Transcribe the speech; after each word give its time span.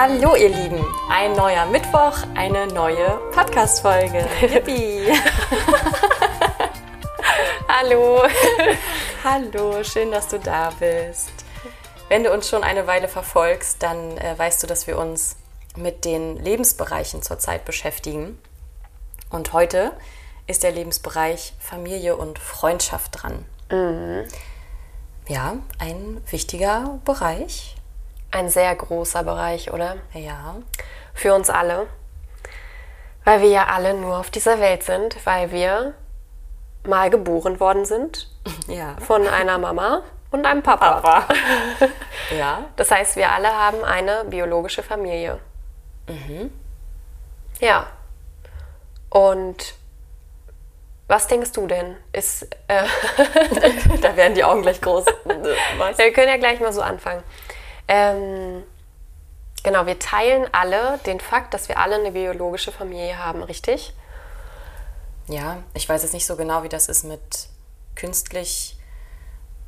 Hallo 0.00 0.36
ihr 0.36 0.50
Lieben, 0.50 0.86
ein 1.10 1.32
neuer 1.32 1.66
Mittwoch, 1.66 2.18
eine 2.36 2.68
neue 2.68 3.20
Podcast-Folge. 3.32 4.28
Yippie! 4.42 5.08
Hallo! 7.68 8.22
Hallo, 9.24 9.82
schön, 9.82 10.12
dass 10.12 10.28
du 10.28 10.38
da 10.38 10.70
bist. 10.78 11.32
Wenn 12.08 12.22
du 12.22 12.32
uns 12.32 12.48
schon 12.48 12.62
eine 12.62 12.86
Weile 12.86 13.08
verfolgst, 13.08 13.82
dann 13.82 14.16
äh, 14.18 14.38
weißt 14.38 14.62
du, 14.62 14.68
dass 14.68 14.86
wir 14.86 14.96
uns 14.98 15.34
mit 15.74 16.04
den 16.04 16.36
Lebensbereichen 16.36 17.20
zurzeit 17.20 17.64
beschäftigen. 17.64 18.38
Und 19.30 19.52
heute 19.52 19.90
ist 20.46 20.62
der 20.62 20.70
Lebensbereich 20.70 21.54
Familie 21.58 22.16
und 22.16 22.38
Freundschaft 22.38 23.20
dran. 23.20 23.44
Ja, 25.26 25.56
ein 25.80 26.22
wichtiger 26.30 27.00
Bereich. 27.04 27.74
Ein 28.30 28.48
sehr 28.48 28.74
großer 28.74 29.22
Bereich, 29.24 29.72
oder? 29.72 29.96
Ja, 30.12 30.56
Für 31.14 31.34
uns 31.34 31.50
alle. 31.50 31.86
Weil 33.24 33.42
wir 33.42 33.48
ja 33.48 33.66
alle 33.66 33.94
nur 33.94 34.18
auf 34.18 34.30
dieser 34.30 34.60
Welt 34.60 34.82
sind, 34.82 35.16
weil 35.26 35.50
wir 35.50 35.94
mal 36.84 37.10
geboren 37.10 37.60
worden 37.60 37.84
sind 37.84 38.28
ja. 38.68 38.96
von 39.00 39.26
einer 39.26 39.58
Mama 39.58 40.02
und 40.30 40.46
einem 40.46 40.62
Papa. 40.62 41.26
Ja, 42.36 42.66
Das 42.76 42.90
heißt, 42.90 43.16
wir 43.16 43.32
alle 43.32 43.48
haben 43.48 43.82
eine 43.82 44.24
biologische 44.26 44.82
Familie. 44.82 45.38
Ja. 47.60 47.86
Und 49.08 49.74
was 51.06 51.26
denkst 51.26 51.52
du 51.52 51.66
denn? 51.66 51.96
Ist, 52.12 52.42
äh, 52.68 52.84
da 54.02 54.14
werden 54.14 54.34
die 54.34 54.44
Augen 54.44 54.60
gleich 54.60 54.80
groß. 54.82 55.06
Was? 55.78 55.96
wir 55.96 56.12
können 56.12 56.28
ja 56.28 56.36
gleich 56.36 56.60
mal 56.60 56.72
so 56.72 56.82
anfangen. 56.82 57.22
Ähm, 57.88 58.62
genau, 59.62 59.86
wir 59.86 59.98
teilen 59.98 60.46
alle 60.52 60.98
den 61.06 61.20
Fakt, 61.20 61.54
dass 61.54 61.68
wir 61.68 61.78
alle 61.78 61.96
eine 61.96 62.12
biologische 62.12 62.70
Familie 62.70 63.18
haben, 63.18 63.42
richtig? 63.42 63.94
Ja, 65.26 65.62
ich 65.74 65.88
weiß 65.88 66.02
jetzt 66.02 66.14
nicht 66.14 66.26
so 66.26 66.36
genau, 66.36 66.62
wie 66.62 66.68
das 66.68 66.88
ist 66.88 67.04
mit 67.04 67.48
künstlich 67.94 68.76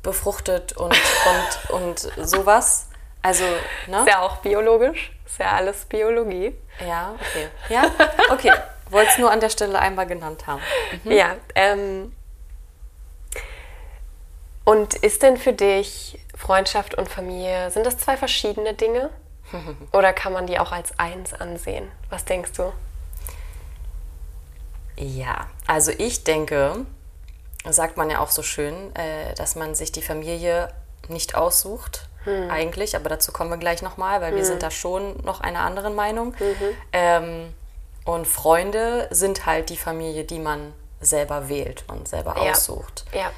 befruchtet 0.03 0.73
und, 0.73 0.95
und, 1.69 2.07
und 2.15 2.27
sowas. 2.27 2.87
Also, 3.21 3.43
ne? 3.87 3.99
Ist 3.99 4.07
ja 4.07 4.21
auch 4.21 4.37
biologisch. 4.37 5.11
Ist 5.25 5.39
ja 5.39 5.51
alles 5.51 5.85
Biologie. 5.85 6.55
Ja, 6.85 7.13
okay. 7.15 7.47
Ja, 7.69 7.83
okay. 8.31 8.51
Wollte 8.89 9.11
es 9.11 9.17
nur 9.19 9.31
an 9.31 9.39
der 9.39 9.49
Stelle 9.49 9.79
einmal 9.79 10.07
genannt 10.07 10.47
haben. 10.47 10.61
Ja. 11.05 11.35
Ähm, 11.55 12.13
und 14.65 14.95
ist 14.95 15.23
denn 15.23 15.37
für 15.37 15.53
dich 15.53 16.19
Freundschaft 16.41 16.95
und 16.95 17.07
Familie, 17.09 17.69
sind 17.71 17.85
das 17.85 17.97
zwei 17.97 18.17
verschiedene 18.17 18.73
Dinge? 18.73 19.09
Oder 19.93 20.11
kann 20.13 20.33
man 20.33 20.47
die 20.47 20.59
auch 20.59 20.71
als 20.71 20.97
eins 20.97 21.33
ansehen? 21.33 21.87
Was 22.09 22.25
denkst 22.25 22.51
du? 22.53 22.73
Ja, 24.97 25.47
also 25.67 25.91
ich 25.97 26.23
denke, 26.23 26.85
sagt 27.69 27.97
man 27.97 28.09
ja 28.09 28.19
auch 28.19 28.29
so 28.29 28.43
schön, 28.43 28.95
äh, 28.95 29.33
dass 29.35 29.55
man 29.55 29.75
sich 29.75 29.91
die 29.91 30.01
Familie 30.01 30.71
nicht 31.07 31.35
aussucht, 31.35 32.07
eigentlich, 32.23 32.95
aber 32.95 33.09
dazu 33.09 33.31
kommen 33.31 33.49
wir 33.49 33.57
gleich 33.57 33.81
nochmal, 33.81 34.21
weil 34.21 34.35
wir 34.35 34.45
sind 34.45 34.61
da 34.61 34.69
schon 34.69 35.17
noch 35.23 35.41
einer 35.41 35.61
anderen 35.61 35.95
Meinung. 35.95 36.35
Ähm, 36.93 37.51
und 38.05 38.27
Freunde 38.27 39.07
sind 39.09 39.47
halt 39.47 39.71
die 39.71 39.75
Familie, 39.77 40.23
die 40.23 40.37
man 40.37 40.71
selber 40.99 41.49
wählt 41.49 41.83
und 41.87 42.07
selber 42.07 42.35
Ja. 42.37 42.51
aussucht. 42.51 43.05
Ja. 43.11 43.31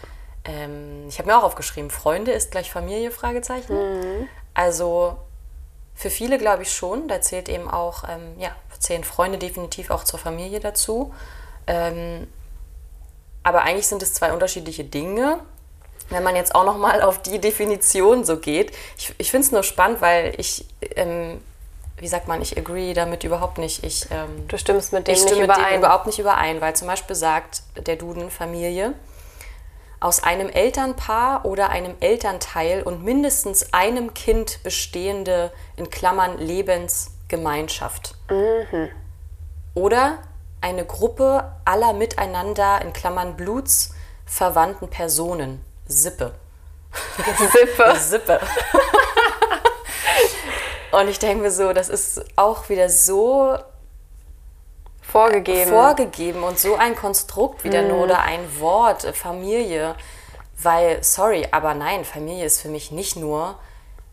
Ähm, 0.46 1.06
ich 1.08 1.20
habe 1.20 1.30
mir 1.30 1.38
auch 1.38 1.44
aufgeschrieben, 1.44 1.90
Freunde 1.90 2.32
ist 2.32 2.52
gleich 2.52 2.72
Familie, 2.72 3.12
Fragezeichen. 3.12 3.74
Also 4.54 5.18
für 5.96 6.10
viele 6.10 6.38
glaube 6.38 6.64
ich 6.64 6.72
schon, 6.72 7.08
da 7.08 7.22
zählt 7.22 7.50
eben 7.50 7.70
auch, 7.70 8.04
ähm, 8.10 8.34
ja, 8.38 8.50
zählen 8.80 9.04
Freunde 9.04 9.38
definitiv 9.38 9.90
auch 9.90 10.04
zur 10.04 10.20
Familie 10.20 10.60
dazu. 10.60 11.14
Ähm, 11.68 12.28
aber 13.44 13.62
eigentlich 13.62 13.88
sind 13.88 14.04
es 14.04 14.14
zwei 14.14 14.34
unterschiedliche 14.34 14.84
Dinge. 14.84 15.40
Wenn 16.10 16.24
man 16.24 16.36
jetzt 16.36 16.54
auch 16.54 16.66
nochmal 16.66 17.02
auf 17.02 17.22
die 17.22 17.40
Definition 17.40 18.26
so 18.26 18.38
geht, 18.38 18.74
ich, 18.98 19.14
ich 19.18 19.32
finde 19.32 19.46
es 19.46 19.52
nur 19.52 19.64
spannend, 19.64 20.02
weil 20.02 20.34
ich, 20.38 20.66
ähm, 20.96 21.42
wie 21.98 22.08
sagt 22.08 22.28
man, 22.28 22.42
ich 22.42 22.58
agree 22.58 22.94
damit 22.94 23.24
überhaupt 23.24 23.58
nicht. 23.58 23.84
Ich, 23.86 24.08
ähm, 24.12 24.48
Du 24.50 24.58
stimmst 24.58 24.92
mit 24.92 25.08
dem 25.08 25.14
ich 25.14 25.22
nicht 25.22 25.30
stimme 25.32 25.48
mit 25.48 25.56
dem 25.56 25.62
überein. 25.62 25.80
überhaupt 25.80 26.06
nicht 26.06 26.20
überein, 26.20 26.60
weil 26.60 26.76
zum 26.76 26.88
Beispiel 26.88 27.16
sagt 27.16 27.64
der 27.78 27.96
Duden 27.96 28.30
Familie, 28.30 28.94
aus 30.04 30.22
einem 30.22 30.50
Elternpaar 30.50 31.46
oder 31.46 31.70
einem 31.70 31.96
Elternteil 32.02 32.84
und 32.84 33.04
mindestens 33.04 33.74
einem 33.74 34.14
Kind 34.14 34.62
bestehende, 34.62 35.52
in 35.78 35.90
Klammern, 35.90 36.38
Lebensgemeinschaft. 36.38 38.16
Oder 39.76 40.20
eine 40.60 40.86
Gruppe 40.86 41.54
aller 41.64 41.94
miteinander, 41.94 42.82
in 42.82 42.92
Klammern, 42.92 43.38
blutsverwandten 43.38 44.90
Personen. 44.90 45.64
Sippe. 45.88 46.34
Sippe. 47.54 47.96
Sippe. 48.00 48.42
Und 50.92 51.08
ich 51.08 51.18
denke 51.18 51.44
mir 51.44 51.52
so, 51.52 51.72
das 51.72 51.88
ist 51.88 52.24
auch 52.36 52.68
wieder 52.68 52.90
so 52.90 53.58
Vorgegeben. 55.14 55.70
vorgegeben 55.70 56.44
und 56.44 56.60
so 56.60 56.76
ein 56.76 56.96
Konstrukt 56.96 57.64
wieder 57.64 57.84
nur 57.84 58.04
oder 58.04 58.20
ein 58.22 58.60
Wort, 58.60 59.06
äh, 59.06 59.14
Familie. 59.14 59.96
Weil, 60.62 61.04
sorry, 61.04 61.48
aber 61.52 61.74
nein, 61.74 62.04
Familie 62.04 62.46
ist 62.46 62.62
für 62.62 62.68
mich 62.70 62.92
nicht 62.92 63.16
nur 63.16 63.56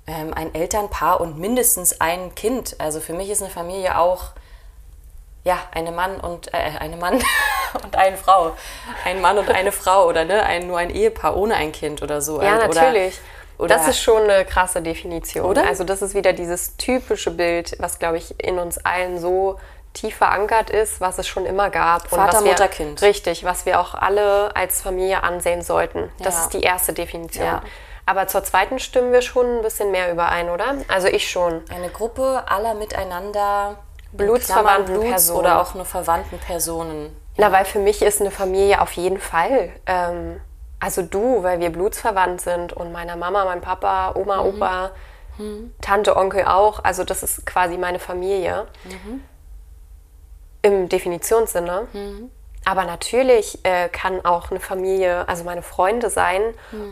ähm, 0.06 0.32
ein 0.34 0.54
Elternpaar 0.54 1.20
und 1.20 1.38
mindestens 1.38 2.00
ein 2.00 2.34
Kind. 2.34 2.76
Also 2.78 3.00
für 3.00 3.12
mich 3.14 3.30
ist 3.30 3.42
eine 3.42 3.50
Familie 3.50 3.98
auch 3.98 4.30
ja, 5.42 5.58
eine 5.72 5.90
Mann 5.90 6.20
und 6.20 6.52
äh, 6.52 6.58
eine 6.78 6.96
Mann 6.96 7.14
und 7.82 7.96
eine 7.96 8.16
Frau. 8.16 8.52
Ein 9.04 9.20
Mann 9.22 9.38
und 9.38 9.48
eine 9.48 9.72
Frau 9.72 10.06
oder 10.06 10.24
ne, 10.24 10.42
ein, 10.42 10.66
nur 10.66 10.78
ein 10.78 10.90
Ehepaar 10.90 11.36
ohne 11.36 11.54
ein 11.54 11.72
Kind 11.72 12.02
oder 12.02 12.20
so. 12.20 12.42
Ja, 12.42 12.56
Oder- 12.56 12.68
natürlich. 12.68 13.18
oder- 13.56 13.74
das 13.76 13.88
ist 13.88 14.00
schon 14.02 14.22
eine 14.28 14.44
krasse 14.44 14.82
Definition. 14.82 15.46
Oder? 15.46 15.66
Also 15.66 15.84
das 15.84 16.02
ist 16.02 16.14
wieder 16.14 16.32
dieses 16.34 16.76
typische 16.76 17.30
Bild, 17.30 17.74
was, 17.78 17.98
glaube 17.98 18.18
ich, 18.18 18.38
in 18.42 18.58
uns 18.58 18.78
allen 18.84 19.18
so 19.18 19.58
tief 19.92 20.16
verankert 20.16 20.70
ist, 20.70 21.00
was 21.00 21.18
es 21.18 21.26
schon 21.26 21.46
immer 21.46 21.68
gab. 21.70 22.08
Vater, 22.08 22.32
was 22.38 22.44
wir, 22.44 22.50
Mutter, 22.52 22.68
Kind. 22.68 23.02
Richtig, 23.02 23.44
was 23.44 23.66
wir 23.66 23.80
auch 23.80 23.94
alle 23.94 24.54
als 24.54 24.80
Familie 24.82 25.22
ansehen 25.22 25.62
sollten. 25.62 26.10
Das 26.20 26.36
Ja. 26.36 26.40
ist 26.42 26.52
die 26.54 26.60
erste 26.62 26.92
Definition. 26.92 27.44
Ja. 27.46 27.62
Aber 28.06 28.26
zur 28.26 28.42
zweiten 28.44 28.78
stimmen 28.78 29.12
wir 29.12 29.22
schon 29.22 29.58
ein 29.58 29.62
bisschen 29.62 29.90
mehr 29.90 30.10
überein, 30.12 30.48
oder? 30.50 30.74
Also 30.88 31.08
ich 31.08 31.30
schon. 31.30 31.62
Eine 31.74 31.90
Gruppe 31.90 32.44
aller 32.48 32.74
miteinander 32.74 33.76
in 34.12 34.18
Blutsverwandten 34.18 34.94
Bluts- 34.94 35.08
Personen. 35.10 35.38
oder 35.40 35.60
auch 35.60 35.74
nur 35.74 35.84
verwandten 35.84 36.38
Personen. 36.38 37.16
Na, 37.36 37.52
weil 37.52 37.64
für 37.64 37.78
mich 37.78 38.02
ist 38.02 38.20
eine 38.20 38.30
Familie 38.30 38.80
auf 38.80 38.92
jeden 38.92 39.18
Fall. 39.20 39.70
Ähm, 39.86 40.40
also 40.80 41.02
du, 41.02 41.42
weil 41.42 41.60
wir 41.60 41.70
blutsverwandt 41.70 42.40
sind 42.40 42.72
und 42.72 42.90
meiner 42.92 43.16
Mama, 43.16 43.44
mein 43.44 43.60
Papa, 43.60 44.12
Oma, 44.14 44.40
Opa, 44.40 44.90
Tante, 45.80 46.16
Onkel 46.16 46.44
auch. 46.44 46.84
Also 46.84 47.02
das 47.04 47.22
ist 47.22 47.46
quasi 47.46 47.78
meine 47.78 47.98
Familie. 47.98 48.66
Im 50.62 50.88
Definitionssinne. 50.88 51.88
Aber 52.66 52.84
natürlich 52.84 53.64
äh, 53.64 53.88
kann 53.88 54.24
auch 54.24 54.50
eine 54.50 54.60
Familie, 54.60 55.26
also 55.28 55.44
meine 55.44 55.62
Freunde 55.62 56.10
sein. 56.10 56.42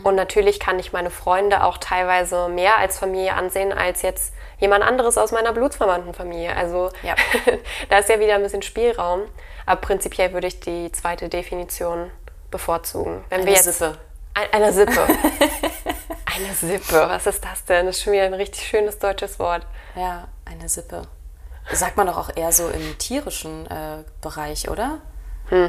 Und 0.03 0.15
natürlich 0.15 0.59
kann 0.59 0.79
ich 0.79 0.93
meine 0.93 1.11
Freunde 1.11 1.63
auch 1.63 1.77
teilweise 1.77 2.49
mehr 2.49 2.77
als 2.77 2.97
Familie 2.97 3.33
ansehen, 3.35 3.71
als 3.71 4.01
jetzt 4.01 4.33
jemand 4.59 4.83
anderes 4.83 5.17
aus 5.17 5.31
meiner 5.31 5.53
blutsverwandten 5.53 6.13
Familie. 6.13 6.55
Also 6.55 6.89
Ja. 7.03 7.15
da 7.89 7.99
ist 7.99 8.09
ja 8.09 8.19
wieder 8.19 8.35
ein 8.35 8.43
bisschen 8.43 8.63
Spielraum. 8.63 9.21
Aber 9.65 9.79
prinzipiell 9.81 10.33
würde 10.33 10.47
ich 10.47 10.59
die 10.59 10.91
zweite 10.91 11.29
Definition 11.29 12.09
bevorzugen. 12.49 13.23
Wenn 13.29 13.41
Eine 13.41 13.47
wir 13.51 13.53
jetzt 13.53 13.71
Sippe. 13.71 13.97
Ein, 14.33 14.47
eine 14.51 14.73
Sippe. 14.73 14.91
eine 16.35 16.53
Sippe. 16.55 17.05
Was 17.07 17.27
ist 17.27 17.45
das 17.45 17.65
denn? 17.65 17.85
Das 17.85 17.97
ist 17.97 18.03
schon 18.03 18.13
wieder 18.13 18.23
ein 18.23 18.33
richtig 18.33 18.67
schönes 18.67 18.97
deutsches 18.97 19.37
Wort. 19.37 19.65
Ja, 19.95 20.27
eine 20.45 20.67
Sippe. 20.67 21.03
Sagt 21.71 21.97
man 21.97 22.07
doch 22.07 22.17
auch 22.17 22.29
eher 22.35 22.51
so 22.51 22.67
im 22.69 22.97
tierischen 22.97 23.65
äh, 23.67 24.03
Bereich, 24.21 24.69
oder? 24.69 24.99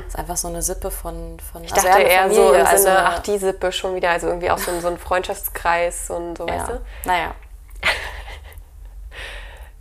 Ist 0.06 0.16
einfach 0.18 0.36
so 0.36 0.48
eine 0.48 0.60
Sippe 0.60 0.90
von. 0.90 1.38
von 1.40 1.64
Ich 1.64 1.72
dachte 1.72 1.88
eher 2.02 2.30
so 2.30 2.48
im 2.48 2.52
Sinne, 2.52 2.68
also 2.68 2.88
ach, 2.90 3.18
die 3.20 3.38
Sippe 3.38 3.72
schon 3.72 3.94
wieder, 3.94 4.10
also 4.10 4.26
irgendwie 4.26 4.50
auch 4.50 4.58
so, 4.58 4.70
ein- 4.70 4.80
so 4.82 4.88
ein 4.88 4.98
Freundschaftskreis 4.98 6.10
und 6.10 6.36
so, 6.36 6.46
weißt 6.46 6.68
ja. 6.68 6.74
du? 6.74 6.80
Naja. 7.06 7.34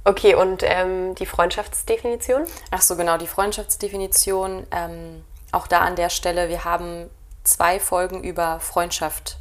Okay, 0.06 0.34
und 0.34 0.64
ähm, 0.64 1.14
die 1.16 1.26
Freundschaftsdefinition? 1.26 2.46
Ach 2.72 2.82
so, 2.82 2.96
genau, 2.96 3.18
die 3.18 3.28
Freundschaftsdefinition. 3.28 4.66
Ähm, 4.72 5.24
auch 5.52 5.68
da 5.68 5.82
an 5.82 5.96
der 5.96 6.10
Stelle, 6.10 6.50
wir 6.50 6.64
haben 6.64 7.10
zwei 7.44 7.80
Folgen 7.80 8.24
über 8.24 8.60
Freundschaft 8.60 9.38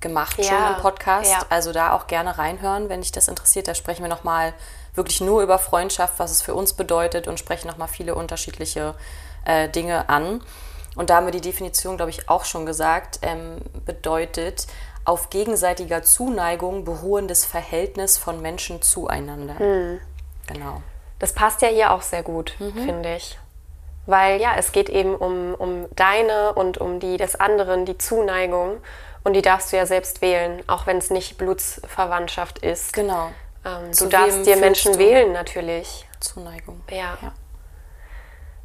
gemacht 0.00 0.34
schon 0.36 0.54
Ja, 0.54 0.74
im 0.76 0.82
Podcast. 0.82 1.30
ja. 1.30 1.40
Also 1.48 1.72
da 1.72 1.92
auch 1.94 2.06
gerne 2.06 2.36
reinhören, 2.36 2.88
wenn 2.88 3.00
dich 3.00 3.10
das 3.12 3.26
interessiert. 3.28 3.68
Da 3.68 3.74
sprechen 3.74 4.02
wir 4.02 4.08
nochmal 4.10 4.52
wirklich 4.94 5.20
nur 5.20 5.42
über 5.42 5.58
Freundschaft, 5.58 6.18
was 6.18 6.30
es 6.30 6.42
für 6.42 6.54
uns 6.54 6.74
bedeutet 6.74 7.28
und 7.28 7.38
sprechen 7.38 7.68
nochmal 7.68 7.88
viele 7.88 8.14
unterschiedliche 8.14 8.94
äh, 9.44 9.68
Dinge 9.68 10.08
an. 10.08 10.42
Und 10.94 11.10
da 11.10 11.16
haben 11.16 11.26
wir 11.26 11.32
die 11.32 11.40
Definition, 11.40 11.96
glaube 11.96 12.10
ich, 12.10 12.28
auch 12.28 12.44
schon 12.44 12.66
gesagt, 12.66 13.20
ähm, 13.22 13.56
bedeutet 13.86 14.66
auf 15.04 15.30
gegenseitiger 15.30 16.02
Zuneigung 16.02 16.84
beruhendes 16.84 17.44
Verhältnis 17.44 18.18
von 18.18 18.40
Menschen 18.40 18.82
zueinander. 18.82 19.54
Genau. 19.58 19.98
Genau. 20.46 20.82
Das 21.18 21.32
passt 21.32 21.62
ja 21.62 21.68
hier 21.68 21.92
auch 21.92 22.02
sehr 22.02 22.22
gut, 22.22 22.54
mhm. 22.58 22.72
finde 22.72 23.16
ich. 23.16 23.38
Weil 24.06 24.40
ja, 24.40 24.54
es 24.56 24.72
geht 24.72 24.88
eben 24.88 25.14
um, 25.14 25.54
um 25.54 25.86
deine 25.94 26.52
und 26.54 26.78
um 26.78 26.98
die 26.98 27.16
des 27.16 27.36
anderen, 27.36 27.86
die 27.86 27.96
Zuneigung. 27.96 28.78
Und 29.24 29.34
die 29.34 29.42
darfst 29.42 29.72
du 29.72 29.76
ja 29.76 29.86
selbst 29.86 30.20
wählen, 30.20 30.62
auch 30.66 30.86
wenn 30.86 30.98
es 30.98 31.10
nicht 31.10 31.38
Blutsverwandtschaft 31.38 32.58
ist. 32.58 32.92
Genau. 32.92 33.30
Ähm, 33.64 33.92
du 33.96 34.06
darfst 34.06 34.46
dir 34.46 34.56
Menschen 34.56 34.98
wählen, 34.98 35.32
natürlich. 35.32 36.06
Zuneigung. 36.20 36.80
Ja. 36.90 37.18
ja. 37.20 37.32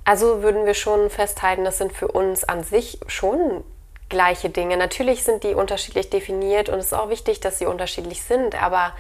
Also 0.04 0.42
würden 0.42 0.66
wir 0.66 0.74
schon 0.74 1.10
festhalten, 1.10 1.66
das 1.66 1.78
sind 1.78 1.92
für 1.92 2.08
uns 2.08 2.44
an 2.44 2.64
sich 2.64 3.00
schon 3.08 3.64
gleiche 4.10 4.50
Dinge. 4.50 4.78
Natürlich 4.78 5.24
sind 5.24 5.44
die 5.44 5.54
unterschiedlich 5.54 6.10
definiert 6.10 6.70
und 6.70 6.80
es 6.80 6.88
ist 6.88 6.94
auch 6.94 7.10
wichtig, 7.10 7.42
dass 7.42 7.60
sie 7.60 7.66
unterschiedlich 7.66 8.24
sind, 8.24 8.62
aber 8.62 8.94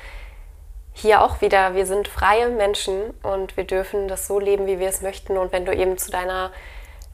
hier 0.93 1.21
auch 1.21 1.41
wieder, 1.41 1.75
wir 1.75 1.85
sind 1.85 2.07
freie 2.07 2.49
Menschen 2.49 3.11
und 3.21 3.55
wir 3.55 3.63
dürfen 3.63 4.07
das 4.07 4.27
so 4.27 4.39
leben, 4.39 4.65
wie 4.65 4.79
wir 4.79 4.89
es 4.89 5.01
möchten. 5.01 5.37
Und 5.37 5.51
wenn 5.51 5.63
du 5.63 5.73
eben 5.73 5.97
zu 5.97 6.11
deiner 6.11 6.51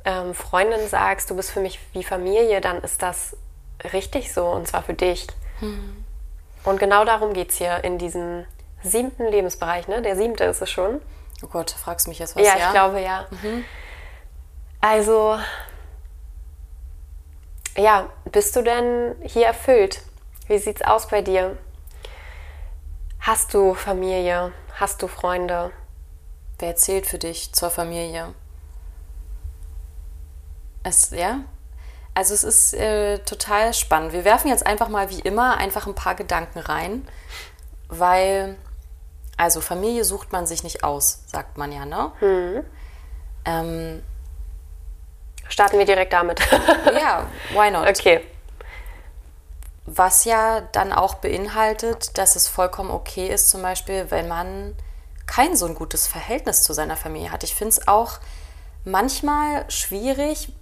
ähm, 0.05 0.33
Freundin 0.33 0.87
sagst, 0.87 1.29
du 1.29 1.35
bist 1.35 1.51
für 1.51 1.59
mich 1.59 1.79
wie 1.91 2.03
Familie, 2.03 2.61
dann 2.61 2.81
ist 2.81 3.01
das 3.03 3.35
richtig 3.91 4.33
so 4.33 4.47
und 4.47 4.67
zwar 4.67 4.83
für 4.83 4.93
dich. 4.93 5.27
Mhm. 5.59 6.03
Und 6.63 6.79
genau 6.79 7.03
darum 7.03 7.33
geht 7.33 7.51
es 7.51 7.57
hier 7.57 7.83
in 7.83 7.97
diesem 7.97 8.45
siebten 8.83 9.25
Lebensbereich, 9.25 9.87
ne? 9.87 10.01
Der 10.01 10.15
siebte 10.15 10.43
ist 10.45 10.61
es 10.61 10.69
schon. 10.69 11.01
Oh 11.43 11.47
Gott, 11.47 11.71
fragst 11.71 12.05
du 12.05 12.09
mich 12.09 12.19
jetzt 12.19 12.35
was? 12.35 12.45
Ja, 12.45 12.55
ich 12.57 12.71
glaube 12.71 13.01
ja. 13.01 13.25
Mhm. 13.29 13.65
Also, 14.81 15.37
ja, 17.77 18.09
bist 18.31 18.55
du 18.55 18.61
denn 18.61 19.15
hier 19.23 19.47
erfüllt? 19.47 20.01
Wie 20.47 20.57
sieht's 20.57 20.81
aus 20.81 21.07
bei 21.07 21.21
dir? 21.21 21.57
Hast 23.19 23.53
du 23.53 23.73
Familie? 23.73 24.51
Hast 24.73 25.01
du 25.01 25.07
Freunde? 25.07 25.71
Wer 26.59 26.75
zählt 26.75 27.07
für 27.07 27.17
dich 27.17 27.53
zur 27.53 27.69
Familie? 27.69 28.33
Es, 30.83 31.11
ja, 31.11 31.39
also 32.13 32.33
es 32.33 32.43
ist 32.43 32.73
äh, 32.73 33.19
total 33.19 33.73
spannend. 33.73 34.13
Wir 34.13 34.25
werfen 34.25 34.49
jetzt 34.49 34.65
einfach 34.65 34.89
mal 34.89 35.09
wie 35.09 35.19
immer 35.19 35.57
einfach 35.57 35.87
ein 35.87 35.95
paar 35.95 36.15
Gedanken 36.15 36.59
rein, 36.59 37.07
weil, 37.87 38.55
also 39.37 39.61
Familie 39.61 40.03
sucht 40.03 40.31
man 40.31 40.45
sich 40.45 40.63
nicht 40.63 40.83
aus, 40.83 41.23
sagt 41.27 41.57
man 41.57 41.71
ja, 41.71 41.85
ne? 41.85 42.11
Mhm. 42.21 42.65
Ähm, 43.45 44.03
Starten 45.49 45.77
wir 45.77 45.85
direkt 45.85 46.13
damit. 46.13 46.39
ja, 46.99 47.27
why 47.51 47.69
not? 47.69 47.87
Okay. 47.87 48.21
Was 49.85 50.25
ja 50.25 50.61
dann 50.71 50.93
auch 50.93 51.15
beinhaltet, 51.15 52.17
dass 52.17 52.35
es 52.35 52.47
vollkommen 52.47 52.89
okay 52.89 53.27
ist, 53.27 53.49
zum 53.49 53.61
Beispiel, 53.61 54.09
wenn 54.09 54.27
man 54.27 54.75
kein 55.25 55.55
so 55.55 55.65
ein 55.65 55.75
gutes 55.75 56.07
Verhältnis 56.07 56.63
zu 56.63 56.73
seiner 56.73 56.95
Familie 56.95 57.31
hat. 57.31 57.43
Ich 57.43 57.55
finde 57.55 57.69
es 57.69 57.87
auch 57.87 58.19
manchmal 58.85 59.69
schwierig, 59.69 60.53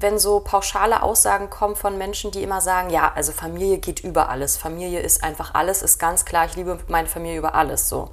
wenn 0.00 0.18
so 0.18 0.40
pauschale 0.40 1.02
Aussagen 1.02 1.50
kommen 1.50 1.76
von 1.76 1.98
Menschen, 1.98 2.30
die 2.30 2.42
immer 2.42 2.60
sagen, 2.60 2.90
ja, 2.90 3.12
also 3.14 3.32
Familie 3.32 3.78
geht 3.78 4.00
über 4.00 4.28
alles. 4.28 4.56
Familie 4.56 5.00
ist 5.00 5.22
einfach 5.22 5.54
alles, 5.54 5.82
ist 5.82 5.98
ganz 5.98 6.24
klar, 6.24 6.46
ich 6.46 6.56
liebe 6.56 6.78
meine 6.88 7.08
Familie 7.08 7.38
über 7.38 7.54
alles. 7.54 7.88
So. 7.88 8.10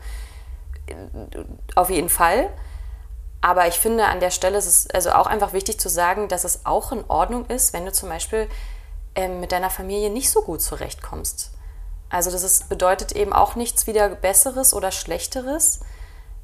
Auf 1.76 1.90
jeden 1.90 2.10
Fall. 2.10 2.50
Aber 3.42 3.68
ich 3.68 3.76
finde, 3.76 4.06
an 4.06 4.20
der 4.20 4.32
Stelle 4.32 4.58
ist 4.58 4.66
es 4.66 4.90
also 4.90 5.12
auch 5.12 5.28
einfach 5.28 5.54
wichtig 5.54 5.80
zu 5.80 5.90
sagen, 5.90 6.28
dass 6.28 6.44
es 6.44 6.66
auch 6.66 6.92
in 6.92 7.04
Ordnung 7.08 7.46
ist, 7.46 7.74
wenn 7.74 7.86
du 7.86 7.92
zum 7.92 8.10
Beispiel 8.10 8.50
ähm, 9.16 9.40
mit 9.40 9.52
deiner 9.52 9.70
Familie 9.70 10.10
nicht 10.10 10.32
so 10.32 10.42
gut 10.42 10.62
zurechtkommst. 10.62 11.52
Also 12.10 12.32
das 12.32 12.44
ist, 12.44 12.70
bedeutet 12.70 13.12
eben 13.12 13.34
auch 13.34 13.56
nichts 13.56 13.86
wieder 13.86 14.10
Besseres 14.10 14.74
oder 14.74 14.92
Schlechteres, 14.92 15.82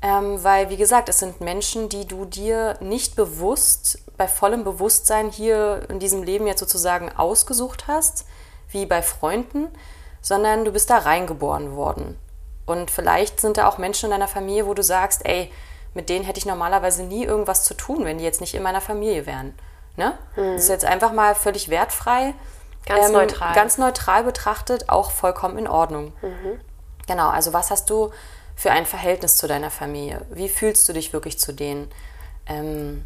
ähm, 0.03 0.43
weil 0.43 0.69
wie 0.69 0.77
gesagt, 0.77 1.07
es 1.07 1.19
sind 1.19 1.39
Menschen, 1.39 1.87
die 1.87 2.05
du 2.05 2.25
dir 2.25 2.77
nicht 2.81 3.15
bewusst, 3.15 3.99
bei 4.17 4.27
vollem 4.27 4.65
Bewusstsein 4.65 5.31
hier 5.31 5.87
in 5.89 5.99
diesem 5.99 6.23
Leben 6.23 6.45
jetzt 6.45 6.59
sozusagen 6.59 7.09
ausgesucht 7.15 7.87
hast, 7.87 8.25
wie 8.69 8.85
bei 8.85 9.01
Freunden, 9.01 9.69
sondern 10.21 10.65
du 10.65 10.71
bist 10.71 10.89
da 10.89 10.97
reingeboren 10.97 11.77
worden. 11.77 12.19
Und 12.65 12.91
vielleicht 12.91 13.39
sind 13.39 13.57
da 13.57 13.67
auch 13.67 13.77
Menschen 13.77 14.07
in 14.07 14.11
deiner 14.11 14.27
Familie, 14.27 14.67
wo 14.67 14.73
du 14.73 14.83
sagst, 14.83 15.25
ey, 15.25 15.49
mit 15.93 16.09
denen 16.09 16.25
hätte 16.25 16.37
ich 16.37 16.45
normalerweise 16.45 17.03
nie 17.03 17.23
irgendwas 17.23 17.63
zu 17.63 17.73
tun, 17.73 18.03
wenn 18.03 18.17
die 18.17 18.23
jetzt 18.25 18.41
nicht 18.41 18.55
in 18.55 18.63
meiner 18.63 18.81
Familie 18.81 19.25
wären. 19.25 19.53
Ne? 19.95 20.17
Mhm. 20.35 20.53
Das 20.53 20.63
ist 20.63 20.69
jetzt 20.69 20.85
einfach 20.85 21.13
mal 21.13 21.33
völlig 21.33 21.69
wertfrei. 21.69 22.33
Ganz 22.85 23.07
ähm, 23.07 23.13
neutral. 23.13 23.55
Ganz 23.55 23.77
neutral 23.77 24.23
betrachtet, 24.23 24.89
auch 24.89 25.11
vollkommen 25.11 25.57
in 25.57 25.67
Ordnung. 25.67 26.11
Mhm. 26.21 26.59
Genau, 27.07 27.29
also 27.29 27.53
was 27.53 27.71
hast 27.71 27.89
du 27.89 28.11
für 28.55 28.71
ein 28.71 28.85
Verhältnis 28.85 29.37
zu 29.37 29.47
deiner 29.47 29.71
Familie? 29.71 30.25
Wie 30.29 30.49
fühlst 30.49 30.87
du 30.87 30.93
dich 30.93 31.13
wirklich 31.13 31.39
zu 31.39 31.53
denen? 31.53 31.91
Ähm, 32.45 33.05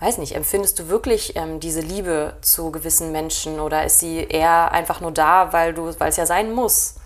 weiß 0.00 0.18
nicht, 0.18 0.34
empfindest 0.34 0.78
du 0.78 0.88
wirklich 0.88 1.36
ähm, 1.36 1.60
diese 1.60 1.80
Liebe 1.80 2.36
zu 2.40 2.70
gewissen 2.70 3.12
Menschen 3.12 3.60
oder 3.60 3.84
ist 3.84 4.00
sie 4.00 4.24
eher 4.24 4.72
einfach 4.72 5.00
nur 5.00 5.12
da, 5.12 5.52
weil 5.52 5.72
du, 5.72 5.94
weil 5.98 6.08
es 6.08 6.16
ja 6.16 6.26
sein 6.26 6.52
muss? 6.52 6.96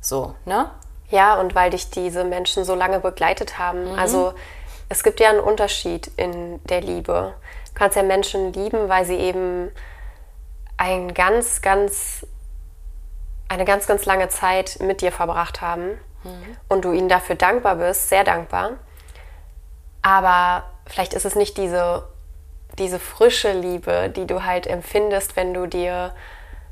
So, 0.00 0.34
ne? 0.44 0.70
Ja, 1.10 1.38
und 1.38 1.54
weil 1.54 1.70
dich 1.70 1.90
diese 1.90 2.24
Menschen 2.24 2.64
so 2.64 2.74
lange 2.74 3.00
begleitet 3.00 3.58
haben. 3.58 3.92
Mhm. 3.92 3.98
Also 3.98 4.32
es 4.88 5.02
gibt 5.02 5.20
ja 5.20 5.30
einen 5.30 5.40
Unterschied 5.40 6.10
in 6.16 6.62
der 6.64 6.80
Liebe. 6.80 7.34
Du 7.66 7.74
kannst 7.74 7.96
ja 7.96 8.02
Menschen 8.02 8.52
lieben, 8.52 8.88
weil 8.88 9.04
sie 9.04 9.16
eben 9.16 9.70
ein 10.76 11.12
ganz, 11.12 11.60
ganz, 11.60 12.26
eine 13.48 13.64
ganz, 13.64 13.86
ganz 13.86 14.06
lange 14.06 14.28
Zeit 14.28 14.78
mit 14.80 15.02
dir 15.02 15.12
verbracht 15.12 15.60
haben 15.60 15.98
mhm. 16.24 16.56
und 16.68 16.84
du 16.84 16.92
ihnen 16.92 17.08
dafür 17.08 17.36
dankbar 17.36 17.76
bist, 17.76 18.08
sehr 18.08 18.24
dankbar. 18.24 18.72
Aber 20.02 20.64
vielleicht 20.86 21.14
ist 21.14 21.24
es 21.24 21.34
nicht 21.34 21.56
diese, 21.56 22.04
diese 22.78 22.98
frische 22.98 23.52
Liebe, 23.52 24.10
die 24.14 24.26
du 24.26 24.44
halt 24.44 24.66
empfindest, 24.66 25.36
wenn 25.36 25.54
du 25.54 25.66
dir 25.66 26.14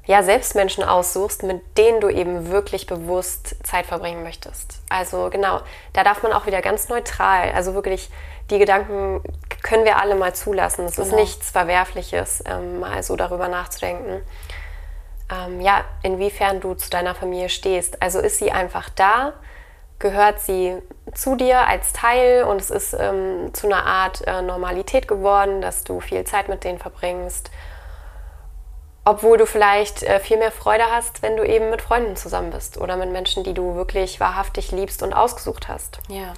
ja, 0.06 0.22
selbst 0.22 0.54
Menschen 0.54 0.82
aussuchst, 0.84 1.42
mit 1.42 1.76
denen 1.76 2.00
du 2.00 2.08
eben 2.08 2.50
wirklich 2.50 2.86
bewusst 2.86 3.56
Zeit 3.62 3.84
verbringen 3.84 4.22
möchtest. 4.22 4.80
Also 4.88 5.28
genau, 5.28 5.60
da 5.92 6.02
darf 6.02 6.22
man 6.22 6.32
auch 6.32 6.46
wieder 6.46 6.62
ganz 6.62 6.88
neutral, 6.88 7.52
also 7.52 7.74
wirklich 7.74 8.08
die 8.50 8.58
Gedanken 8.58 9.20
können 9.62 9.84
wir 9.84 10.00
alle 10.00 10.14
mal 10.14 10.34
zulassen. 10.34 10.86
Es 10.86 10.96
genau. 10.96 11.08
ist 11.08 11.14
nichts 11.14 11.50
Verwerfliches, 11.50 12.42
ähm, 12.46 12.80
mal 12.80 13.02
so 13.02 13.16
darüber 13.16 13.48
nachzudenken. 13.48 14.22
Ähm, 15.30 15.60
ja, 15.60 15.84
inwiefern 16.02 16.60
du 16.60 16.72
zu 16.72 16.88
deiner 16.88 17.14
Familie 17.14 17.50
stehst. 17.50 18.00
Also 18.00 18.18
ist 18.20 18.38
sie 18.38 18.50
einfach 18.50 18.88
da, 18.88 19.34
gehört 19.98 20.40
sie 20.40 20.76
zu 21.14 21.36
dir 21.36 21.66
als 21.66 21.92
Teil 21.92 22.44
und 22.44 22.60
es 22.60 22.70
ist 22.70 22.94
ähm, 22.98 23.52
zu 23.52 23.66
einer 23.66 23.84
Art 23.84 24.26
äh, 24.26 24.42
Normalität 24.42 25.08
geworden, 25.08 25.60
dass 25.60 25.84
du 25.84 26.00
viel 26.00 26.24
Zeit 26.24 26.48
mit 26.48 26.64
denen 26.64 26.78
verbringst 26.78 27.50
obwohl 29.08 29.38
du 29.38 29.46
vielleicht 29.46 30.02
äh, 30.02 30.20
viel 30.20 30.36
mehr 30.36 30.52
Freude 30.52 30.84
hast, 30.90 31.22
wenn 31.22 31.36
du 31.36 31.42
eben 31.42 31.70
mit 31.70 31.80
Freunden 31.80 32.14
zusammen 32.14 32.50
bist 32.50 32.76
oder 32.76 32.96
mit 32.98 33.10
Menschen, 33.10 33.42
die 33.42 33.54
du 33.54 33.74
wirklich 33.74 34.20
wahrhaftig 34.20 34.70
liebst 34.70 35.02
und 35.02 35.14
ausgesucht 35.14 35.66
hast. 35.66 36.00
Ja. 36.08 36.34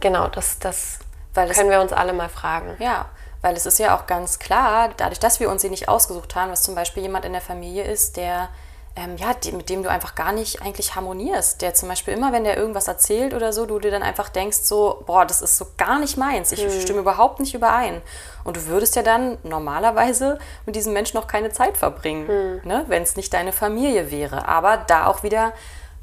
Genau, 0.00 0.26
das, 0.26 0.58
das 0.58 0.98
weil 1.32 1.48
können 1.50 1.70
wir 1.70 1.80
uns 1.80 1.92
alle 1.92 2.12
mal 2.12 2.28
fragen. 2.28 2.74
Ja, 2.80 3.06
weil 3.40 3.54
es 3.54 3.66
ist 3.66 3.78
ja 3.78 3.96
auch 3.96 4.06
ganz 4.06 4.40
klar, 4.40 4.90
dadurch, 4.96 5.20
dass 5.20 5.38
wir 5.38 5.48
uns 5.48 5.62
sie 5.62 5.70
nicht 5.70 5.88
ausgesucht 5.88 6.34
haben, 6.34 6.50
dass 6.50 6.64
zum 6.64 6.74
Beispiel 6.74 7.04
jemand 7.04 7.24
in 7.24 7.32
der 7.32 7.40
Familie 7.40 7.84
ist, 7.84 8.16
der 8.16 8.48
ähm, 8.96 9.16
ja, 9.18 9.34
die, 9.34 9.52
mit 9.52 9.68
dem 9.68 9.82
du 9.82 9.90
einfach 9.90 10.14
gar 10.14 10.32
nicht 10.32 10.62
eigentlich 10.62 10.94
harmonierst. 10.94 11.60
Der 11.60 11.74
zum 11.74 11.90
Beispiel 11.90 12.14
immer, 12.14 12.32
wenn 12.32 12.44
der 12.44 12.56
irgendwas 12.56 12.88
erzählt 12.88 13.34
oder 13.34 13.52
so, 13.52 13.66
du 13.66 13.78
dir 13.78 13.90
dann 13.90 14.02
einfach 14.02 14.30
denkst 14.30 14.58
so, 14.62 15.02
boah, 15.06 15.26
das 15.26 15.42
ist 15.42 15.58
so 15.58 15.66
gar 15.76 15.98
nicht 15.98 16.16
meins. 16.16 16.50
Ich 16.50 16.62
hm. 16.62 16.80
stimme 16.80 17.00
überhaupt 17.00 17.38
nicht 17.38 17.54
überein. 17.54 18.00
Und 18.42 18.56
du 18.56 18.66
würdest 18.66 18.96
ja 18.96 19.02
dann 19.02 19.36
normalerweise 19.42 20.38
mit 20.64 20.76
diesem 20.76 20.94
Menschen 20.94 21.18
noch 21.18 21.26
keine 21.26 21.52
Zeit 21.52 21.76
verbringen, 21.76 22.26
hm. 22.26 22.60
ne? 22.64 22.84
wenn 22.88 23.02
es 23.02 23.16
nicht 23.16 23.34
deine 23.34 23.52
Familie 23.52 24.10
wäre. 24.10 24.48
Aber 24.48 24.78
da 24.78 25.06
auch 25.06 25.22
wieder, 25.22 25.52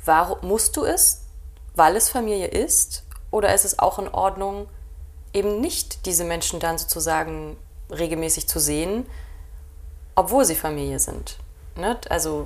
warum 0.06 0.48
musst 0.48 0.78
du 0.78 0.86
es, 0.86 1.24
weil 1.76 1.96
es 1.96 2.10
Familie 2.10 2.48
ist? 2.48 3.04
Oder 3.32 3.56
ist 3.56 3.66
es 3.66 3.80
auch 3.80 3.98
in 3.98 4.08
Ordnung, 4.08 4.68
eben 5.34 5.60
nicht 5.60 6.06
diese 6.06 6.26
Menschen 6.26 6.60
dann 6.60 6.78
sozusagen 6.78 7.58
regelmäßig 7.90 8.48
zu 8.48 8.60
sehen, 8.60 9.08
obwohl 10.14 10.46
sie 10.46 10.54
Familie 10.54 11.00
sind? 11.00 11.40
Ne? 11.76 11.98
Also 12.10 12.46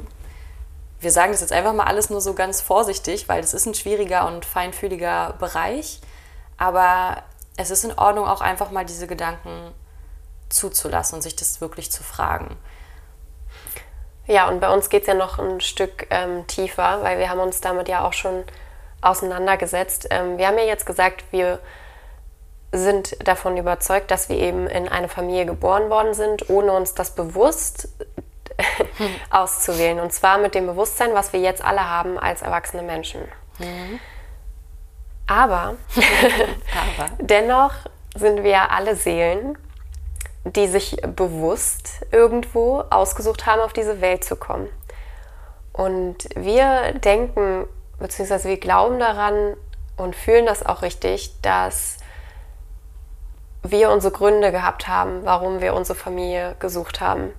wir 0.99 1.11
sagen 1.11 1.31
das 1.31 1.41
jetzt 1.41 1.53
einfach 1.53 1.73
mal 1.73 1.85
alles 1.85 2.09
nur 2.09 2.21
so 2.21 2.33
ganz 2.33 2.61
vorsichtig, 2.61 3.29
weil 3.29 3.43
es 3.43 3.53
ist 3.53 3.65
ein 3.65 3.75
schwieriger 3.75 4.27
und 4.27 4.45
feinfühliger 4.45 5.35
Bereich. 5.39 6.01
Aber 6.57 7.23
es 7.55 7.69
ist 7.69 7.83
in 7.83 7.97
Ordnung, 7.97 8.25
auch 8.25 8.41
einfach 8.41 8.71
mal 8.71 8.85
diese 8.85 9.07
Gedanken 9.07 9.73
zuzulassen 10.49 11.15
und 11.17 11.21
sich 11.21 11.35
das 11.35 11.61
wirklich 11.61 11.91
zu 11.91 12.03
fragen. 12.03 12.57
Ja, 14.25 14.49
und 14.49 14.59
bei 14.59 14.69
uns 14.69 14.89
geht 14.89 15.03
es 15.03 15.07
ja 15.07 15.13
noch 15.13 15.39
ein 15.39 15.61
Stück 15.61 16.07
ähm, 16.09 16.45
tiefer, 16.47 17.01
weil 17.01 17.17
wir 17.19 17.29
haben 17.29 17.39
uns 17.39 17.61
damit 17.61 17.87
ja 17.87 18.05
auch 18.05 18.13
schon 18.13 18.43
auseinandergesetzt. 19.01 20.07
Ähm, 20.09 20.37
wir 20.37 20.47
haben 20.47 20.57
ja 20.57 20.65
jetzt 20.65 20.85
gesagt, 20.85 21.23
wir 21.31 21.59
sind 22.73 23.15
davon 23.25 23.55
überzeugt, 23.55 24.11
dass 24.11 24.27
wir 24.27 24.37
eben 24.37 24.67
in 24.67 24.89
eine 24.89 25.07
Familie 25.07 25.45
geboren 25.45 25.89
worden 25.89 26.13
sind, 26.13 26.49
ohne 26.49 26.73
uns 26.73 26.93
das 26.93 27.11
bewusst 27.11 27.87
auszuwählen. 29.29 29.99
Und 29.99 30.13
zwar 30.13 30.37
mit 30.37 30.55
dem 30.55 30.67
Bewusstsein, 30.67 31.13
was 31.13 31.33
wir 31.33 31.39
jetzt 31.39 31.63
alle 31.63 31.89
haben 31.89 32.17
als 32.17 32.41
erwachsene 32.41 32.83
Menschen. 32.83 33.21
Mhm. 33.59 33.99
Aber, 35.27 35.75
Aber. 35.95 37.09
dennoch 37.19 37.73
sind 38.15 38.43
wir 38.43 38.71
alle 38.71 38.95
Seelen, 38.95 39.57
die 40.45 40.67
sich 40.67 40.97
bewusst 41.15 42.05
irgendwo 42.11 42.83
ausgesucht 42.89 43.45
haben, 43.45 43.61
auf 43.61 43.73
diese 43.73 44.01
Welt 44.01 44.23
zu 44.23 44.35
kommen. 44.37 44.69
Und 45.73 46.29
wir 46.35 46.93
denken, 46.93 47.67
beziehungsweise 47.99 48.49
wir 48.49 48.59
glauben 48.59 48.99
daran 48.99 49.55
und 49.97 50.15
fühlen 50.15 50.45
das 50.45 50.65
auch 50.65 50.81
richtig, 50.81 51.39
dass 51.41 51.97
wir 53.63 53.91
unsere 53.91 54.13
Gründe 54.13 54.51
gehabt 54.51 54.87
haben, 54.87 55.25
warum 55.25 55.59
wir 55.59 55.73
unsere 55.73 55.97
Familie 55.97 56.55
gesucht 56.59 57.01
haben. 57.01 57.33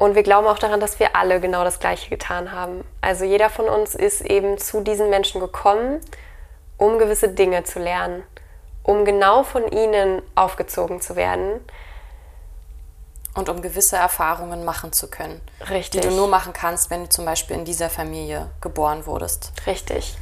Und 0.00 0.14
wir 0.14 0.22
glauben 0.22 0.46
auch 0.46 0.58
daran, 0.58 0.80
dass 0.80 0.98
wir 0.98 1.14
alle 1.14 1.40
genau 1.40 1.62
das 1.62 1.78
Gleiche 1.78 2.08
getan 2.08 2.52
haben. 2.52 2.84
Also 3.02 3.26
jeder 3.26 3.50
von 3.50 3.68
uns 3.68 3.94
ist 3.94 4.22
eben 4.22 4.56
zu 4.56 4.80
diesen 4.80 5.10
Menschen 5.10 5.42
gekommen, 5.42 6.00
um 6.78 6.98
gewisse 6.98 7.28
Dinge 7.28 7.64
zu 7.64 7.80
lernen, 7.80 8.22
um 8.82 9.04
genau 9.04 9.42
von 9.42 9.70
ihnen 9.70 10.22
aufgezogen 10.34 11.02
zu 11.02 11.16
werden. 11.16 11.60
Und 13.34 13.50
um 13.50 13.60
gewisse 13.60 13.98
Erfahrungen 13.98 14.64
machen 14.64 14.94
zu 14.94 15.10
können. 15.10 15.38
Richtig. 15.68 16.00
Die 16.00 16.08
du 16.08 16.14
nur 16.14 16.28
machen 16.28 16.54
kannst, 16.54 16.88
wenn 16.88 17.02
du 17.02 17.10
zum 17.10 17.26
Beispiel 17.26 17.56
in 17.56 17.66
dieser 17.66 17.90
Familie 17.90 18.50
geboren 18.62 19.04
wurdest. 19.04 19.52
Richtig. 19.66 20.16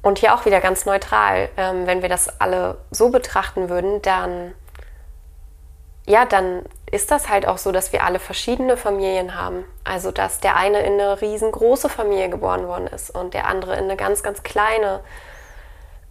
Und 0.00 0.20
hier 0.20 0.34
auch 0.34 0.46
wieder 0.46 0.62
ganz 0.62 0.86
neutral. 0.86 1.50
Ähm, 1.58 1.86
wenn 1.86 2.00
wir 2.00 2.08
das 2.08 2.40
alle 2.40 2.78
so 2.90 3.10
betrachten 3.10 3.68
würden, 3.68 4.00
dann, 4.00 4.54
ja, 6.06 6.24
dann 6.24 6.64
ist 6.94 7.10
das 7.10 7.28
halt 7.28 7.48
auch 7.48 7.58
so, 7.58 7.72
dass 7.72 7.92
wir 7.92 8.04
alle 8.04 8.20
verschiedene 8.20 8.76
Familien 8.76 9.34
haben. 9.34 9.64
Also, 9.82 10.12
dass 10.12 10.38
der 10.38 10.54
eine 10.54 10.78
in 10.80 10.92
eine 10.92 11.20
riesengroße 11.20 11.88
Familie 11.88 12.28
geboren 12.28 12.68
worden 12.68 12.86
ist 12.86 13.10
und 13.10 13.34
der 13.34 13.48
andere 13.48 13.74
in 13.74 13.84
eine 13.84 13.96
ganz, 13.96 14.22
ganz 14.22 14.44
kleine. 14.44 15.00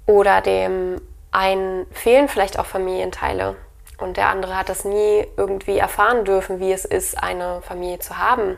Oder 0.05 0.41
dem 0.41 0.99
einen 1.31 1.87
fehlen 1.93 2.27
vielleicht 2.27 2.59
auch 2.59 2.65
Familienteile 2.65 3.55
und 3.97 4.17
der 4.17 4.27
andere 4.27 4.57
hat 4.57 4.67
das 4.67 4.83
nie 4.83 5.25
irgendwie 5.37 5.77
erfahren 5.77 6.25
dürfen, 6.25 6.59
wie 6.59 6.73
es 6.73 6.83
ist, 6.83 7.17
eine 7.17 7.61
Familie 7.61 7.99
zu 7.99 8.17
haben. 8.17 8.57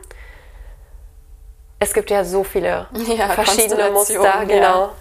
Es 1.78 1.94
gibt 1.94 2.10
ja 2.10 2.24
so 2.24 2.42
viele 2.42 2.88
ja, 3.16 3.28
verschiedene 3.28 3.90
Muster, 3.90 4.44
genau. 4.46 4.80
Ja. 4.80 4.92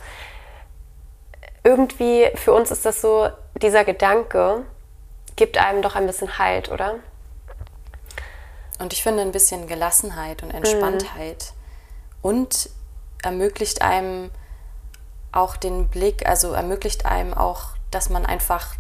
Irgendwie 1.63 2.29
für 2.35 2.53
uns 2.53 2.69
ist 2.69 2.85
das 2.85 3.01
so, 3.01 3.29
dieser 3.55 3.83
Gedanke 3.83 4.61
gibt 5.35 5.57
einem 5.57 5.81
doch 5.81 5.95
ein 5.95 6.05
bisschen 6.05 6.37
Halt, 6.37 6.71
oder? 6.71 6.99
Und 8.79 8.93
ich 8.93 9.03
finde 9.03 9.21
ein 9.21 9.31
bisschen 9.31 9.67
Gelassenheit 9.67 10.43
und 10.43 10.51
Entspanntheit 10.51 11.53
mhm. 11.53 12.29
und 12.29 12.69
ermöglicht 13.23 13.81
einem 13.81 14.31
auch 15.31 15.57
den 15.57 15.87
Blick, 15.87 16.27
also 16.27 16.53
ermöglicht 16.53 17.05
einem 17.05 17.33
auch, 17.33 17.69
dass 17.91 18.09
man 18.09 18.25
einfach 18.25 18.75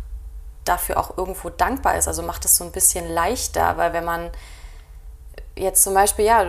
dafür 0.63 0.97
auch 0.97 1.17
irgendwo 1.17 1.49
dankbar 1.49 1.97
ist. 1.97 2.07
Also 2.07 2.23
macht 2.23 2.45
es 2.45 2.57
so 2.57 2.63
ein 2.63 2.71
bisschen 2.71 3.09
leichter, 3.09 3.77
weil 3.77 3.93
wenn 3.93 4.05
man 4.05 4.31
jetzt 5.55 5.83
zum 5.83 5.93
Beispiel 5.93 6.25
ja 6.25 6.45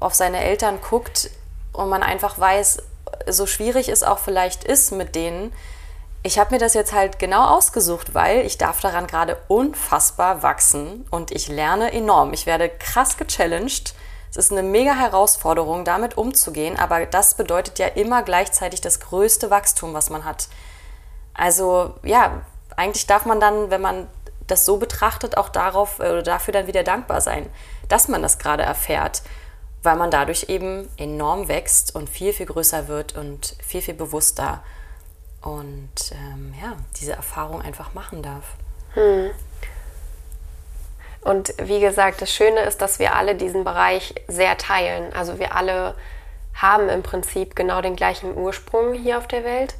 auf 0.00 0.14
seine 0.14 0.40
Eltern 0.40 0.80
guckt 0.80 1.30
und 1.72 1.88
man 1.88 2.02
einfach 2.02 2.38
weiß, 2.38 2.82
so 3.28 3.46
schwierig 3.46 3.88
es 3.88 4.02
auch 4.02 4.18
vielleicht 4.18 4.64
ist 4.64 4.92
mit 4.92 5.14
denen, 5.14 5.52
ich 6.22 6.38
habe 6.38 6.54
mir 6.54 6.58
das 6.58 6.74
jetzt 6.74 6.92
halt 6.92 7.18
genau 7.18 7.46
ausgesucht, 7.56 8.14
weil 8.14 8.44
ich 8.44 8.58
darf 8.58 8.80
daran 8.80 9.06
gerade 9.06 9.38
unfassbar 9.48 10.42
wachsen 10.42 11.06
und 11.10 11.30
ich 11.30 11.48
lerne 11.48 11.92
enorm. 11.92 12.32
Ich 12.34 12.44
werde 12.44 12.68
krass 12.68 13.16
gechallenged. 13.16 13.94
Es 14.30 14.36
ist 14.36 14.52
eine 14.52 14.62
mega 14.62 14.94
Herausforderung, 14.94 15.84
damit 15.84 16.18
umzugehen, 16.18 16.78
aber 16.78 17.06
das 17.06 17.34
bedeutet 17.34 17.78
ja 17.78 17.86
immer 17.86 18.22
gleichzeitig 18.22 18.80
das 18.80 19.00
größte 19.00 19.50
Wachstum, 19.50 19.94
was 19.94 20.10
man 20.10 20.24
hat. 20.24 20.48
Also 21.32 21.94
ja, 22.02 22.42
eigentlich 22.76 23.06
darf 23.06 23.24
man 23.24 23.40
dann, 23.40 23.70
wenn 23.70 23.80
man 23.80 24.06
das 24.46 24.66
so 24.66 24.76
betrachtet, 24.76 25.36
auch 25.36 25.48
darauf 25.48 26.00
äh, 26.00 26.10
oder 26.10 26.22
dafür 26.22 26.52
dann 26.52 26.66
wieder 26.66 26.84
dankbar 26.84 27.20
sein, 27.20 27.48
dass 27.88 28.08
man 28.08 28.22
das 28.22 28.38
gerade 28.38 28.62
erfährt, 28.62 29.22
weil 29.82 29.96
man 29.96 30.10
dadurch 30.10 30.48
eben 30.48 30.88
enorm 30.96 31.48
wächst 31.48 31.94
und 31.94 32.10
viel, 32.10 32.32
viel 32.32 32.46
größer 32.46 32.88
wird 32.88 33.16
und 33.16 33.56
viel, 33.66 33.80
viel 33.80 33.94
bewusster 33.94 34.62
und 35.42 35.90
ähm, 36.12 36.54
ja, 36.60 36.76
diese 37.00 37.12
Erfahrung 37.12 37.62
einfach 37.62 37.94
machen 37.94 38.22
darf. 38.22 38.54
Hm. 38.94 39.30
Und 41.22 41.54
wie 41.62 41.80
gesagt, 41.80 42.22
das 42.22 42.32
Schöne 42.32 42.60
ist, 42.60 42.80
dass 42.80 42.98
wir 42.98 43.14
alle 43.14 43.34
diesen 43.34 43.64
Bereich 43.64 44.14
sehr 44.26 44.56
teilen. 44.56 45.12
Also 45.12 45.38
wir 45.38 45.54
alle 45.54 45.94
haben 46.54 46.88
im 46.88 47.02
Prinzip 47.02 47.54
genau 47.54 47.80
den 47.80 47.96
gleichen 47.96 48.36
Ursprung 48.36 48.94
hier 48.94 49.18
auf 49.18 49.28
der 49.28 49.44
Welt. 49.44 49.74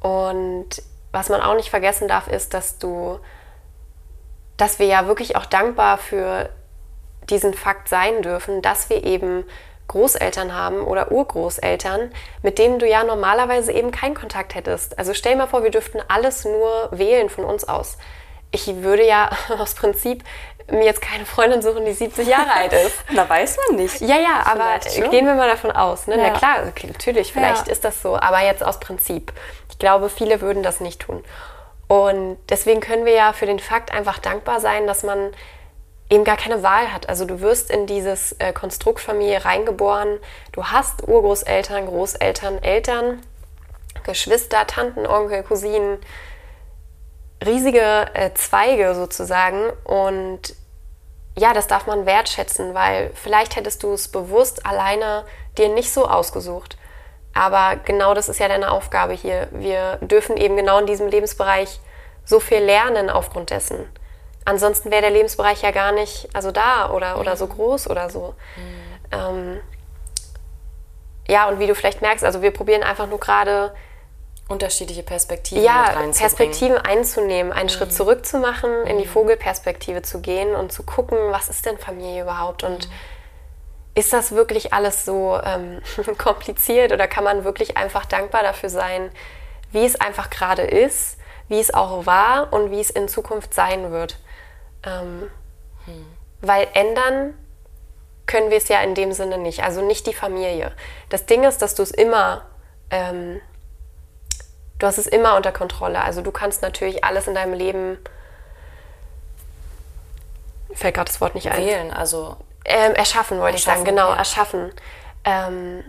Und 0.00 0.82
was 1.12 1.28
man 1.28 1.40
auch 1.40 1.54
nicht 1.54 1.70
vergessen 1.70 2.08
darf, 2.08 2.28
ist, 2.28 2.54
dass 2.54 2.78
du, 2.78 3.18
dass 4.56 4.78
wir 4.78 4.86
ja 4.86 5.06
wirklich 5.06 5.36
auch 5.36 5.46
dankbar 5.46 5.98
für 5.98 6.50
diesen 7.30 7.54
Fakt 7.54 7.88
sein 7.88 8.22
dürfen, 8.22 8.60
dass 8.60 8.90
wir 8.90 9.04
eben 9.04 9.44
Großeltern 9.88 10.54
haben 10.54 10.82
oder 10.82 11.12
Urgroßeltern, 11.12 12.10
mit 12.42 12.58
denen 12.58 12.78
du 12.78 12.88
ja 12.88 13.04
normalerweise 13.04 13.72
eben 13.72 13.90
keinen 13.90 14.14
Kontakt 14.14 14.54
hättest. 14.54 14.98
Also 14.98 15.14
stell 15.14 15.36
mal 15.36 15.46
vor, 15.46 15.62
wir 15.62 15.70
dürften 15.70 16.00
alles 16.08 16.44
nur 16.44 16.88
wählen 16.90 17.28
von 17.28 17.44
uns 17.44 17.68
aus. 17.68 17.98
Ich 18.50 18.82
würde 18.82 19.06
ja 19.06 19.30
aus 19.58 19.74
Prinzip 19.74 20.24
mir 20.70 20.84
jetzt 20.84 21.02
keine 21.02 21.26
Freundin 21.26 21.60
suchen, 21.60 21.84
die 21.84 21.92
70 21.92 22.26
Jahre 22.26 22.52
alt 22.52 22.72
ist. 22.86 22.96
da 23.14 23.28
weiß 23.28 23.58
man 23.68 23.76
nicht. 23.76 24.00
Ja, 24.00 24.16
ja, 24.16 24.44
aber 24.46 24.78
gehen 25.10 25.26
wir 25.26 25.34
mal 25.34 25.48
davon 25.48 25.70
aus. 25.70 26.06
Ne? 26.06 26.16
Ja. 26.16 26.30
Na 26.30 26.38
klar, 26.38 26.56
natürlich, 26.86 27.32
vielleicht 27.32 27.66
ja. 27.66 27.72
ist 27.72 27.84
das 27.84 28.00
so, 28.00 28.16
aber 28.16 28.42
jetzt 28.42 28.64
aus 28.64 28.80
Prinzip. 28.80 29.32
Ich 29.70 29.78
glaube, 29.78 30.08
viele 30.08 30.40
würden 30.40 30.62
das 30.62 30.80
nicht 30.80 31.00
tun. 31.00 31.22
Und 31.86 32.38
deswegen 32.48 32.80
können 32.80 33.04
wir 33.04 33.12
ja 33.12 33.32
für 33.34 33.46
den 33.46 33.58
Fakt 33.58 33.92
einfach 33.92 34.18
dankbar 34.18 34.60
sein, 34.60 34.86
dass 34.86 35.02
man 35.02 35.32
eben 36.10 36.24
gar 36.24 36.36
keine 36.36 36.62
Wahl 36.62 36.92
hat. 36.92 37.08
Also 37.08 37.24
du 37.24 37.40
wirst 37.40 37.70
in 37.70 37.86
dieses 37.86 38.32
äh, 38.32 38.52
Konstrukt 38.52 39.00
Familie 39.00 39.44
reingeboren, 39.44 40.18
du 40.52 40.64
hast 40.64 41.06
Urgroßeltern, 41.06 41.86
Großeltern, 41.86 42.62
Eltern, 42.62 43.22
Geschwister, 44.04 44.66
Tanten, 44.66 45.06
Onkel, 45.06 45.42
Cousinen, 45.42 45.98
riesige 47.44 48.06
äh, 48.14 48.32
Zweige 48.34 48.94
sozusagen 48.94 49.70
und 49.84 50.54
ja, 51.36 51.52
das 51.52 51.66
darf 51.66 51.86
man 51.86 52.06
wertschätzen, 52.06 52.74
weil 52.74 53.10
vielleicht 53.14 53.56
hättest 53.56 53.82
du 53.82 53.92
es 53.92 54.08
bewusst 54.08 54.64
alleine 54.66 55.24
dir 55.58 55.68
nicht 55.68 55.92
so 55.92 56.06
ausgesucht. 56.06 56.76
Aber 57.34 57.76
genau 57.84 58.14
das 58.14 58.28
ist 58.28 58.38
ja 58.38 58.46
deine 58.46 58.70
Aufgabe 58.70 59.12
hier. 59.14 59.48
Wir 59.50 59.98
dürfen 60.00 60.36
eben 60.36 60.56
genau 60.56 60.78
in 60.78 60.86
diesem 60.86 61.08
Lebensbereich 61.08 61.80
so 62.24 62.38
viel 62.38 62.58
lernen 62.58 63.10
aufgrund 63.10 63.50
dessen. 63.50 63.88
Ansonsten 64.44 64.90
wäre 64.90 65.02
der 65.02 65.10
Lebensbereich 65.10 65.62
ja 65.62 65.70
gar 65.70 65.92
nicht 65.92 66.28
also 66.34 66.50
da 66.50 66.90
oder, 66.90 67.18
oder 67.18 67.36
so 67.36 67.46
mhm. 67.46 67.50
groß 67.50 67.88
oder 67.88 68.10
so. 68.10 68.34
Mhm. 68.56 69.12
Ähm, 69.12 69.60
ja, 71.26 71.48
und 71.48 71.58
wie 71.58 71.66
du 71.66 71.74
vielleicht 71.74 72.02
merkst, 72.02 72.24
also 72.24 72.42
wir 72.42 72.50
probieren 72.50 72.82
einfach 72.82 73.06
nur 73.06 73.18
gerade 73.18 73.74
unterschiedliche 74.48 75.02
Perspektiven 75.02 75.64
ja, 75.64 75.94
Perspektiven 76.12 76.76
einzunehmen, 76.76 77.52
einen 77.52 77.66
mhm. 77.66 77.70
Schritt 77.70 77.92
zurück 77.92 78.26
zu 78.26 78.38
machen, 78.38 78.70
in 78.86 78.98
die 78.98 79.06
mhm. 79.06 79.10
Vogelperspektive 79.10 80.02
zu 80.02 80.20
gehen 80.20 80.54
und 80.54 80.70
zu 80.70 80.82
gucken, 80.82 81.18
was 81.30 81.48
ist 81.48 81.64
denn 81.64 81.78
Familie 81.78 82.22
überhaupt 82.22 82.62
und 82.62 82.86
mhm. 82.86 82.94
ist 83.94 84.12
das 84.12 84.32
wirklich 84.32 84.74
alles 84.74 85.06
so 85.06 85.40
ähm, 85.42 85.80
kompliziert 86.18 86.92
oder 86.92 87.08
kann 87.08 87.24
man 87.24 87.44
wirklich 87.44 87.78
einfach 87.78 88.04
dankbar 88.04 88.42
dafür 88.42 88.68
sein, 88.68 89.10
wie 89.72 89.86
es 89.86 89.98
einfach 89.98 90.28
gerade 90.28 90.62
ist, 90.62 91.16
wie 91.48 91.58
es 91.58 91.72
auch 91.72 92.04
war 92.04 92.52
und 92.52 92.70
wie 92.70 92.80
es 92.80 92.90
in 92.90 93.08
Zukunft 93.08 93.54
sein 93.54 93.92
wird. 93.92 94.18
Ähm, 94.86 95.30
hm. 95.86 96.06
Weil 96.40 96.68
ändern 96.74 97.34
können 98.26 98.50
wir 98.50 98.58
es 98.58 98.68
ja 98.68 98.80
in 98.80 98.94
dem 98.94 99.12
Sinne 99.12 99.38
nicht, 99.38 99.62
also 99.62 99.82
nicht 99.82 100.06
die 100.06 100.14
Familie. 100.14 100.72
Das 101.08 101.26
Ding 101.26 101.44
ist, 101.44 101.60
dass 101.62 101.74
du 101.74 101.82
es 101.82 101.90
immer, 101.90 102.42
ähm, 102.90 103.40
du 104.78 104.86
hast 104.86 104.98
es 104.98 105.06
immer 105.06 105.36
unter 105.36 105.52
Kontrolle. 105.52 106.02
Also 106.02 106.22
du 106.22 106.30
kannst 106.30 106.62
natürlich 106.62 107.04
alles 107.04 107.28
in 107.28 107.34
deinem 107.34 107.54
Leben, 107.54 107.98
fällt 110.74 110.94
gerade 110.94 111.08
das 111.08 111.20
Wort 111.20 111.34
nicht 111.34 111.50
ein. 111.50 111.58
Wählen, 111.58 111.92
also. 111.92 112.36
Ähm, 112.64 112.94
erschaffen 112.94 113.40
wollte 113.40 113.58
ich 113.58 113.64
sagen, 113.64 113.84
genau, 113.84 114.10
ja. 114.10 114.16
erschaffen. 114.16 114.72
Ähm, 115.24 115.84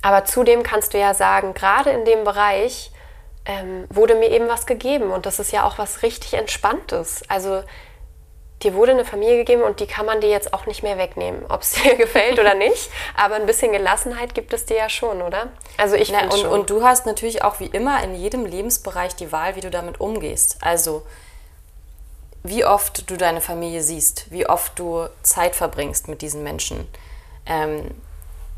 aber 0.00 0.24
zudem 0.24 0.62
kannst 0.62 0.94
du 0.94 0.98
ja 0.98 1.12
sagen, 1.12 1.52
gerade 1.52 1.90
in 1.90 2.04
dem 2.06 2.24
Bereich, 2.24 2.90
ähm, 3.46 3.86
wurde 3.88 4.14
mir 4.16 4.30
eben 4.30 4.48
was 4.48 4.66
gegeben 4.66 5.10
und 5.10 5.26
das 5.26 5.38
ist 5.38 5.52
ja 5.52 5.64
auch 5.64 5.78
was 5.78 6.02
richtig 6.02 6.34
Entspanntes. 6.34 7.22
Also 7.28 7.62
dir 8.62 8.74
wurde 8.74 8.92
eine 8.92 9.04
Familie 9.04 9.36
gegeben 9.36 9.62
und 9.62 9.80
die 9.80 9.86
kann 9.86 10.06
man 10.06 10.20
dir 10.20 10.30
jetzt 10.30 10.52
auch 10.52 10.66
nicht 10.66 10.82
mehr 10.82 10.98
wegnehmen, 10.98 11.44
ob 11.48 11.62
es 11.62 11.72
dir 11.72 11.94
gefällt 11.94 12.38
oder 12.38 12.54
nicht. 12.54 12.90
Aber 13.16 13.36
ein 13.36 13.46
bisschen 13.46 13.72
Gelassenheit 13.72 14.34
gibt 14.34 14.52
es 14.52 14.66
dir 14.66 14.76
ja 14.76 14.88
schon, 14.88 15.22
oder? 15.22 15.48
Also 15.76 15.94
ich 15.96 16.10
Na, 16.10 16.24
und, 16.24 16.34
schon. 16.34 16.50
und 16.50 16.70
du 16.70 16.82
hast 16.82 17.06
natürlich 17.06 17.42
auch 17.42 17.60
wie 17.60 17.66
immer 17.66 18.02
in 18.02 18.14
jedem 18.14 18.44
Lebensbereich 18.44 19.14
die 19.14 19.30
Wahl, 19.32 19.56
wie 19.56 19.60
du 19.60 19.70
damit 19.70 20.00
umgehst. 20.00 20.58
Also 20.60 21.02
wie 22.42 22.64
oft 22.64 23.10
du 23.10 23.16
deine 23.16 23.40
Familie 23.40 23.82
siehst, 23.82 24.30
wie 24.30 24.48
oft 24.48 24.78
du 24.78 25.06
Zeit 25.22 25.56
verbringst 25.56 26.08
mit 26.08 26.22
diesen 26.22 26.42
Menschen. 26.42 26.86
Ähm, 27.44 27.90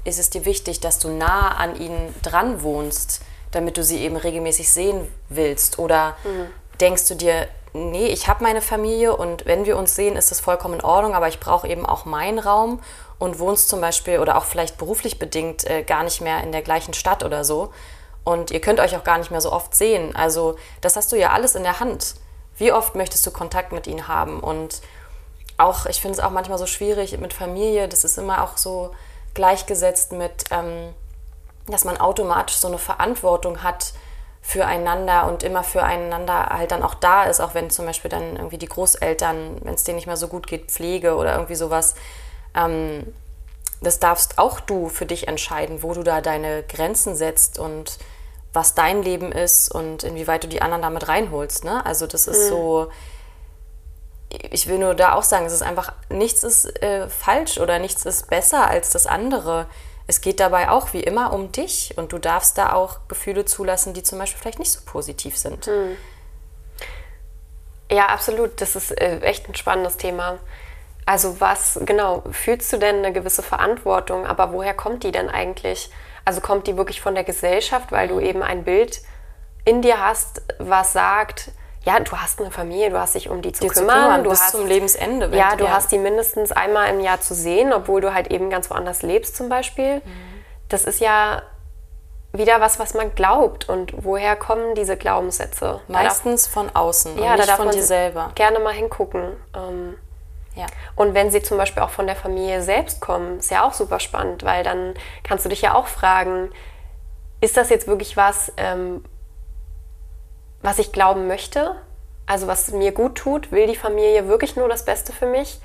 ist 0.04 0.18
es 0.18 0.30
dir 0.30 0.44
wichtig, 0.44 0.80
dass 0.80 0.98
du 0.98 1.08
nah 1.08 1.56
an 1.56 1.78
ihnen 1.78 2.14
dran 2.22 2.62
wohnst, 2.62 3.22
damit 3.50 3.76
du 3.76 3.82
sie 3.82 3.98
eben 3.98 4.16
regelmäßig 4.16 4.72
sehen 4.72 5.06
willst? 5.28 5.78
Oder 5.78 6.16
mhm. 6.24 6.46
denkst 6.80 7.06
du 7.08 7.14
dir, 7.14 7.48
nee, 7.72 8.06
ich 8.06 8.28
habe 8.28 8.42
meine 8.42 8.60
Familie 8.60 9.16
und 9.16 9.46
wenn 9.46 9.66
wir 9.66 9.76
uns 9.76 9.94
sehen, 9.94 10.16
ist 10.16 10.30
das 10.30 10.40
vollkommen 10.40 10.74
in 10.74 10.84
Ordnung, 10.84 11.14
aber 11.14 11.28
ich 11.28 11.40
brauche 11.40 11.68
eben 11.68 11.86
auch 11.86 12.04
meinen 12.04 12.38
Raum 12.38 12.80
und 13.18 13.38
wohnst 13.38 13.68
zum 13.68 13.80
Beispiel 13.80 14.18
oder 14.18 14.36
auch 14.36 14.44
vielleicht 14.44 14.78
beruflich 14.78 15.18
bedingt 15.18 15.68
äh, 15.68 15.82
gar 15.82 16.02
nicht 16.04 16.20
mehr 16.20 16.42
in 16.42 16.52
der 16.52 16.62
gleichen 16.62 16.94
Stadt 16.94 17.24
oder 17.24 17.44
so. 17.44 17.72
Und 18.24 18.50
ihr 18.50 18.60
könnt 18.60 18.80
euch 18.80 18.96
auch 18.96 19.04
gar 19.04 19.18
nicht 19.18 19.30
mehr 19.30 19.40
so 19.40 19.52
oft 19.52 19.74
sehen. 19.74 20.14
Also 20.14 20.56
das 20.80 20.96
hast 20.96 21.10
du 21.12 21.16
ja 21.16 21.30
alles 21.30 21.54
in 21.54 21.62
der 21.62 21.80
Hand. 21.80 22.14
Wie 22.56 22.72
oft 22.72 22.94
möchtest 22.94 23.24
du 23.26 23.30
Kontakt 23.30 23.72
mit 23.72 23.86
ihnen 23.86 24.08
haben? 24.08 24.40
Und 24.40 24.82
auch, 25.56 25.86
ich 25.86 26.00
finde 26.00 26.18
es 26.18 26.24
auch 26.24 26.30
manchmal 26.30 26.58
so 26.58 26.66
schwierig 26.66 27.18
mit 27.18 27.32
Familie, 27.32 27.88
das 27.88 28.04
ist 28.04 28.18
immer 28.18 28.44
auch 28.44 28.56
so 28.56 28.94
gleichgesetzt 29.34 30.12
mit, 30.12 30.44
ähm, 30.50 30.94
dass 31.72 31.84
man 31.84 31.96
automatisch 31.96 32.56
so 32.56 32.68
eine 32.68 32.78
Verantwortung 32.78 33.62
hat 33.62 33.92
füreinander 34.40 35.26
und 35.28 35.42
immer 35.42 35.62
füreinander 35.62 36.46
halt 36.46 36.70
dann 36.70 36.82
auch 36.82 36.94
da 36.94 37.24
ist, 37.24 37.40
auch 37.40 37.54
wenn 37.54 37.70
zum 37.70 37.86
Beispiel 37.86 38.10
dann 38.10 38.36
irgendwie 38.36 38.58
die 38.58 38.68
Großeltern, 38.68 39.58
wenn 39.62 39.74
es 39.74 39.84
denen 39.84 39.96
nicht 39.96 40.06
mehr 40.06 40.16
so 40.16 40.28
gut 40.28 40.46
geht, 40.46 40.70
Pflege 40.70 41.16
oder 41.16 41.34
irgendwie 41.34 41.54
sowas, 41.54 41.94
ähm, 42.54 43.12
das 43.80 44.00
darfst 44.00 44.38
auch 44.38 44.60
du 44.60 44.88
für 44.88 45.06
dich 45.06 45.28
entscheiden, 45.28 45.82
wo 45.82 45.94
du 45.94 46.02
da 46.02 46.20
deine 46.20 46.62
Grenzen 46.62 47.14
setzt 47.14 47.58
und 47.58 47.98
was 48.52 48.74
dein 48.74 49.02
Leben 49.02 49.30
ist 49.30 49.70
und 49.70 50.02
inwieweit 50.02 50.44
du 50.44 50.48
die 50.48 50.62
anderen 50.62 50.82
damit 50.82 51.08
reinholst. 51.08 51.64
Ne? 51.64 51.84
Also 51.84 52.06
das 52.06 52.26
ist 52.26 52.46
mhm. 52.46 52.48
so, 52.48 52.90
ich 54.30 54.66
will 54.66 54.78
nur 54.78 54.94
da 54.94 55.14
auch 55.14 55.22
sagen, 55.22 55.46
es 55.46 55.52
ist 55.52 55.62
einfach, 55.62 55.92
nichts 56.08 56.42
ist 56.42 56.82
äh, 56.82 57.08
falsch 57.08 57.58
oder 57.58 57.78
nichts 57.78 58.04
ist 58.04 58.28
besser 58.30 58.66
als 58.68 58.90
das 58.90 59.06
andere. 59.06 59.66
Es 60.08 60.22
geht 60.22 60.40
dabei 60.40 60.70
auch 60.70 60.94
wie 60.94 61.02
immer 61.02 61.34
um 61.34 61.52
dich 61.52 61.92
und 61.96 62.12
du 62.12 62.18
darfst 62.18 62.56
da 62.56 62.72
auch 62.72 63.00
Gefühle 63.08 63.44
zulassen, 63.44 63.92
die 63.92 64.02
zum 64.02 64.18
Beispiel 64.18 64.40
vielleicht 64.40 64.58
nicht 64.58 64.72
so 64.72 64.80
positiv 64.84 65.36
sind. 65.36 65.66
Mhm. 65.66 65.96
Ja, 67.92 68.06
absolut. 68.06 68.60
Das 68.60 68.74
ist 68.74 68.90
äh, 68.90 69.20
echt 69.20 69.48
ein 69.48 69.54
spannendes 69.54 69.98
Thema. 69.98 70.38
Also 71.04 71.40
was, 71.40 71.78
genau, 71.84 72.22
fühlst 72.32 72.72
du 72.72 72.78
denn 72.78 72.96
eine 72.96 73.12
gewisse 73.12 73.42
Verantwortung, 73.42 74.26
aber 74.26 74.52
woher 74.52 74.74
kommt 74.74 75.04
die 75.04 75.12
denn 75.12 75.28
eigentlich? 75.28 75.90
Also 76.24 76.40
kommt 76.40 76.66
die 76.66 76.76
wirklich 76.76 77.00
von 77.02 77.14
der 77.14 77.24
Gesellschaft, 77.24 77.92
weil 77.92 78.08
du 78.08 78.14
mhm. 78.14 78.26
eben 78.26 78.42
ein 78.42 78.64
Bild 78.64 79.02
in 79.66 79.82
dir 79.82 80.02
hast, 80.02 80.42
was 80.58 80.94
sagt, 80.94 81.50
ja, 81.88 82.00
du 82.00 82.12
hast 82.12 82.38
eine 82.38 82.50
Familie, 82.50 82.90
du 82.90 83.00
hast 83.00 83.14
dich 83.14 83.30
um 83.30 83.40
die 83.40 83.52
zu, 83.52 83.66
kümmern, 83.66 83.74
zu 83.74 83.80
kümmern, 83.80 84.24
du 84.24 84.30
bis 84.30 84.42
hast 84.42 84.50
zum 84.52 84.66
Lebensende. 84.66 85.34
Ja, 85.34 85.56
du 85.56 85.64
ja. 85.64 85.70
hast 85.70 85.90
die 85.90 85.96
mindestens 85.96 86.52
einmal 86.52 86.90
im 86.90 87.00
Jahr 87.00 87.22
zu 87.22 87.34
sehen, 87.34 87.72
obwohl 87.72 88.02
du 88.02 88.12
halt 88.12 88.30
eben 88.30 88.50
ganz 88.50 88.68
woanders 88.68 89.00
lebst 89.00 89.36
zum 89.36 89.48
Beispiel. 89.48 89.96
Mhm. 89.96 90.02
Das 90.68 90.84
ist 90.84 91.00
ja 91.00 91.40
wieder 92.34 92.60
was, 92.60 92.78
was 92.78 92.92
man 92.92 93.14
glaubt. 93.14 93.70
Und 93.70 93.94
woher 94.04 94.36
kommen 94.36 94.74
diese 94.74 94.98
Glaubenssätze? 94.98 95.80
Meistens 95.88 96.44
darf, 96.44 96.52
von 96.52 96.76
außen 96.76 97.18
ja, 97.18 97.32
und 97.32 97.38
nicht 97.38 97.50
von 97.52 97.70
dir 97.70 97.82
selber. 97.82 98.32
Gerne 98.34 98.58
mal 98.58 98.74
hingucken. 98.74 99.36
Ähm, 99.56 99.96
ja. 100.56 100.66
Und 100.94 101.14
wenn 101.14 101.30
sie 101.30 101.40
zum 101.40 101.56
Beispiel 101.56 101.82
auch 101.82 101.90
von 101.90 102.06
der 102.06 102.16
Familie 102.16 102.60
selbst 102.60 103.00
kommen, 103.00 103.38
ist 103.38 103.50
ja 103.50 103.66
auch 103.66 103.72
super 103.72 103.98
spannend, 103.98 104.44
weil 104.44 104.62
dann 104.62 104.92
kannst 105.24 105.46
du 105.46 105.48
dich 105.48 105.62
ja 105.62 105.74
auch 105.74 105.86
fragen, 105.86 106.50
ist 107.40 107.56
das 107.56 107.70
jetzt 107.70 107.86
wirklich 107.86 108.18
was, 108.18 108.52
ähm, 108.58 109.02
was 110.62 110.78
ich 110.78 110.92
glauben 110.92 111.26
möchte? 111.26 111.74
Also 112.26 112.46
was 112.46 112.70
mir 112.70 112.92
gut 112.92 113.16
tut? 113.16 113.52
Will 113.52 113.66
die 113.66 113.76
Familie 113.76 114.28
wirklich 114.28 114.56
nur 114.56 114.68
das 114.68 114.84
Beste 114.84 115.12
für 115.12 115.26
mich? 115.26 115.60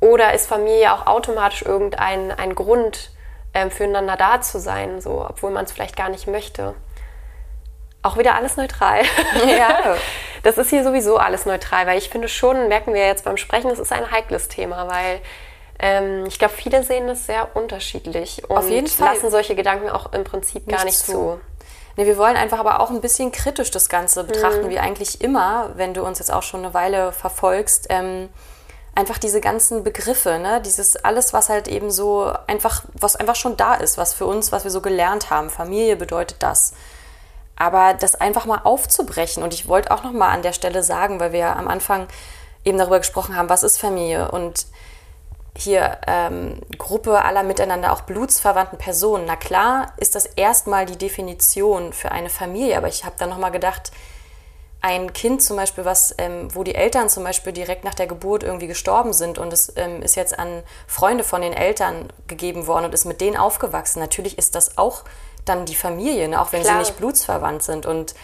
Oder 0.00 0.32
ist 0.32 0.46
Familie 0.46 0.92
auch 0.92 1.06
automatisch 1.06 1.62
irgendein 1.62 2.30
ein 2.30 2.54
Grund, 2.54 3.10
ähm, 3.54 3.70
füreinander 3.70 4.16
da 4.16 4.40
zu 4.40 4.60
sein, 4.60 5.00
so, 5.00 5.26
obwohl 5.28 5.50
man 5.50 5.64
es 5.64 5.72
vielleicht 5.72 5.96
gar 5.96 6.08
nicht 6.08 6.28
möchte? 6.28 6.74
auch 8.02 8.16
wieder 8.16 8.34
alles 8.34 8.56
neutral. 8.56 9.02
Ja. 9.46 9.96
Das 10.44 10.56
ist 10.56 10.70
hier 10.70 10.84
sowieso 10.84 11.16
alles 11.16 11.46
neutral, 11.46 11.88
weil 11.88 11.98
ich 11.98 12.10
finde 12.10 12.28
schon, 12.28 12.68
merken 12.68 12.94
wir 12.94 13.04
jetzt 13.04 13.24
beim 13.24 13.36
Sprechen, 13.36 13.70
es 13.72 13.80
ist 13.80 13.90
ein 13.92 14.12
heikles 14.12 14.46
Thema, 14.46 14.86
weil 14.86 15.20
ähm, 15.80 16.26
ich 16.26 16.38
glaube, 16.38 16.54
viele 16.54 16.84
sehen 16.84 17.08
das 17.08 17.26
sehr 17.26 17.56
unterschiedlich 17.56 18.48
und 18.48 18.56
Auf 18.56 18.70
jeden 18.70 18.86
Fall. 18.86 19.14
lassen 19.14 19.32
solche 19.32 19.56
Gedanken 19.56 19.90
auch 19.90 20.12
im 20.12 20.22
Prinzip 20.22 20.64
nicht 20.68 20.76
gar 20.76 20.84
nicht 20.84 20.96
zu. 20.96 21.12
zu. 21.12 21.40
Nee, 21.98 22.06
wir 22.06 22.16
wollen 22.16 22.36
einfach 22.36 22.60
aber 22.60 22.78
auch 22.78 22.90
ein 22.90 23.00
bisschen 23.00 23.32
kritisch 23.32 23.72
das 23.72 23.88
Ganze 23.88 24.22
betrachten, 24.22 24.66
mhm. 24.66 24.70
wie 24.70 24.78
eigentlich 24.78 25.20
immer, 25.20 25.70
wenn 25.74 25.94
du 25.94 26.04
uns 26.04 26.20
jetzt 26.20 26.32
auch 26.32 26.44
schon 26.44 26.64
eine 26.64 26.72
Weile 26.72 27.10
verfolgst. 27.10 27.88
Ähm, 27.90 28.28
einfach 28.94 29.18
diese 29.18 29.40
ganzen 29.40 29.82
Begriffe, 29.82 30.38
ne? 30.38 30.62
dieses 30.64 30.94
alles, 30.94 31.32
was 31.32 31.48
halt 31.48 31.66
eben 31.66 31.90
so 31.90 32.32
einfach, 32.46 32.84
was 32.94 33.16
einfach 33.16 33.34
schon 33.34 33.56
da 33.56 33.74
ist, 33.74 33.98
was 33.98 34.14
für 34.14 34.26
uns, 34.26 34.52
was 34.52 34.62
wir 34.62 34.70
so 34.70 34.80
gelernt 34.80 35.30
haben. 35.30 35.50
Familie 35.50 35.96
bedeutet 35.96 36.36
das. 36.40 36.72
Aber 37.56 37.94
das 37.94 38.14
einfach 38.14 38.46
mal 38.46 38.60
aufzubrechen. 38.62 39.42
Und 39.42 39.52
ich 39.52 39.66
wollte 39.66 39.90
auch 39.90 40.04
noch 40.04 40.12
mal 40.12 40.30
an 40.30 40.42
der 40.42 40.52
Stelle 40.52 40.84
sagen, 40.84 41.18
weil 41.18 41.32
wir 41.32 41.40
ja 41.40 41.56
am 41.56 41.66
Anfang 41.66 42.06
eben 42.64 42.78
darüber 42.78 43.00
gesprochen 43.00 43.34
haben, 43.34 43.48
was 43.48 43.64
ist 43.64 43.76
Familie 43.76 44.30
und 44.30 44.66
hier 45.58 45.98
ähm, 46.06 46.60
Gruppe 46.78 47.24
aller 47.24 47.42
miteinander 47.42 47.92
auch 47.92 48.02
blutsverwandten 48.02 48.78
Personen. 48.78 49.24
Na 49.26 49.34
klar 49.34 49.92
ist 49.96 50.14
das 50.14 50.26
erstmal 50.26 50.86
die 50.86 50.96
Definition 50.96 51.92
für 51.92 52.12
eine 52.12 52.30
Familie, 52.30 52.76
aber 52.76 52.86
ich 52.86 53.04
habe 53.04 53.16
dann 53.18 53.30
noch 53.30 53.38
mal 53.38 53.50
gedacht, 53.50 53.90
ein 54.80 55.12
Kind 55.12 55.42
zum 55.42 55.56
Beispiel, 55.56 55.84
was, 55.84 56.14
ähm, 56.18 56.54
wo 56.54 56.62
die 56.62 56.76
Eltern 56.76 57.08
zum 57.08 57.24
Beispiel 57.24 57.52
direkt 57.52 57.82
nach 57.82 57.94
der 57.94 58.06
Geburt 58.06 58.44
irgendwie 58.44 58.68
gestorben 58.68 59.12
sind 59.12 59.38
und 59.38 59.52
es 59.52 59.72
ähm, 59.74 60.02
ist 60.02 60.14
jetzt 60.14 60.38
an 60.38 60.62
Freunde 60.86 61.24
von 61.24 61.42
den 61.42 61.52
Eltern 61.52 62.12
gegeben 62.28 62.68
worden 62.68 62.84
und 62.84 62.94
ist 62.94 63.04
mit 63.04 63.20
denen 63.20 63.36
aufgewachsen. 63.36 63.98
Natürlich 63.98 64.38
ist 64.38 64.54
das 64.54 64.78
auch 64.78 65.02
dann 65.44 65.66
die 65.66 65.74
Familie, 65.74 66.28
ne? 66.28 66.40
auch 66.40 66.52
wenn 66.52 66.62
Klar. 66.62 66.74
sie 66.74 66.90
nicht 66.90 66.96
blutsverwandt 66.96 67.64
sind. 67.64 67.86
Und 67.86 68.14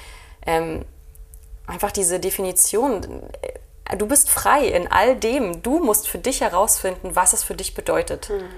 ähm, 0.47 0.85
einfach 1.67 1.91
diese 1.91 2.21
Definition, 2.21 3.25
du 3.97 4.07
bist 4.07 4.31
frei 4.31 4.67
in 4.67 4.91
all 4.91 5.17
dem. 5.17 5.63
Du 5.63 5.79
musst 5.79 6.09
für 6.09 6.19
dich 6.19 6.41
herausfinden, 6.41 7.15
was 7.17 7.33
es 7.33 7.45
für 7.45 7.55
dich 7.55 7.75
bedeutet. 7.75 8.31
Mhm. 8.31 8.49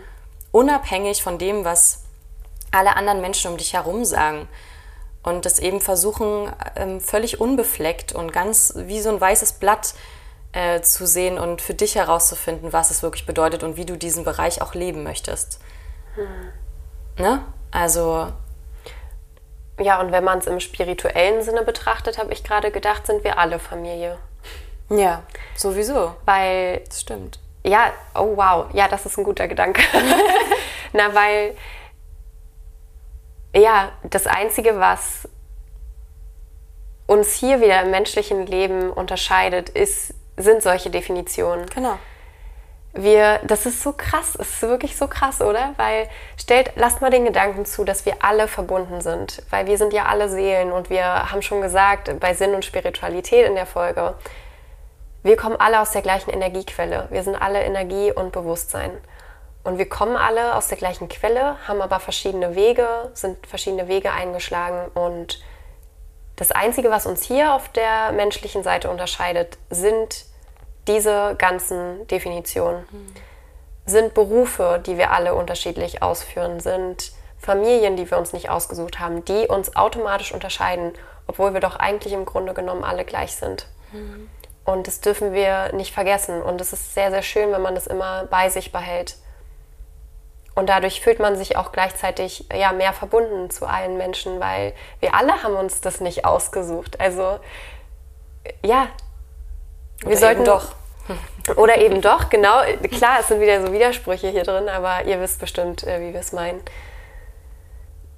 Unabhängig 0.53 1.23
von 1.23 1.39
dem, 1.39 1.65
was 1.65 2.05
alle 2.71 2.97
anderen 2.97 3.21
Menschen 3.21 3.51
um 3.51 3.57
dich 3.57 3.75
herum 3.75 4.05
sagen. 4.05 4.49
Und 5.23 5.45
das 5.45 5.59
eben 5.59 5.81
versuchen, 5.81 6.53
ähm, 6.77 7.01
völlig 7.01 7.41
unbefleckt 7.41 8.13
und 8.13 8.33
ganz 8.33 8.75
wie 8.77 9.01
so 9.01 9.11
ein 9.11 9.21
weißes 9.21 9.55
Blatt 9.55 9.95
äh, 10.53 10.81
zu 10.83 11.07
sehen 11.07 11.39
und 11.39 11.61
für 11.61 11.75
dich 11.75 11.97
herauszufinden, 11.97 12.73
was 12.73 12.91
es 12.91 13.03
wirklich 13.03 13.27
bedeutet 13.27 13.65
und 13.65 13.77
wie 13.77 13.85
du 13.85 13.97
diesen 13.97 14.25
Bereich 14.25 14.63
auch 14.63 14.75
leben 14.75 15.03
möchtest. 15.03 15.59
Mhm. 16.17 17.23
Ne? 17.23 17.45
Also 17.73 18.29
ja, 19.79 20.01
und 20.01 20.13
wenn 20.13 20.25
man 20.25 20.39
es 20.39 20.47
im 20.47 20.61
spirituellen 20.61 21.43
Sinne 21.43 21.63
betrachtet, 21.63 22.19
habe 22.19 22.33
ich 22.33 22.43
gerade 22.43 22.71
gedacht, 22.71 23.07
sind 23.07 23.25
wir 23.25 23.39
alle 23.39 23.59
Familie. 23.59 24.19
Ja, 24.89 25.23
sowieso. 25.57 26.15
Weil. 26.25 26.83
Das 26.89 27.01
stimmt. 27.01 27.39
Ja, 27.65 27.93
oh 28.15 28.37
wow, 28.37 28.67
ja, 28.73 28.87
das 28.87 29.07
ist 29.07 29.19
ein 29.19 29.25
guter 29.25 29.49
Gedanke. 29.49 29.83
Na, 30.93 31.15
weil. 31.15 31.57
Ja, 33.55 33.93
das 34.03 34.27
Einzige, 34.27 34.79
was 34.79 35.29
uns 37.07 37.33
hier 37.33 37.61
wieder 37.61 37.83
im 37.83 37.91
menschlichen 37.91 38.47
Leben 38.47 38.91
unterscheidet, 38.91 39.71
ist, 39.71 40.13
sind 40.37 40.63
solche 40.63 40.91
Definitionen. 40.91 41.67
Genau 41.67 41.99
wir, 42.97 43.41
das 43.45 43.67
ist 43.67 43.83
so 43.83 43.93
krass, 43.93 44.37
es 44.39 44.49
ist 44.49 44.63
wirklich 44.63 44.97
so 44.97 45.07
krass, 45.07 45.41
oder? 45.41 45.75
Weil 45.77 46.09
stellt, 46.41 46.73
lasst 46.77 47.01
mal 47.01 47.11
den 47.11 47.25
Gedanken 47.25 47.65
zu, 47.65 47.85
dass 47.85 48.07
wir 48.07 48.17
alle 48.21 48.49
verbunden 48.49 49.01
sind, 49.01 49.43
weil 49.51 49.67
wir 49.67 49.79
sind 49.79 49.93
ja 49.93 50.07
alle 50.07 50.29
Seelen 50.29 50.73
und 50.73 50.91
wir 50.91 51.31
haben 51.31 51.43
schon 51.43 51.61
gesagt 51.61 52.19
bei 52.21 52.35
Sinn 52.35 52.55
und 52.55 52.65
Spiritualität 52.65 53.47
in 53.47 53.55
der 53.55 53.67
Folge, 53.67 54.15
wir 55.27 55.37
kommen 55.37 55.57
alle 55.57 55.81
aus 55.81 55.91
der 55.91 56.03
gleichen 56.03 56.31
Energiequelle. 56.31 57.09
Wir 57.11 57.23
sind 57.23 57.35
alle 57.35 57.63
Energie 57.63 58.13
und 58.13 58.33
Bewusstsein. 58.33 58.93
Und 59.65 59.79
wir 59.79 59.89
kommen 59.89 60.17
alle 60.17 60.55
aus 60.55 60.69
der 60.69 60.79
gleichen 60.79 61.09
Quelle, 61.09 61.57
haben 61.67 61.83
aber 61.83 61.99
verschiedene 61.99 62.55
Wege, 62.55 63.11
sind 63.15 63.45
verschiedene 63.47 63.89
Wege 63.89 64.13
eingeschlagen 64.13 64.89
und 64.95 65.41
das 66.37 66.53
Einzige, 66.53 66.91
was 66.91 67.07
uns 67.07 67.23
hier 67.25 67.53
auf 67.55 67.71
der 67.71 68.13
menschlichen 68.13 68.63
Seite 68.63 68.91
unterscheidet, 68.91 69.59
sind 69.71 70.27
diese 70.87 71.35
ganzen 71.37 72.07
Definitionen 72.07 72.87
mhm. 72.93 73.15
sind 73.87 74.15
Berufe, 74.15 74.81
die 74.87 74.99
wir 74.99 75.11
alle 75.11 75.35
unterschiedlich 75.35 76.03
ausführen, 76.03 76.61
sind 76.61 77.11
Familien, 77.39 77.97
die 77.97 78.09
wir 78.09 78.19
uns 78.19 78.33
nicht 78.33 78.51
ausgesucht 78.51 79.01
haben, 79.01 79.25
die 79.25 79.49
uns 79.49 79.75
automatisch 79.75 80.33
unterscheiden, 80.33 80.93
obwohl 81.27 81.55
wir 81.55 81.61
doch 81.61 81.77
eigentlich 81.77 82.13
im 82.13 82.25
Grunde 82.25 82.55
genommen 82.55 82.85
alle 82.85 83.05
gleich 83.05 83.35
sind. 83.35 83.67
Mhm. 83.93 84.29
Und 84.67 84.89
das 84.89 85.01
dürfen 85.01 85.33
wir 85.33 85.73
nicht 85.73 85.95
vergessen. 85.95 86.43
Und 86.43 86.61
es 86.61 86.73
ist 86.73 86.93
sehr, 86.93 87.11
sehr 87.11 87.23
schön, 87.23 87.53
wenn 87.53 87.63
man 87.63 87.77
das 87.77 87.87
immer 87.87 88.25
bei 88.25 88.49
sich 88.49 88.73
behält. 88.73 89.17
Und 90.57 90.69
dadurch 90.69 91.01
fühlt 91.01 91.21
man 91.21 91.37
sich 91.37 91.57
auch 91.57 91.71
gleichzeitig 91.71 92.47
ja, 92.53 92.73
mehr 92.73 92.93
verbunden 92.93 93.49
zu 93.51 93.67
allen 93.67 93.97
Menschen, 93.97 94.41
weil 94.41 94.75
wir 95.01 95.15
alle 95.15 95.43
haben 95.43 95.55
uns 95.55 95.81
das 95.81 96.01
nicht 96.01 96.25
ausgesucht. 96.25 96.99
Also 96.99 97.39
ja, 98.65 98.89
wir 100.01 100.17
sollten 100.17 100.45
doch. 100.45 100.73
Oder 101.57 101.79
eben 101.79 102.01
doch, 102.01 102.29
genau. 102.29 102.63
Klar, 102.91 103.19
es 103.21 103.29
sind 103.29 103.41
wieder 103.41 103.65
so 103.65 103.73
Widersprüche 103.73 104.29
hier 104.31 104.43
drin, 104.43 104.69
aber 104.69 105.05
ihr 105.05 105.21
wisst 105.21 105.39
bestimmt, 105.39 105.85
äh, 105.85 106.01
wie 106.01 106.13
wir 106.13 106.21
es 106.21 106.33
meinen. 106.33 106.61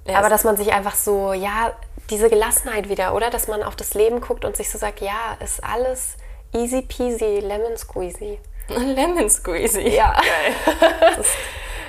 Ja, 0.07 0.17
aber 0.17 0.29
dass 0.29 0.43
man 0.43 0.57
sich 0.57 0.73
einfach 0.73 0.95
so, 0.95 1.33
ja, 1.33 1.73
diese 2.09 2.29
Gelassenheit 2.29 2.89
wieder, 2.89 3.13
oder? 3.13 3.29
Dass 3.29 3.47
man 3.47 3.61
auf 3.61 3.75
das 3.75 3.93
Leben 3.93 4.21
guckt 4.21 4.45
und 4.45 4.57
sich 4.57 4.71
so 4.71 4.79
sagt, 4.79 5.01
ja, 5.01 5.37
ist 5.41 5.63
alles 5.63 6.17
easy 6.53 6.81
peasy, 6.81 7.39
lemon 7.39 7.77
squeezy. 7.77 8.39
lemon 8.67 9.29
squeezy. 9.29 9.89
Ja. 9.89 10.13
Geil. 10.13 11.25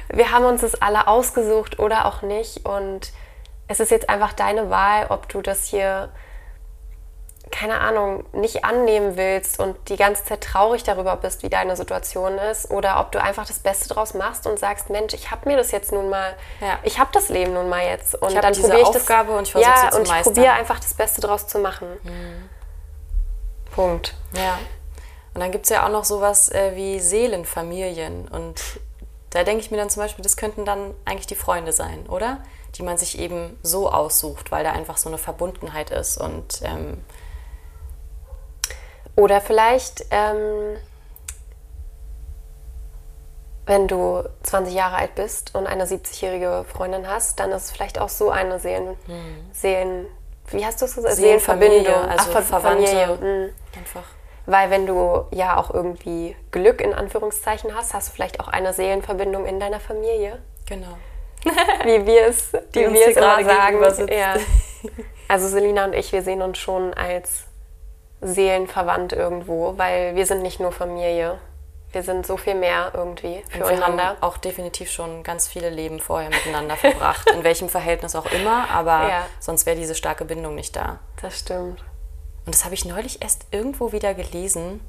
wir 0.13 0.31
haben 0.33 0.45
uns 0.45 0.63
das 0.63 0.81
alle 0.81 1.07
ausgesucht 1.07 1.79
oder 1.79 2.07
auch 2.07 2.23
nicht. 2.23 2.67
Und 2.67 3.13
es 3.69 3.81
ist 3.81 3.91
jetzt 3.91 4.09
einfach 4.09 4.33
deine 4.33 4.71
Wahl, 4.71 5.07
ob 5.09 5.29
du 5.29 5.43
das 5.43 5.67
hier 5.67 6.11
keine 7.51 7.81
Ahnung, 7.81 8.25
nicht 8.33 8.65
annehmen 8.65 9.17
willst 9.17 9.59
und 9.59 9.77
die 9.89 9.97
ganze 9.97 10.25
Zeit 10.25 10.43
traurig 10.43 10.85
darüber 10.85 11.17
bist, 11.17 11.43
wie 11.43 11.49
deine 11.49 11.77
Situation 11.77 12.39
ist, 12.39 12.71
oder 12.71 13.01
ob 13.01 13.13
du 13.13 13.21
einfach 13.21 13.47
das 13.47 13.59
Beste 13.59 13.93
draus 13.93 14.15
machst 14.15 14.47
und 14.47 14.59
sagst, 14.59 14.89
Mensch, 14.91 15.15
ich 15.15 15.31
habe 15.31 15.49
mir 15.49 15.57
das 15.57 15.73
jetzt 15.73 15.93
nun 15.93 16.09
mal, 16.09 16.35
ja. 16.61 16.79
ich 16.83 16.99
habe 16.99 17.11
das 17.13 17.29
Leben 17.29 17.53
nun 17.55 17.69
mal 17.69 17.85
jetzt 17.85 18.15
und 18.15 18.33
ich 18.33 18.39
dann 18.39 18.55
probiere 18.55 18.81
ich 18.81 18.87
Aufgabe 18.87 19.31
das, 19.31 19.39
und 19.39 19.43
ich 19.47 19.53
versuche 19.53 19.71
ja, 19.71 19.97
und 19.97 20.07
ich 20.07 20.23
probiere 20.23 20.53
einfach 20.53 20.79
das 20.81 20.95
Beste 20.95 21.21
draus 21.21 21.47
zu 21.49 21.59
machen. 21.59 21.89
Mhm. 22.03 22.49
Punkt. 23.71 24.15
Ja. 24.35 24.59
Und 25.35 25.41
dann 25.41 25.53
gibt 25.53 25.65
es 25.65 25.71
ja 25.71 25.87
auch 25.87 25.91
noch 25.91 26.05
sowas 26.05 26.51
äh, 26.51 26.75
wie 26.75 26.99
Seelenfamilien 26.99 28.29
und 28.29 28.61
da 29.31 29.45
denke 29.45 29.63
ich 29.63 29.71
mir 29.71 29.77
dann 29.77 29.91
zum 29.91 30.03
Beispiel, 30.03 30.25
das 30.25 30.37
könnten 30.37 30.65
dann 30.65 30.93
eigentlich 31.05 31.29
die 31.29 31.37
Freunde 31.37 31.73
sein, 31.73 32.07
oder? 32.09 32.39
Die 32.75 32.83
man 32.83 32.99
sich 32.99 33.19
eben 33.19 33.57
so 33.63 33.91
aussucht, 33.91 34.51
weil 34.51 34.65
da 34.65 34.73
einfach 34.73 34.97
so 34.97 35.09
eine 35.09 35.19
Verbundenheit 35.19 35.91
ist 35.91 36.19
und 36.19 36.61
ähm, 36.65 37.05
oder 39.17 39.41
vielleicht, 39.41 40.07
ähm, 40.11 40.77
wenn 43.67 43.87
du 43.87 44.25
20 44.43 44.75
Jahre 44.75 44.97
alt 44.97 45.15
bist 45.15 45.55
und 45.55 45.67
eine 45.67 45.85
70-jährige 45.85 46.65
Freundin 46.67 47.07
hast, 47.07 47.39
dann 47.39 47.53
ist 47.53 47.67
es 47.67 47.71
vielleicht 47.71 48.01
auch 48.01 48.09
so 48.09 48.31
eine 48.31 48.59
Seelen, 48.59 48.97
hm. 49.07 49.51
Seelen 49.53 50.07
wie 50.53 50.65
hast 50.65 50.81
du 50.81 50.87
es 50.87 50.95
gesagt? 50.95 51.17
Seelenverbindung, 51.17 51.95
also 51.95 52.31
Ach, 52.35 52.43
Verwandte. 52.43 53.19
Mhm. 53.21 53.79
Einfach. 53.79 54.05
Weil 54.47 54.71
wenn 54.71 54.87
du 54.87 55.27
ja 55.31 55.57
auch 55.57 55.73
irgendwie 55.73 56.35
Glück 56.51 56.81
in 56.81 56.93
Anführungszeichen 56.93 57.75
hast, 57.75 57.95
hast 57.95 58.09
du 58.09 58.13
vielleicht 58.13 58.41
auch 58.41 58.49
eine 58.49 58.73
Seelenverbindung 58.73 59.47
in 59.47 59.61
deiner 59.61 59.81
Familie. 59.81 60.39
Genau. 60.67 60.99
wie 61.85 62.07
wir 62.07 62.27
es, 62.27 62.51
Die 62.75 62.81
wie 62.81 62.93
wir 62.93 63.09
es 63.09 63.15
gerade 63.15 63.45
sagen. 63.45 64.09
Ja. 64.11 64.35
Also 65.29 65.47
Selina 65.47 65.85
und 65.85 65.95
ich, 65.95 66.11
wir 66.11 66.23
sehen 66.23 66.43
uns 66.43 66.59
schon 66.59 66.93
als 66.93 67.45
seelenverwandt 68.21 69.13
irgendwo, 69.13 69.75
weil 69.79 70.17
wir 70.17 70.27
sind 70.27 70.43
nicht 70.43 70.59
nur 70.59 70.73
Familie. 70.73 71.39
Wir 71.93 72.03
sind 72.05 72.25
so 72.27 72.37
viel 72.37 72.55
mehr 72.55 72.93
irgendwie 72.95 73.43
füreinander. 73.49 73.97
Wir 73.97 74.09
haben 74.11 74.23
auch 74.23 74.37
definitiv 74.37 74.91
schon 74.91 75.23
ganz 75.25 75.49
viele 75.49 75.71
Leben 75.71 75.99
vorher 75.99 76.31
miteinander 76.31 76.77
verbracht, 76.77 77.29
in 77.31 77.43
welchem 77.43 77.69
Verhältnis 77.69 78.15
auch 78.15 78.27
immer, 78.27 78.71
aber 78.71 79.09
ja. 79.09 79.27
sonst 79.41 79.67
wäre 79.67 79.77
diese 79.77 79.95
starke 79.95 80.25
Bindung 80.25 80.55
nicht 80.55 80.77
da. 80.77 81.01
Das 81.21 81.41
stimmt. 81.41 81.83
Und 82.47 82.55
das 82.55 82.65
habe 82.65 82.75
ich 82.75 82.85
neulich 82.85 83.23
erst 83.23 83.47
irgendwo 83.51 83.93
wieder 83.93 84.15
gelesen, 84.15 84.81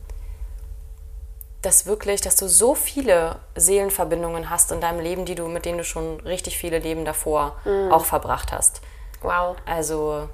dass 1.62 1.86
wirklich, 1.86 2.22
dass 2.22 2.36
du 2.36 2.48
so 2.48 2.76
viele 2.76 3.38
Seelenverbindungen 3.56 4.50
hast 4.50 4.72
in 4.72 4.82
deinem 4.82 5.00
Leben, 5.00 5.26
die 5.26 5.36
du, 5.36 5.48
mit 5.48 5.66
denen 5.66 5.80
du 5.80 5.84
schon 5.84 6.20
richtig 6.22 6.58
viele 6.58 6.80
Leben 6.80 7.06
davor 7.06 7.56
mhm. 7.66 7.92
auch 7.92 8.06
verbracht 8.06 8.52
hast. 8.52 8.82
Wow. 9.22 9.58
Also 9.66 10.28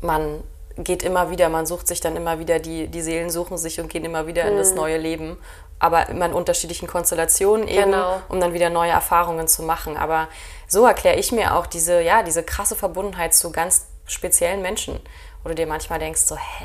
man 0.00 0.42
geht 0.78 1.02
immer 1.02 1.30
wieder, 1.30 1.48
man 1.48 1.66
sucht 1.66 1.88
sich 1.88 2.00
dann 2.00 2.16
immer 2.16 2.38
wieder, 2.38 2.58
die, 2.58 2.88
die 2.88 3.00
Seelen 3.00 3.30
suchen 3.30 3.56
sich 3.56 3.80
und 3.80 3.88
gehen 3.88 4.04
immer 4.04 4.26
wieder 4.26 4.44
in 4.44 4.56
das 4.56 4.70
mhm. 4.70 4.76
neue 4.76 4.98
Leben. 4.98 5.38
Aber 5.78 6.08
immer 6.08 6.26
in 6.26 6.32
unterschiedlichen 6.32 6.88
Konstellationen 6.88 7.68
eben, 7.68 7.92
genau. 7.92 8.22
um 8.30 8.40
dann 8.40 8.54
wieder 8.54 8.70
neue 8.70 8.90
Erfahrungen 8.90 9.46
zu 9.46 9.62
machen. 9.62 9.96
Aber 9.98 10.28
so 10.68 10.86
erkläre 10.86 11.16
ich 11.16 11.32
mir 11.32 11.54
auch 11.54 11.66
diese, 11.66 12.00
ja, 12.00 12.22
diese 12.22 12.42
krasse 12.42 12.76
Verbundenheit 12.76 13.34
zu 13.34 13.52
ganz 13.52 13.86
speziellen 14.06 14.62
Menschen. 14.62 15.00
Wo 15.42 15.50
du 15.50 15.54
dir 15.54 15.66
manchmal 15.66 15.98
denkst, 15.98 16.22
so, 16.22 16.36
hä? 16.36 16.64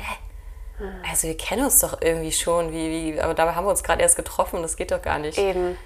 Mhm. 0.78 1.02
Also 1.10 1.28
wir 1.28 1.36
kennen 1.36 1.64
uns 1.64 1.78
doch 1.80 2.00
irgendwie 2.00 2.32
schon, 2.32 2.72
wie, 2.72 3.14
wie, 3.14 3.20
aber 3.20 3.34
dabei 3.34 3.54
haben 3.54 3.66
wir 3.66 3.70
uns 3.70 3.82
gerade 3.82 4.00
erst 4.00 4.16
getroffen, 4.16 4.62
das 4.62 4.76
geht 4.76 4.92
doch 4.92 5.02
gar 5.02 5.18
nicht. 5.18 5.36
Eben. 5.36 5.76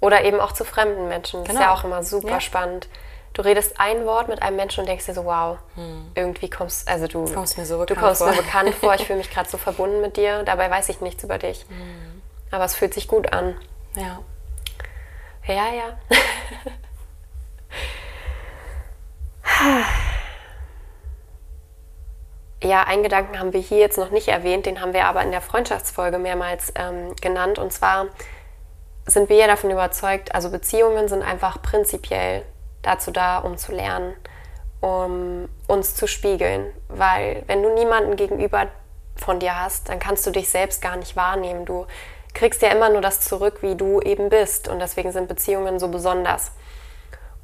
Oder 0.00 0.24
eben 0.24 0.38
auch 0.38 0.52
zu 0.52 0.64
fremden 0.64 1.08
Menschen. 1.08 1.40
Das 1.40 1.48
genau. 1.48 1.60
ist 1.60 1.66
ja 1.66 1.74
auch 1.74 1.82
immer 1.82 2.04
super 2.04 2.30
ja. 2.30 2.40
spannend 2.40 2.88
du 3.38 3.44
redest 3.44 3.78
ein 3.78 4.04
Wort 4.04 4.26
mit 4.28 4.42
einem 4.42 4.56
Menschen 4.56 4.80
und 4.80 4.88
denkst 4.88 5.06
dir 5.06 5.14
so, 5.14 5.24
wow, 5.24 5.58
hm. 5.76 6.10
irgendwie 6.16 6.50
kommst, 6.50 6.88
also 6.88 7.06
du, 7.06 7.24
kommst 7.32 7.56
mir 7.56 7.64
so 7.64 7.78
bekannt 7.78 7.96
du 7.96 8.04
kommst 8.04 8.20
vor. 8.20 8.30
mir 8.30 8.36
bekannt 8.38 8.74
vor, 8.74 8.92
ich 8.96 9.06
fühle 9.06 9.18
mich 9.18 9.30
gerade 9.30 9.48
so 9.48 9.56
verbunden 9.58 10.00
mit 10.00 10.16
dir, 10.16 10.42
dabei 10.42 10.68
weiß 10.68 10.88
ich 10.88 11.00
nichts 11.00 11.22
über 11.22 11.38
dich. 11.38 11.64
Hm. 11.68 12.20
Aber 12.50 12.64
es 12.64 12.74
fühlt 12.74 12.94
sich 12.94 13.06
gut 13.06 13.32
an. 13.32 13.54
Ja. 13.94 14.18
Ja, 15.46 15.72
ja. 15.72 15.96
ja, 22.68 22.82
einen 22.82 23.04
Gedanken 23.04 23.38
haben 23.38 23.52
wir 23.52 23.60
hier 23.60 23.78
jetzt 23.78 23.98
noch 23.98 24.10
nicht 24.10 24.26
erwähnt, 24.26 24.66
den 24.66 24.80
haben 24.80 24.94
wir 24.94 25.04
aber 25.04 25.22
in 25.22 25.30
der 25.30 25.42
Freundschaftsfolge 25.42 26.18
mehrmals 26.18 26.72
ähm, 26.74 27.14
genannt. 27.20 27.60
Und 27.60 27.72
zwar 27.72 28.06
sind 29.06 29.28
wir 29.28 29.36
ja 29.36 29.46
davon 29.46 29.70
überzeugt, 29.70 30.34
also 30.34 30.50
Beziehungen 30.50 31.06
sind 31.06 31.22
einfach 31.22 31.62
prinzipiell 31.62 32.44
dazu 32.82 33.10
da, 33.10 33.38
um 33.38 33.56
zu 33.56 33.72
lernen, 33.72 34.14
um 34.80 35.48
uns 35.66 35.94
zu 35.94 36.06
spiegeln. 36.06 36.72
Weil 36.88 37.42
wenn 37.46 37.62
du 37.62 37.74
niemanden 37.74 38.16
gegenüber 38.16 38.68
von 39.16 39.40
dir 39.40 39.60
hast, 39.60 39.88
dann 39.88 39.98
kannst 39.98 40.26
du 40.26 40.30
dich 40.30 40.48
selbst 40.48 40.80
gar 40.80 40.96
nicht 40.96 41.16
wahrnehmen. 41.16 41.64
Du 41.64 41.86
kriegst 42.34 42.62
ja 42.62 42.68
immer 42.70 42.88
nur 42.88 43.00
das 43.00 43.20
zurück, 43.20 43.58
wie 43.62 43.74
du 43.74 44.00
eben 44.00 44.28
bist. 44.28 44.68
Und 44.68 44.78
deswegen 44.78 45.12
sind 45.12 45.28
Beziehungen 45.28 45.78
so 45.78 45.88
besonders. 45.88 46.52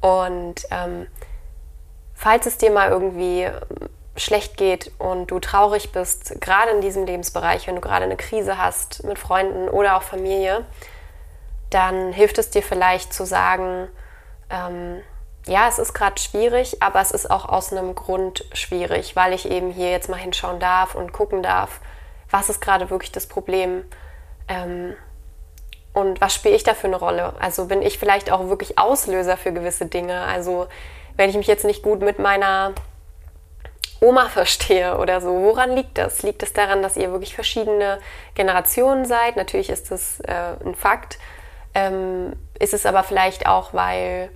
Und 0.01 0.65
ähm, 0.71 1.07
falls 2.13 2.45
es 2.45 2.57
dir 2.57 2.71
mal 2.71 2.89
irgendwie 2.89 3.49
schlecht 4.17 4.55
geht 4.55 4.91
und 4.97 5.31
du 5.31 5.39
traurig 5.39 5.91
bist, 5.91 6.39
gerade 6.39 6.71
in 6.71 6.81
diesem 6.81 7.05
Lebensbereich, 7.05 7.67
wenn 7.67 7.75
du 7.75 7.81
gerade 7.81 8.05
eine 8.05 8.15
Krise 8.15 8.57
hast 8.57 9.03
mit 9.03 9.19
Freunden 9.19 9.67
oder 9.67 9.97
auch 9.97 10.03
Familie, 10.03 10.65
dann 11.69 12.13
hilft 12.13 12.37
es 12.37 12.49
dir 12.49 12.63
vielleicht 12.63 13.13
zu 13.13 13.25
sagen, 13.25 13.89
ähm, 14.49 15.01
ja, 15.47 15.67
es 15.67 15.77
ist 15.77 15.93
gerade 15.93 16.19
schwierig, 16.19 16.81
aber 16.81 17.01
es 17.01 17.11
ist 17.11 17.29
auch 17.29 17.47
aus 17.47 17.71
einem 17.71 17.93
Grund 17.93 18.45
schwierig, 18.53 19.15
weil 19.15 19.33
ich 19.33 19.49
eben 19.49 19.71
hier 19.71 19.91
jetzt 19.91 20.09
mal 20.09 20.17
hinschauen 20.17 20.59
darf 20.59 20.95
und 20.95 21.13
gucken 21.13 21.43
darf, 21.43 21.81
was 22.31 22.49
ist 22.49 22.61
gerade 22.61 22.89
wirklich 22.89 23.11
das 23.11 23.27
Problem 23.27 23.83
ähm, 24.47 24.95
und 25.93 26.19
was 26.19 26.33
spiele 26.33 26.55
ich 26.55 26.63
da 26.63 26.73
für 26.73 26.87
eine 26.87 26.95
Rolle. 26.95 27.33
Also 27.39 27.65
bin 27.65 27.83
ich 27.83 27.99
vielleicht 27.99 28.31
auch 28.31 28.47
wirklich 28.49 28.79
Auslöser 28.79 29.37
für 29.37 29.53
gewisse 29.53 29.85
Dinge. 29.85 30.21
Also 30.21 30.67
wenn 31.15 31.29
ich 31.29 31.37
mich 31.37 31.47
jetzt 31.47 31.63
nicht 31.63 31.83
gut 31.83 32.01
mit 32.01 32.17
meiner 32.17 32.73
Oma 34.01 34.25
verstehe 34.29 34.97
oder 34.97 35.21
so, 35.21 35.29
woran 35.29 35.75
liegt 35.75 35.99
das? 35.99 36.23
Liegt 36.23 36.41
es 36.41 36.53
daran, 36.53 36.81
dass 36.81 36.97
ihr 36.97 37.11
wirklich 37.11 37.35
verschiedene 37.35 37.99
Generationen 38.33 39.05
seid? 39.05 39.35
Natürlich 39.35 39.69
ist 39.69 39.91
das 39.91 40.19
äh, 40.21 40.55
ein 40.65 40.73
Fakt. 40.73 41.19
Ähm, 41.75 42.33
ist 42.57 42.73
es 42.73 42.85
aber 42.85 43.03
vielleicht 43.03 43.47
auch, 43.47 43.73
weil 43.73 44.29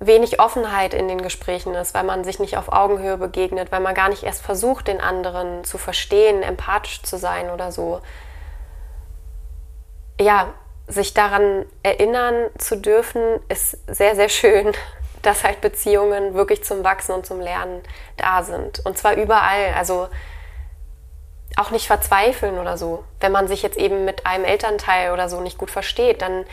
wenig 0.00 0.40
Offenheit 0.40 0.94
in 0.94 1.08
den 1.08 1.22
Gesprächen 1.22 1.74
ist, 1.74 1.94
weil 1.94 2.04
man 2.04 2.24
sich 2.24 2.38
nicht 2.38 2.56
auf 2.56 2.72
Augenhöhe 2.72 3.16
begegnet, 3.16 3.72
weil 3.72 3.80
man 3.80 3.94
gar 3.94 4.08
nicht 4.08 4.22
erst 4.22 4.42
versucht, 4.42 4.86
den 4.88 5.00
anderen 5.00 5.64
zu 5.64 5.76
verstehen, 5.76 6.42
empathisch 6.42 7.02
zu 7.02 7.16
sein 7.18 7.50
oder 7.50 7.72
so. 7.72 8.00
Ja, 10.20 10.54
sich 10.86 11.14
daran 11.14 11.66
erinnern 11.82 12.46
zu 12.58 12.76
dürfen, 12.76 13.40
ist 13.48 13.78
sehr, 13.86 14.14
sehr 14.14 14.28
schön, 14.28 14.72
dass 15.22 15.44
halt 15.44 15.60
Beziehungen 15.60 16.34
wirklich 16.34 16.62
zum 16.64 16.84
Wachsen 16.84 17.12
und 17.12 17.26
zum 17.26 17.40
Lernen 17.40 17.82
da 18.16 18.42
sind. 18.44 18.84
Und 18.86 18.96
zwar 18.98 19.14
überall. 19.14 19.74
Also 19.76 20.08
auch 21.56 21.70
nicht 21.70 21.88
verzweifeln 21.88 22.58
oder 22.58 22.76
so. 22.76 23.04
Wenn 23.20 23.32
man 23.32 23.48
sich 23.48 23.62
jetzt 23.62 23.76
eben 23.76 24.04
mit 24.04 24.26
einem 24.26 24.44
Elternteil 24.44 25.12
oder 25.12 25.28
so 25.28 25.40
nicht 25.40 25.58
gut 25.58 25.70
versteht, 25.70 26.22
dann 26.22 26.44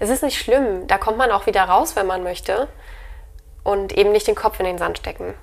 es 0.00 0.10
ist 0.10 0.22
nicht 0.22 0.38
schlimm. 0.38 0.86
Da 0.88 0.98
kommt 0.98 1.18
man 1.18 1.30
auch 1.30 1.46
wieder 1.46 1.62
raus, 1.62 1.94
wenn 1.94 2.06
man 2.06 2.24
möchte. 2.24 2.68
Und 3.62 3.92
eben 3.92 4.10
nicht 4.10 4.26
den 4.26 4.34
Kopf 4.34 4.58
in 4.58 4.64
den 4.64 4.78
Sand 4.78 4.98
stecken. 4.98 5.34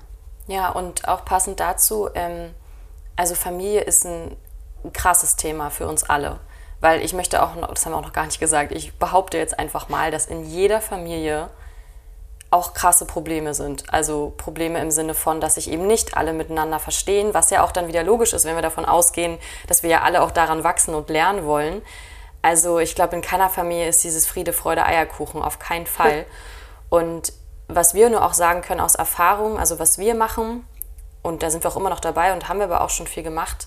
Ja, 0.48 0.68
und 0.70 1.06
auch 1.06 1.24
passend 1.24 1.60
dazu, 1.60 2.10
ähm, 2.14 2.52
also 3.16 3.34
Familie 3.34 3.82
ist 3.82 4.04
ein 4.04 4.36
krasses 4.92 5.36
Thema 5.36 5.70
für 5.70 5.86
uns 5.86 6.02
alle. 6.04 6.40
Weil 6.80 7.02
ich 7.02 7.12
möchte 7.12 7.42
auch, 7.42 7.54
das 7.68 7.86
haben 7.86 7.92
wir 7.92 7.98
auch 7.98 8.02
noch 8.02 8.12
gar 8.12 8.26
nicht 8.26 8.40
gesagt, 8.40 8.72
ich 8.72 8.98
behaupte 8.98 9.38
jetzt 9.38 9.58
einfach 9.58 9.88
mal, 9.88 10.10
dass 10.10 10.26
in 10.26 10.44
jeder 10.44 10.80
Familie 10.80 11.50
auch 12.50 12.72
krasse 12.72 13.04
Probleme 13.04 13.54
sind. 13.54 13.92
Also 13.92 14.32
Probleme 14.36 14.80
im 14.80 14.90
Sinne 14.90 15.14
von, 15.14 15.40
dass 15.40 15.56
sich 15.56 15.70
eben 15.70 15.86
nicht 15.86 16.16
alle 16.16 16.32
miteinander 16.32 16.78
verstehen, 16.78 17.34
was 17.34 17.50
ja 17.50 17.62
auch 17.62 17.72
dann 17.72 17.88
wieder 17.88 18.02
logisch 18.02 18.32
ist, 18.32 18.44
wenn 18.44 18.54
wir 18.54 18.62
davon 18.62 18.86
ausgehen, 18.86 19.38
dass 19.66 19.82
wir 19.82 19.90
ja 19.90 20.02
alle 20.02 20.22
auch 20.22 20.30
daran 20.30 20.64
wachsen 20.64 20.94
und 20.94 21.10
lernen 21.10 21.44
wollen. 21.44 21.82
Also 22.42 22.78
ich 22.78 22.94
glaube, 22.94 23.16
in 23.16 23.22
keiner 23.22 23.50
Familie 23.50 23.88
ist 23.88 24.04
dieses 24.04 24.26
Friede, 24.26 24.52
Freude, 24.52 24.84
Eierkuchen, 24.84 25.42
auf 25.42 25.58
keinen 25.58 25.86
Fall. 25.86 26.24
Und 26.88 27.32
was 27.66 27.94
wir 27.94 28.08
nur 28.10 28.24
auch 28.24 28.32
sagen 28.32 28.62
können 28.62 28.80
aus 28.80 28.94
Erfahrung, 28.94 29.58
also 29.58 29.78
was 29.78 29.98
wir 29.98 30.14
machen, 30.14 30.64
und 31.22 31.42
da 31.42 31.50
sind 31.50 31.64
wir 31.64 31.70
auch 31.70 31.76
immer 31.76 31.90
noch 31.90 32.00
dabei 32.00 32.32
und 32.32 32.48
haben 32.48 32.58
wir 32.58 32.64
aber 32.64 32.80
auch 32.80 32.90
schon 32.90 33.06
viel 33.06 33.22
gemacht, 33.22 33.66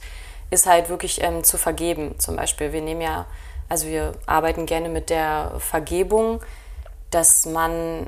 ist 0.50 0.66
halt 0.66 0.90
wirklich 0.90 1.22
ähm, 1.22 1.44
zu 1.44 1.58
vergeben. 1.58 2.18
Zum 2.20 2.36
Beispiel, 2.36 2.74
wir 2.74 2.82
nehmen 2.82 3.02
ja, 3.02 3.26
also 3.70 3.88
wir 3.88 4.14
arbeiten 4.26 4.66
gerne 4.66 4.90
mit 4.90 5.10
der 5.10 5.54
Vergebung, 5.60 6.42
dass 7.10 7.46
man 7.46 8.08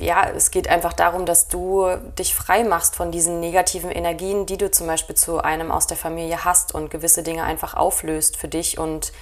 ja, 0.00 0.30
es 0.30 0.50
geht 0.50 0.68
einfach 0.68 0.94
darum, 0.94 1.26
dass 1.26 1.48
du 1.48 1.86
dich 2.18 2.34
frei 2.34 2.64
machst 2.64 2.96
von 2.96 3.12
diesen 3.12 3.40
negativen 3.40 3.90
Energien, 3.90 4.46
die 4.46 4.56
du 4.56 4.70
zum 4.70 4.86
Beispiel 4.86 5.14
zu 5.14 5.42
einem 5.42 5.70
aus 5.70 5.86
der 5.86 5.98
Familie 5.98 6.44
hast 6.44 6.74
und 6.74 6.90
gewisse 6.90 7.22
Dinge 7.22 7.44
einfach 7.44 7.74
auflöst 7.74 8.36
für 8.38 8.48
dich 8.48 8.78
und 8.78 9.12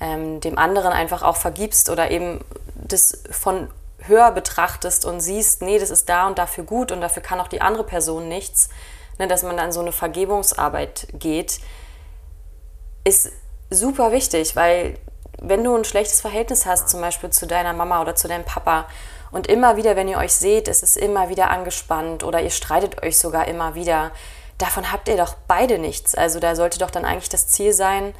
ähm, 0.00 0.40
dem 0.40 0.56
anderen 0.58 0.92
einfach 0.92 1.22
auch 1.22 1.36
vergibst 1.36 1.90
oder 1.90 2.10
eben 2.10 2.42
das 2.74 3.22
von 3.30 3.68
höher 3.98 4.32
betrachtest 4.32 5.04
und 5.04 5.20
siehst, 5.20 5.62
nee, 5.62 5.78
das 5.78 5.90
ist 5.90 6.08
da 6.08 6.26
und 6.26 6.38
dafür 6.38 6.64
gut 6.64 6.90
und 6.90 7.00
dafür 7.00 7.22
kann 7.22 7.40
auch 7.40 7.48
die 7.48 7.60
andere 7.60 7.84
Person 7.84 8.28
nichts, 8.28 8.70
ne, 9.18 9.28
dass 9.28 9.42
man 9.42 9.56
dann 9.56 9.72
so 9.72 9.80
eine 9.80 9.92
Vergebungsarbeit 9.92 11.08
geht, 11.12 11.60
ist 13.04 13.30
super 13.70 14.12
wichtig, 14.12 14.56
weil 14.56 14.98
wenn 15.40 15.62
du 15.62 15.74
ein 15.74 15.84
schlechtes 15.84 16.20
Verhältnis 16.20 16.64
hast, 16.64 16.88
zum 16.88 17.00
Beispiel 17.00 17.30
zu 17.30 17.46
deiner 17.46 17.72
Mama 17.72 18.00
oder 18.00 18.14
zu 18.14 18.28
deinem 18.28 18.44
Papa, 18.44 18.86
und 19.34 19.48
immer 19.48 19.76
wieder, 19.76 19.96
wenn 19.96 20.06
ihr 20.06 20.18
euch 20.18 20.32
seht, 20.32 20.68
ist 20.68 20.84
es 20.84 20.94
immer 20.94 21.28
wieder 21.28 21.50
angespannt 21.50 22.22
oder 22.22 22.40
ihr 22.40 22.50
streitet 22.50 23.02
euch 23.02 23.18
sogar 23.18 23.48
immer 23.48 23.74
wieder. 23.74 24.12
Davon 24.58 24.92
habt 24.92 25.08
ihr 25.08 25.16
doch 25.16 25.34
beide 25.48 25.80
nichts. 25.80 26.14
Also 26.14 26.38
da 26.38 26.54
sollte 26.54 26.78
doch 26.78 26.92
dann 26.92 27.04
eigentlich 27.04 27.30
das 27.30 27.48
Ziel 27.48 27.72
sein, 27.72 28.14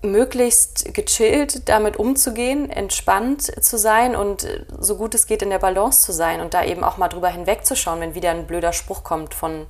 möglichst 0.00 0.94
gechillt 0.94 1.68
damit 1.68 1.96
umzugehen, 1.96 2.70
entspannt 2.70 3.42
zu 3.64 3.76
sein 3.76 4.14
und 4.14 4.46
so 4.78 4.94
gut 4.94 5.16
es 5.16 5.26
geht 5.26 5.42
in 5.42 5.50
der 5.50 5.58
Balance 5.58 6.02
zu 6.02 6.12
sein 6.12 6.40
und 6.40 6.54
da 6.54 6.64
eben 6.64 6.84
auch 6.84 6.96
mal 6.96 7.08
drüber 7.08 7.30
hinwegzuschauen, 7.30 8.00
wenn 8.00 8.14
wieder 8.14 8.30
ein 8.30 8.46
blöder 8.46 8.72
Spruch 8.72 9.02
kommt 9.02 9.34
von 9.34 9.66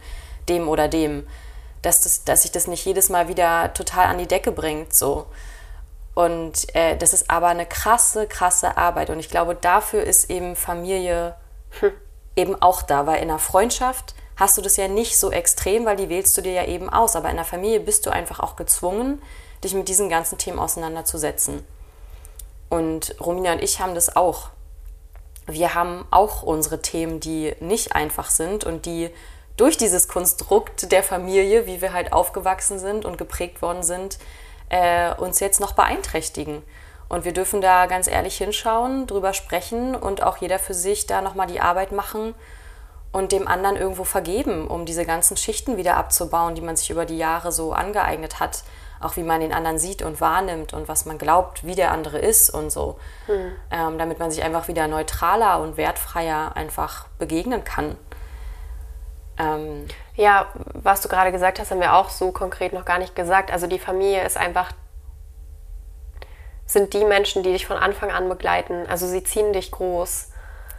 dem 0.51 0.69
oder 0.69 0.89
dem. 0.89 1.27
Dass, 1.81 2.03
das, 2.03 2.25
dass 2.25 2.43
sich 2.43 2.53
das 2.53 2.67
nicht 2.67 2.85
jedes 2.85 3.09
Mal 3.09 3.29
wieder 3.29 3.73
total 3.73 4.09
an 4.09 4.19
die 4.19 4.29
Decke 4.29 4.53
bringt. 4.53 4.93
So. 4.93 5.25
Und 6.19 6.75
äh, 6.75 6.97
das 6.97 7.13
ist 7.13 7.31
aber 7.31 7.47
eine 7.47 7.65
krasse, 7.65 8.27
krasse 8.27 8.77
Arbeit. 8.77 9.09
Und 9.09 9.21
ich 9.21 9.31
glaube, 9.31 9.55
dafür 9.55 10.03
ist 10.03 10.29
eben 10.31 10.57
Familie 10.57 11.37
hm. 11.79 11.93
eben 12.35 12.61
auch 12.61 12.83
da, 12.83 13.07
weil 13.07 13.23
in 13.23 13.31
einer 13.31 13.39
Freundschaft 13.39 14.17
hast 14.35 14.59
du 14.59 14.63
das 14.63 14.77
ja 14.77 14.89
nicht 14.89 15.17
so 15.17 15.31
extrem, 15.31 15.85
weil 15.85 15.95
die 15.95 16.09
wählst 16.09 16.37
du 16.37 16.41
dir 16.41 16.51
ja 16.51 16.65
eben 16.65 16.91
aus. 16.91 17.15
Aber 17.15 17.31
in 17.31 17.37
der 17.37 17.45
Familie 17.45 17.79
bist 17.79 18.05
du 18.05 18.11
einfach 18.11 18.41
auch 18.41 18.57
gezwungen, 18.57 19.23
dich 19.63 19.75
mit 19.75 19.87
diesen 19.87 20.09
ganzen 20.09 20.39
Themen 20.39 20.59
auseinanderzusetzen. 20.59 21.65
Und 22.69 23.15
Romina 23.21 23.53
und 23.53 23.63
ich 23.63 23.79
haben 23.79 23.95
das 23.95 24.17
auch. 24.17 24.49
Wir 25.47 25.77
haben 25.77 26.05
auch 26.11 26.43
unsere 26.43 26.83
Themen, 26.83 27.21
die 27.21 27.55
nicht 27.61 27.95
einfach 27.95 28.31
sind 28.31 28.65
und 28.65 28.87
die 28.87 29.11
durch 29.57 29.77
dieses 29.77 30.09
Konstrukt 30.09 30.91
der 30.91 31.05
Familie, 31.05 31.69
wie 31.69 31.81
wir 31.81 31.93
halt 31.93 32.13
aufgewachsen 32.13 32.81
sind 32.81 33.05
und 33.05 33.19
geprägt 33.19 33.63
worden 33.63 33.85
sind, 33.85 34.19
äh, 34.69 35.15
uns 35.15 35.41
jetzt 35.41 35.61
noch 35.61 35.73
beeinträchtigen. 35.73 36.63
Und 37.09 37.25
wir 37.25 37.33
dürfen 37.33 37.61
da 37.61 37.87
ganz 37.87 38.07
ehrlich 38.07 38.37
hinschauen, 38.37 39.07
drüber 39.07 39.33
sprechen 39.33 39.95
und 39.95 40.23
auch 40.23 40.37
jeder 40.39 40.59
für 40.59 40.75
sich 40.75 41.07
da 41.07 41.23
nochmal 41.23 41.47
die 41.47 41.61
Arbeit 41.61 41.91
machen 41.93 42.35
und 43.13 43.33
dem 43.33 43.49
anderen 43.49 43.77
irgendwo 43.77 44.05
vergeben, 44.05 44.67
um 44.67 44.85
diese 44.85 45.07
ganzen 45.07 45.37
Schichten 45.37 45.79
wieder 45.79 45.97
abzubauen, 45.97 46.55
die 46.55 46.61
man 46.61 46.77
sich 46.77 46.91
über 46.91 47.07
die 47.07 47.17
Jahre 47.17 47.53
so 47.53 47.73
angeeignet 47.73 48.41
hat. 48.41 48.63
Auch 49.01 49.17
wie 49.17 49.23
man 49.23 49.41
den 49.41 49.53
anderen 49.53 49.79
sieht 49.79 50.03
und 50.03 50.21
wahrnimmt 50.21 50.75
und 50.75 50.89
was 50.89 51.07
man 51.07 51.19
glaubt, 51.19 51.65
wie 51.65 51.77
der 51.77 51.93
andere 51.93 52.19
ist 52.19 52.51
und 52.51 52.71
so. 52.71 52.99
Hm. 53.27 53.53
Ähm, 53.71 53.97
damit 53.99 54.19
man 54.19 54.33
sich 54.33 54.43
einfach 54.43 54.67
wieder 54.67 54.89
neutraler 54.89 55.61
und 55.61 55.77
wertfreier 55.77 56.57
einfach 56.57 57.07
begegnen 57.19 57.63
kann. 57.63 57.97
Ähm, 59.39 59.87
ja, 60.15 60.47
was 60.75 61.01
du 61.01 61.09
gerade 61.09 61.33
gesagt 61.33 61.61
hast, 61.61 61.71
haben 61.71 61.81
wir 61.81 61.95
auch 61.95 62.11
so 62.11 62.33
konkret 62.33 62.73
noch 62.73 62.85
gar 62.85 62.99
nicht 62.99 63.15
gesagt. 63.15 63.53
Also 63.53 63.67
die 63.67 63.79
Familie 63.79 64.25
ist 64.25 64.37
einfach, 64.37 64.73
sind 66.67 66.93
die 66.93 67.05
Menschen, 67.05 67.43
die 67.43 67.53
dich 67.53 67.67
von 67.67 67.77
Anfang 67.77 68.11
an 68.11 68.29
begleiten. 68.29 68.87
Also 68.89 69.07
sie 69.07 69.23
ziehen 69.23 69.53
dich 69.53 69.71
groß. 69.71 70.31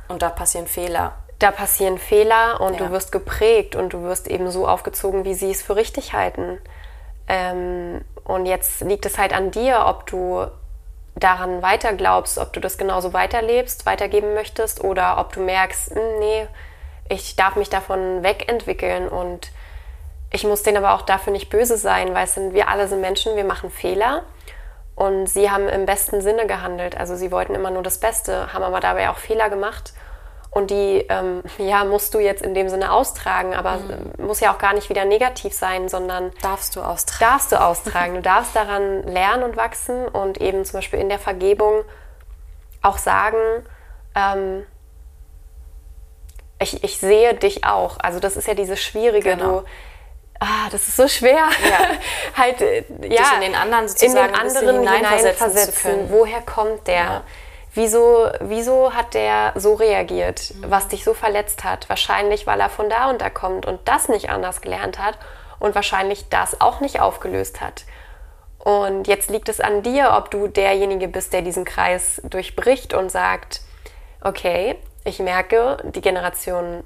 Und 0.09 0.21
da 0.21 0.29
passieren 0.29 0.67
Fehler. 0.67 1.13
Da 1.37 1.51
passieren 1.51 1.97
Fehler 1.97 2.59
und 2.59 2.73
ja. 2.73 2.85
du 2.85 2.91
wirst 2.91 3.11
geprägt 3.11 3.75
und 3.75 3.93
du 3.93 4.03
wirst 4.03 4.27
eben 4.27 4.51
so 4.51 4.67
aufgezogen, 4.67 5.23
wie 5.23 5.33
sie 5.33 5.51
es 5.51 5.61
für 5.61 5.75
richtig 5.75 6.13
halten. 6.13 6.59
Ähm, 7.29 8.03
und 8.25 8.45
jetzt 8.45 8.81
liegt 8.81 9.05
es 9.05 9.17
halt 9.17 9.33
an 9.33 9.51
dir, 9.51 9.85
ob 9.85 10.05
du 10.07 10.47
daran 11.15 11.61
weiter 11.61 11.93
glaubst, 11.93 12.37
ob 12.37 12.53
du 12.53 12.59
das 12.59 12.77
genauso 12.77 13.13
weiterlebst, 13.13 13.85
weitergeben 13.85 14.33
möchtest 14.33 14.83
oder 14.83 15.17
ob 15.17 15.33
du 15.33 15.41
merkst, 15.41 15.91
hm, 15.95 16.19
nee, 16.19 16.47
ich 17.09 17.35
darf 17.35 17.55
mich 17.55 17.69
davon 17.69 18.23
wegentwickeln 18.23 19.09
und 19.09 19.51
ich 20.31 20.43
muss 20.43 20.63
denen 20.63 20.77
aber 20.77 20.93
auch 20.93 21.01
dafür 21.01 21.33
nicht 21.33 21.49
böse 21.49 21.77
sein, 21.77 22.13
weil 22.13 22.27
sind, 22.27 22.53
wir 22.53 22.69
alle 22.69 22.87
sind 22.87 23.01
Menschen, 23.01 23.35
wir 23.35 23.43
machen 23.43 23.71
Fehler 23.71 24.23
und 24.95 25.27
sie 25.27 25.49
haben 25.49 25.67
im 25.67 25.85
besten 25.85 26.21
Sinne 26.21 26.45
gehandelt. 26.45 26.95
Also 26.97 27.15
sie 27.15 27.31
wollten 27.31 27.55
immer 27.55 27.71
nur 27.71 27.83
das 27.83 27.99
Beste, 27.99 28.53
haben 28.53 28.63
aber 28.63 28.79
dabei 28.79 29.09
auch 29.09 29.17
Fehler 29.17 29.49
gemacht 29.49 29.93
und 30.51 30.69
die 30.69 31.05
ähm, 31.09 31.41
ja 31.57 31.83
musst 31.83 32.13
du 32.13 32.19
jetzt 32.19 32.43
in 32.43 32.53
dem 32.53 32.69
Sinne 32.69 32.91
austragen, 32.91 33.55
aber 33.55 33.77
mhm. 33.77 34.25
muss 34.25 34.39
ja 34.39 34.53
auch 34.53 34.59
gar 34.59 34.73
nicht 34.73 34.89
wieder 34.89 35.05
negativ 35.05 35.53
sein, 35.53 35.89
sondern 35.89 36.31
darfst 36.41 36.75
du 36.75 36.81
austragen. 36.81 37.31
Darfst 37.31 37.51
du 37.51 37.55
austragen. 37.59 38.15
du 38.15 38.21
darfst 38.21 38.55
daran 38.55 39.03
lernen 39.03 39.43
und 39.43 39.57
wachsen 39.57 40.07
und 40.07 40.39
eben 40.39 40.63
zum 40.63 40.77
Beispiel 40.77 40.99
in 40.99 41.09
der 41.09 41.19
Vergebung 41.19 41.83
auch 42.81 42.97
sagen, 42.97 43.37
ähm, 44.15 44.63
ich, 46.61 46.83
ich 46.83 46.99
sehe 46.99 47.33
dich 47.33 47.65
auch. 47.65 47.97
Also 48.01 48.19
das 48.19 48.37
ist 48.37 48.47
ja 48.47 48.53
dieses 48.53 48.81
Schwierige, 48.81 49.35
genau. 49.35 49.61
du 49.61 49.65
ah, 50.39 50.69
das 50.71 50.87
ist 50.87 50.97
so 50.97 51.07
schwer, 51.07 51.35
ja. 51.69 51.97
halt 52.37 52.61
äh, 52.61 52.83
ja, 53.07 53.35
in 53.35 53.41
den 53.41 53.55
anderen 53.55 53.87
sozusagen 53.87 54.29
in 54.29 54.33
den 54.33 54.39
anderen 54.39 54.79
hineinversetzen. 54.81 56.09
Woher 56.09 56.41
kommt 56.41 56.87
der? 56.87 56.95
Ja. 56.95 57.23
Wieso, 57.75 58.29
wieso 58.39 58.93
hat 58.93 59.13
der 59.13 59.53
so 59.55 59.75
reagiert, 59.75 60.53
mhm. 60.55 60.71
was 60.71 60.87
dich 60.87 61.03
so 61.03 61.13
verletzt 61.13 61.63
hat? 61.63 61.87
Wahrscheinlich, 61.87 62.47
weil 62.47 62.59
er 62.59 62.69
von 62.69 62.89
da 62.89 63.09
und 63.09 63.21
da 63.21 63.29
kommt 63.29 63.65
und 63.65 63.87
das 63.87 64.09
nicht 64.09 64.29
anders 64.29 64.61
gelernt 64.61 64.97
hat 64.97 65.17
und 65.59 65.75
wahrscheinlich 65.75 66.29
das 66.29 66.61
auch 66.61 66.79
nicht 66.79 66.99
aufgelöst 66.99 67.61
hat. 67.61 67.83
Und 68.57 69.07
jetzt 69.07 69.29
liegt 69.29 69.49
es 69.49 69.61
an 69.61 69.83
dir, 69.83 70.13
ob 70.17 70.31
du 70.31 70.47
derjenige 70.47 71.07
bist, 71.07 71.31
der 71.31 71.41
diesen 71.41 71.63
Kreis 71.63 72.21
durchbricht 72.23 72.93
und 72.93 73.09
sagt, 73.09 73.61
okay, 74.21 74.75
ich 75.09 75.19
merke, 75.19 75.77
die 75.83 76.01
Generation 76.01 76.83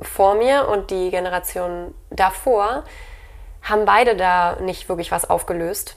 vor 0.00 0.34
mir 0.34 0.68
und 0.68 0.90
die 0.90 1.10
Generation 1.10 1.94
davor 2.10 2.84
haben 3.62 3.84
beide 3.84 4.16
da 4.16 4.56
nicht 4.60 4.88
wirklich 4.88 5.10
was 5.10 5.28
aufgelöst 5.28 5.96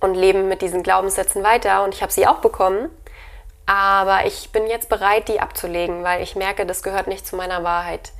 und 0.00 0.14
leben 0.14 0.48
mit 0.48 0.62
diesen 0.62 0.82
Glaubenssätzen 0.82 1.42
weiter 1.42 1.84
und 1.84 1.94
ich 1.94 2.02
habe 2.02 2.12
sie 2.12 2.26
auch 2.26 2.38
bekommen. 2.38 2.88
Aber 3.66 4.26
ich 4.26 4.52
bin 4.52 4.66
jetzt 4.66 4.88
bereit, 4.88 5.28
die 5.28 5.40
abzulegen, 5.40 6.04
weil 6.04 6.22
ich 6.22 6.36
merke, 6.36 6.66
das 6.66 6.82
gehört 6.82 7.06
nicht 7.06 7.26
zu 7.26 7.36
meiner 7.36 7.64
Wahrheit. 7.64 8.12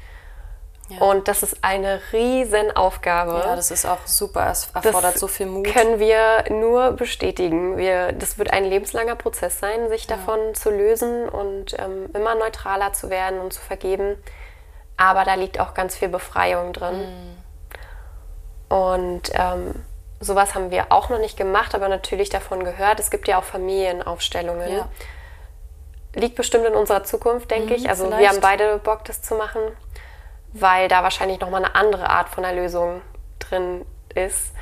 Ja. 0.88 0.98
Und 0.98 1.28
das 1.28 1.42
ist 1.42 1.56
eine 1.62 2.00
Riesenaufgabe. 2.12 3.32
Ja, 3.32 3.56
das 3.56 3.70
ist 3.70 3.86
auch 3.86 4.06
super. 4.06 4.50
Es 4.50 4.68
erfordert 4.74 5.14
das 5.14 5.20
so 5.20 5.28
viel 5.28 5.46
Mut. 5.46 5.72
Können 5.72 5.98
wir 5.98 6.44
nur 6.50 6.92
bestätigen. 6.92 7.78
Wir, 7.78 8.12
das 8.12 8.36
wird 8.36 8.52
ein 8.52 8.64
lebenslanger 8.64 9.16
Prozess 9.16 9.58
sein, 9.58 9.88
sich 9.88 10.06
ja. 10.06 10.16
davon 10.16 10.54
zu 10.54 10.70
lösen 10.70 11.28
und 11.28 11.74
ähm, 11.78 12.10
immer 12.12 12.34
neutraler 12.34 12.92
zu 12.92 13.08
werden 13.08 13.40
und 13.40 13.52
zu 13.52 13.62
vergeben. 13.62 14.16
Aber 14.98 15.24
da 15.24 15.34
liegt 15.34 15.58
auch 15.58 15.72
ganz 15.72 15.96
viel 15.96 16.08
Befreiung 16.08 16.74
drin. 16.74 17.00
Mhm. 18.68 18.76
Und 18.76 19.30
ähm, 19.32 19.84
sowas 20.20 20.54
haben 20.54 20.70
wir 20.70 20.92
auch 20.92 21.08
noch 21.08 21.18
nicht 21.18 21.38
gemacht, 21.38 21.74
aber 21.74 21.88
natürlich 21.88 22.28
davon 22.28 22.62
gehört. 22.62 23.00
Es 23.00 23.10
gibt 23.10 23.26
ja 23.26 23.38
auch 23.38 23.44
Familienaufstellungen. 23.44 24.70
Ja. 24.70 24.88
Liegt 26.14 26.34
bestimmt 26.36 26.66
in 26.66 26.74
unserer 26.74 27.04
Zukunft, 27.04 27.50
denke 27.50 27.70
mhm, 27.70 27.74
ich. 27.76 27.88
Also 27.88 28.04
vielleicht. 28.04 28.20
wir 28.20 28.28
haben 28.28 28.40
beide 28.42 28.78
Bock, 28.78 29.04
das 29.06 29.22
zu 29.22 29.34
machen 29.34 29.60
weil 30.54 30.88
da 30.88 31.02
wahrscheinlich 31.02 31.40
nochmal 31.40 31.64
eine 31.64 31.74
andere 31.74 32.08
Art 32.08 32.28
von 32.30 32.44
Erlösung 32.44 33.02
drin 33.40 33.84
ist. 34.14 34.52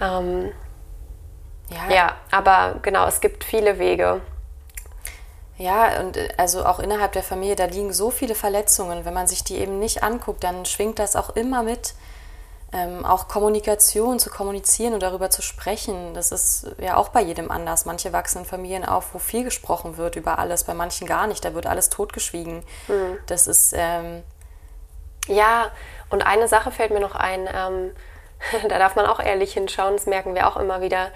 Ähm, 0.00 0.50
ja. 1.68 1.94
ja, 1.94 2.16
aber 2.30 2.80
genau, 2.82 3.06
es 3.06 3.20
gibt 3.20 3.44
viele 3.44 3.78
Wege. 3.78 4.22
Ja, 5.58 6.00
und 6.00 6.16
äh, 6.16 6.30
also 6.38 6.64
auch 6.64 6.80
innerhalb 6.80 7.12
der 7.12 7.22
Familie, 7.22 7.54
da 7.54 7.66
liegen 7.66 7.92
so 7.92 8.10
viele 8.10 8.34
Verletzungen. 8.34 9.04
Wenn 9.04 9.14
man 9.14 9.26
sich 9.26 9.44
die 9.44 9.58
eben 9.58 9.78
nicht 9.78 10.02
anguckt, 10.02 10.42
dann 10.42 10.64
schwingt 10.64 10.98
das 10.98 11.14
auch 11.16 11.36
immer 11.36 11.62
mit. 11.62 11.94
Ähm, 12.72 13.04
auch 13.04 13.28
Kommunikation, 13.28 14.20
zu 14.20 14.30
kommunizieren 14.30 14.94
und 14.94 15.02
darüber 15.02 15.28
zu 15.28 15.42
sprechen, 15.42 16.14
das 16.14 16.30
ist 16.30 16.68
ja 16.78 16.96
auch 16.96 17.08
bei 17.08 17.20
jedem 17.20 17.50
anders. 17.50 17.84
Manche 17.84 18.12
wachsen 18.12 18.38
in 18.38 18.44
Familien 18.44 18.84
auf, 18.84 19.12
wo 19.12 19.18
viel 19.18 19.42
gesprochen 19.42 19.96
wird 19.96 20.14
über 20.14 20.38
alles, 20.38 20.62
bei 20.62 20.72
manchen 20.72 21.08
gar 21.08 21.26
nicht, 21.26 21.44
da 21.44 21.52
wird 21.52 21.66
alles 21.66 21.88
totgeschwiegen. 21.88 22.62
Mhm. 22.86 23.18
Das 23.26 23.48
ist, 23.48 23.74
ähm, 23.76 24.22
ja, 25.26 25.70
und 26.10 26.22
eine 26.22 26.48
Sache 26.48 26.70
fällt 26.70 26.90
mir 26.90 27.00
noch 27.00 27.14
ein, 27.14 27.48
ähm, 27.52 27.92
da 28.68 28.78
darf 28.78 28.96
man 28.96 29.06
auch 29.06 29.20
ehrlich 29.20 29.52
hinschauen, 29.52 29.94
das 29.94 30.06
merken 30.06 30.34
wir 30.34 30.48
auch 30.48 30.56
immer 30.56 30.80
wieder. 30.80 31.10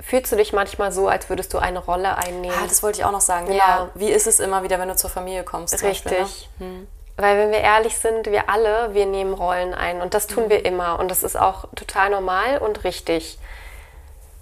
Fühlst 0.00 0.30
du 0.30 0.36
dich 0.36 0.52
manchmal 0.52 0.92
so, 0.92 1.08
als 1.08 1.30
würdest 1.30 1.54
du 1.54 1.58
eine 1.58 1.78
Rolle 1.78 2.16
einnehmen? 2.18 2.56
Ah, 2.62 2.66
das 2.68 2.82
wollte 2.82 3.00
ich 3.00 3.04
auch 3.06 3.12
noch 3.12 3.22
sagen. 3.22 3.46
Genau. 3.46 3.58
Ja. 3.58 3.88
Wie 3.94 4.10
ist 4.10 4.26
es 4.26 4.40
immer 4.40 4.62
wieder, 4.62 4.78
wenn 4.78 4.88
du 4.88 4.96
zur 4.96 5.08
Familie 5.08 5.42
kommst? 5.42 5.72
Richtig. 5.82 6.02
Beispiel, 6.02 6.18
ne? 6.18 6.36
hm. 6.58 6.88
Weil 7.16 7.38
wenn 7.38 7.50
wir 7.50 7.60
ehrlich 7.60 7.96
sind, 7.96 8.26
wir 8.26 8.50
alle, 8.50 8.92
wir 8.92 9.06
nehmen 9.06 9.32
Rollen 9.32 9.72
ein 9.72 10.02
und 10.02 10.12
das 10.12 10.26
tun 10.26 10.44
mhm. 10.44 10.50
wir 10.50 10.66
immer 10.66 10.98
und 10.98 11.10
das 11.10 11.22
ist 11.22 11.34
auch 11.34 11.64
total 11.74 12.10
normal 12.10 12.58
und 12.58 12.84
richtig. 12.84 13.38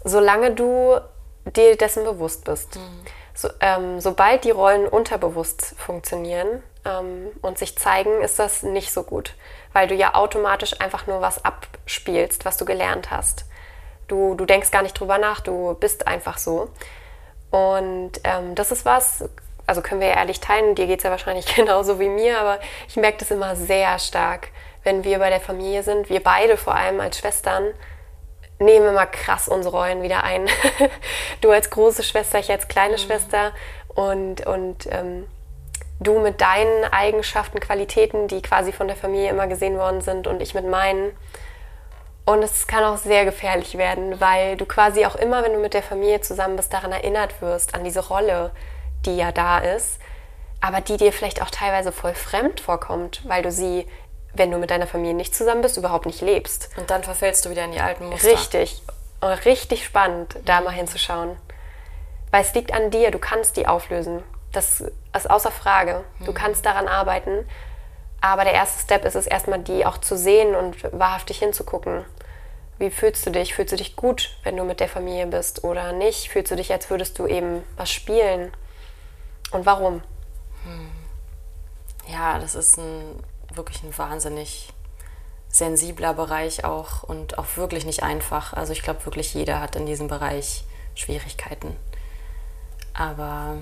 Solange 0.02 0.50
du 0.50 0.98
dir 1.44 1.76
dessen 1.76 2.02
bewusst 2.02 2.44
bist. 2.44 2.74
Mhm. 2.74 3.04
So, 3.32 3.48
ähm, 3.60 4.00
sobald 4.00 4.42
die 4.42 4.50
Rollen 4.50 4.88
unterbewusst 4.88 5.74
funktionieren 5.78 6.62
ähm, 6.84 7.28
und 7.42 7.58
sich 7.58 7.76
zeigen, 7.76 8.22
ist 8.22 8.38
das 8.38 8.62
nicht 8.62 8.92
so 8.92 9.02
gut, 9.02 9.34
weil 9.72 9.88
du 9.88 9.94
ja 9.94 10.14
automatisch 10.14 10.80
einfach 10.80 11.06
nur 11.06 11.20
was 11.20 11.44
abspielst, 11.44 12.44
was 12.44 12.56
du 12.56 12.64
gelernt 12.64 13.10
hast. 13.10 13.46
Du, 14.08 14.34
du 14.34 14.44
denkst 14.44 14.70
gar 14.70 14.82
nicht 14.82 14.98
drüber 14.98 15.18
nach, 15.18 15.40
du 15.40 15.74
bist 15.74 16.06
einfach 16.06 16.38
so. 16.38 16.68
Und 17.50 18.12
ähm, 18.24 18.54
das 18.54 18.72
ist 18.72 18.84
was, 18.84 19.28
also 19.66 19.80
können 19.80 20.00
wir 20.00 20.08
ja 20.08 20.16
ehrlich 20.16 20.40
teilen, 20.40 20.74
dir 20.74 20.86
geht 20.86 20.98
es 20.98 21.04
ja 21.04 21.10
wahrscheinlich 21.10 21.46
genauso 21.56 22.00
wie 22.00 22.08
mir, 22.08 22.40
aber 22.40 22.58
ich 22.88 22.96
merke 22.96 23.18
das 23.18 23.30
immer 23.30 23.56
sehr 23.56 23.98
stark, 23.98 24.48
wenn 24.82 25.04
wir 25.04 25.18
bei 25.18 25.30
der 25.30 25.40
Familie 25.40 25.82
sind, 25.82 26.10
wir 26.10 26.22
beide 26.22 26.56
vor 26.56 26.74
allem 26.74 27.00
als 27.00 27.18
Schwestern, 27.18 27.72
nehmen 28.58 28.88
immer 28.88 29.06
krass 29.06 29.48
unsere 29.48 29.76
Rollen 29.76 30.02
wieder 30.02 30.22
ein. 30.22 30.48
du 31.40 31.50
als 31.50 31.70
große 31.70 32.02
Schwester, 32.02 32.38
ich 32.38 32.50
als 32.50 32.68
kleine 32.68 32.94
mhm. 32.94 32.98
Schwester 32.98 33.52
und, 33.94 34.46
und 34.46 34.86
ähm, 34.90 35.26
du 36.04 36.20
mit 36.20 36.40
deinen 36.40 36.84
Eigenschaften, 36.84 37.58
Qualitäten, 37.58 38.28
die 38.28 38.42
quasi 38.42 38.72
von 38.72 38.86
der 38.86 38.96
Familie 38.96 39.30
immer 39.30 39.46
gesehen 39.46 39.76
worden 39.76 40.00
sind 40.00 40.26
und 40.26 40.40
ich 40.40 40.54
mit 40.54 40.66
meinen. 40.66 41.16
Und 42.24 42.42
es 42.42 42.66
kann 42.66 42.84
auch 42.84 42.96
sehr 42.96 43.24
gefährlich 43.24 43.76
werden, 43.76 44.20
weil 44.20 44.56
du 44.56 44.64
quasi 44.64 45.04
auch 45.04 45.16
immer, 45.16 45.42
wenn 45.42 45.52
du 45.52 45.58
mit 45.58 45.74
der 45.74 45.82
Familie 45.82 46.20
zusammen 46.20 46.56
bist, 46.56 46.72
daran 46.72 46.92
erinnert 46.92 47.42
wirst, 47.42 47.74
an 47.74 47.84
diese 47.84 48.06
Rolle, 48.06 48.52
die 49.04 49.16
ja 49.16 49.32
da 49.32 49.58
ist, 49.58 49.98
aber 50.60 50.80
die 50.80 50.96
dir 50.96 51.12
vielleicht 51.12 51.42
auch 51.42 51.50
teilweise 51.50 51.92
voll 51.92 52.14
fremd 52.14 52.60
vorkommt, 52.60 53.20
weil 53.28 53.42
du 53.42 53.50
sie 53.50 53.86
wenn 54.34 54.50
du 54.50 54.58
mit 54.58 54.70
deiner 54.70 54.86
Familie 54.86 55.14
nicht 55.14 55.34
zusammen 55.34 55.62
bist, 55.62 55.76
überhaupt 55.76 56.06
nicht 56.06 56.20
lebst. 56.20 56.70
Und 56.76 56.90
dann 56.90 57.04
verfällst 57.04 57.44
du 57.44 57.50
wieder 57.50 57.64
in 57.64 57.72
die 57.72 57.80
alten 57.80 58.06
Muster. 58.06 58.28
Richtig. 58.28 58.82
Richtig 59.22 59.84
spannend, 59.84 60.36
da 60.44 60.60
mal 60.60 60.72
hinzuschauen. 60.72 61.36
Weil 62.30 62.42
es 62.42 62.52
liegt 62.54 62.74
an 62.74 62.90
dir, 62.90 63.10
du 63.10 63.18
kannst 63.18 63.56
die 63.56 63.66
auflösen. 63.66 64.22
Das 64.54 64.80
ist 64.80 65.30
außer 65.30 65.50
Frage. 65.50 66.04
Du 66.20 66.30
mhm. 66.30 66.34
kannst 66.34 66.64
daran 66.64 66.88
arbeiten. 66.88 67.46
Aber 68.20 68.44
der 68.44 68.54
erste 68.54 68.82
Step 68.82 69.04
ist 69.04 69.16
es 69.16 69.26
erstmal, 69.26 69.58
die 69.58 69.84
auch 69.84 69.98
zu 69.98 70.16
sehen 70.16 70.54
und 70.54 70.82
wahrhaftig 70.98 71.40
hinzugucken. 71.40 72.06
Wie 72.78 72.90
fühlst 72.90 73.26
du 73.26 73.30
dich? 73.30 73.54
Fühlst 73.54 73.72
du 73.72 73.76
dich 73.76 73.96
gut, 73.96 74.38
wenn 74.44 74.56
du 74.56 74.64
mit 74.64 74.80
der 74.80 74.88
Familie 74.88 75.26
bist 75.26 75.62
oder 75.62 75.92
nicht? 75.92 76.30
Fühlst 76.30 76.50
du 76.50 76.56
dich, 76.56 76.72
als 76.72 76.88
würdest 76.88 77.18
du 77.18 77.26
eben 77.26 77.62
was 77.76 77.90
spielen? 77.90 78.50
Und 79.50 79.66
warum? 79.66 80.02
Hm. 80.64 80.90
Ja, 82.06 82.38
das 82.38 82.54
ist 82.54 82.78
ein 82.78 83.22
wirklich 83.52 83.82
ein 83.82 83.96
wahnsinnig 83.96 84.72
sensibler 85.48 86.14
Bereich 86.14 86.64
auch 86.64 87.02
und 87.02 87.38
auch 87.38 87.56
wirklich 87.56 87.84
nicht 87.84 88.02
einfach. 88.02 88.52
Also 88.54 88.72
ich 88.72 88.82
glaube 88.82 89.04
wirklich 89.04 89.34
jeder 89.34 89.60
hat 89.60 89.76
in 89.76 89.86
diesem 89.86 90.08
Bereich 90.08 90.64
Schwierigkeiten. 90.94 91.76
Aber 92.92 93.58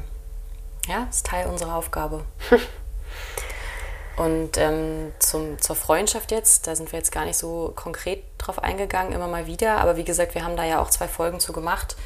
ja, 0.87 1.07
ist 1.11 1.27
Teil 1.27 1.47
unserer 1.47 1.75
Aufgabe. 1.75 2.25
und 4.17 4.57
ähm, 4.59 5.13
zum, 5.19 5.61
zur 5.61 5.77
Freundschaft 5.77 6.31
jetzt, 6.31 6.67
da 6.67 6.77
sind 6.77 6.93
wir 6.93 6.99
jetzt 6.99 7.13
gar 7.13 7.25
nicht 7.25 7.37
so 7.37 7.73
konkret 7.75 8.25
drauf 8.39 8.63
eingegangen, 8.63 9.13
immer 9.13 9.29
mal 9.29 9.47
wieder. 9.47 9.79
Aber 9.79 9.97
wie 9.97 10.05
gesagt, 10.05 10.35
wir 10.35 10.45
haben 10.45 10.57
da 10.57 10.65
ja 10.65 10.81
auch 10.81 10.91
zwei 10.91 11.09
Folgen 11.09 11.41
zu 11.41 11.53
gemacht. 11.53 11.97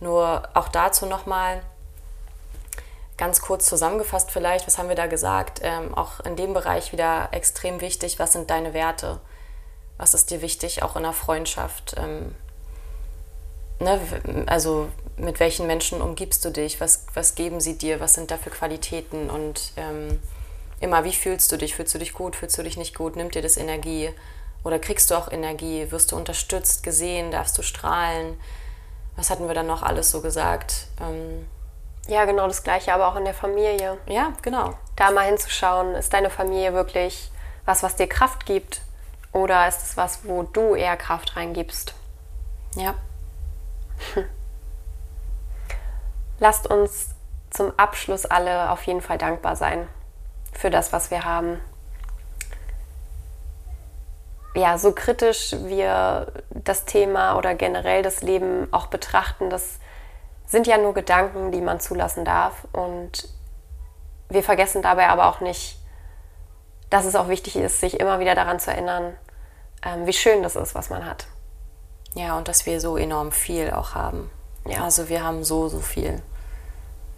Nur 0.00 0.48
auch 0.54 0.68
dazu 0.68 1.06
nochmal, 1.06 1.62
Ganz 3.22 3.40
kurz 3.40 3.66
zusammengefasst 3.66 4.30
vielleicht, 4.30 4.66
was 4.66 4.78
haben 4.78 4.88
wir 4.88 4.96
da 4.96 5.06
gesagt? 5.06 5.60
Ähm, 5.62 5.94
auch 5.94 6.18
in 6.20 6.34
dem 6.34 6.54
Bereich 6.54 6.92
wieder 6.92 7.28
extrem 7.30 7.80
wichtig, 7.80 8.18
was 8.18 8.32
sind 8.32 8.50
deine 8.50 8.74
Werte? 8.74 9.20
Was 9.96 10.14
ist 10.14 10.30
dir 10.30 10.40
wichtig, 10.42 10.82
auch 10.82 10.96
in 10.96 11.04
einer 11.04 11.12
Freundschaft? 11.12 11.94
Ähm, 11.98 12.34
ne? 13.82 14.00
Also 14.46 14.88
mit 15.16 15.40
welchen 15.40 15.66
Menschen 15.66 16.00
umgibst 16.00 16.44
du 16.44 16.50
dich? 16.50 16.80
Was, 16.80 17.06
was 17.14 17.34
geben 17.34 17.60
sie 17.60 17.76
dir? 17.76 18.00
Was 18.00 18.14
sind 18.14 18.30
da 18.30 18.36
für 18.36 18.50
Qualitäten? 18.50 19.30
Und 19.30 19.72
ähm, 19.76 20.20
immer, 20.80 21.04
wie 21.04 21.12
fühlst 21.12 21.52
du 21.52 21.56
dich? 21.56 21.76
Fühlst 21.76 21.94
du 21.94 21.98
dich 21.98 22.12
gut? 22.12 22.36
Fühlst 22.36 22.56
du 22.58 22.62
dich 22.62 22.76
nicht 22.76 22.96
gut? 22.96 23.16
Nimmt 23.16 23.34
dir 23.34 23.42
das 23.42 23.56
Energie? 23.56 24.10
Oder 24.64 24.78
kriegst 24.78 25.10
du 25.10 25.14
auch 25.14 25.30
Energie? 25.30 25.90
Wirst 25.90 26.12
du 26.12 26.16
unterstützt, 26.16 26.82
gesehen? 26.82 27.30
Darfst 27.30 27.56
du 27.58 27.62
strahlen? 27.62 28.38
Was 29.16 29.30
hatten 29.30 29.46
wir 29.46 29.54
dann 29.54 29.66
noch 29.66 29.82
alles 29.82 30.10
so 30.10 30.22
gesagt? 30.22 30.86
Ähm, 31.00 31.46
ja, 32.08 32.24
genau 32.24 32.46
das 32.46 32.62
Gleiche, 32.62 32.92
aber 32.92 33.08
auch 33.08 33.16
in 33.16 33.24
der 33.24 33.34
Familie. 33.34 33.98
Ja, 34.06 34.32
genau. 34.42 34.74
Da 34.96 35.10
mal 35.10 35.26
hinzuschauen, 35.26 35.94
ist 35.94 36.12
deine 36.12 36.30
Familie 36.30 36.72
wirklich 36.72 37.30
was, 37.64 37.82
was 37.82 37.96
dir 37.96 38.08
Kraft 38.08 38.46
gibt? 38.46 38.80
Oder 39.32 39.68
ist 39.68 39.82
es 39.82 39.96
was, 39.96 40.20
wo 40.24 40.42
du 40.42 40.74
eher 40.74 40.96
Kraft 40.96 41.36
reingibst? 41.36 41.94
Ja. 42.74 42.94
Lasst 46.38 46.66
uns 46.66 47.10
zum 47.50 47.72
Abschluss 47.78 48.26
alle 48.26 48.70
auf 48.70 48.82
jeden 48.84 49.00
Fall 49.00 49.18
dankbar 49.18 49.56
sein 49.56 49.88
für 50.52 50.70
das, 50.70 50.92
was 50.92 51.10
wir 51.10 51.24
haben. 51.24 51.60
Ja, 54.54 54.76
so 54.76 54.92
kritisch 54.92 55.54
wir 55.64 56.32
das 56.50 56.84
Thema 56.84 57.36
oder 57.36 57.54
generell 57.54 58.02
das 58.02 58.22
Leben 58.22 58.68
auch 58.70 58.86
betrachten, 58.86 59.48
das 59.48 59.78
sind 60.46 60.66
ja 60.66 60.76
nur 60.76 60.92
Gedanken, 60.92 61.50
die 61.50 61.62
man 61.62 61.80
zulassen 61.80 62.24
darf. 62.24 62.66
Und 62.72 63.28
wir 64.28 64.42
vergessen 64.42 64.82
dabei 64.82 65.08
aber 65.08 65.26
auch 65.26 65.40
nicht, 65.40 65.78
dass 66.90 67.06
es 67.06 67.16
auch 67.16 67.28
wichtig 67.28 67.56
ist, 67.56 67.80
sich 67.80 67.98
immer 67.98 68.20
wieder 68.20 68.34
daran 68.34 68.60
zu 68.60 68.70
erinnern, 68.70 69.16
ähm, 69.84 70.06
wie 70.06 70.12
schön 70.12 70.42
das 70.42 70.56
ist, 70.56 70.74
was 70.74 70.90
man 70.90 71.06
hat. 71.06 71.26
Ja, 72.14 72.36
und 72.36 72.48
dass 72.48 72.66
wir 72.66 72.80
so 72.80 72.96
enorm 72.96 73.32
viel 73.32 73.70
auch 73.70 73.94
haben. 73.94 74.30
Ja. 74.66 74.84
Also 74.84 75.08
wir 75.08 75.24
haben 75.24 75.44
so, 75.44 75.68
so 75.68 75.80
viel. 75.80 76.22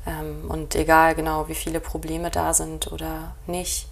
Ähm, 0.06 0.44
und 0.48 0.74
egal 0.74 1.14
genau, 1.14 1.48
wie 1.48 1.54
viele 1.54 1.80
Probleme 1.80 2.30
da 2.30 2.54
sind 2.54 2.92
oder 2.92 3.34
nicht, 3.46 3.88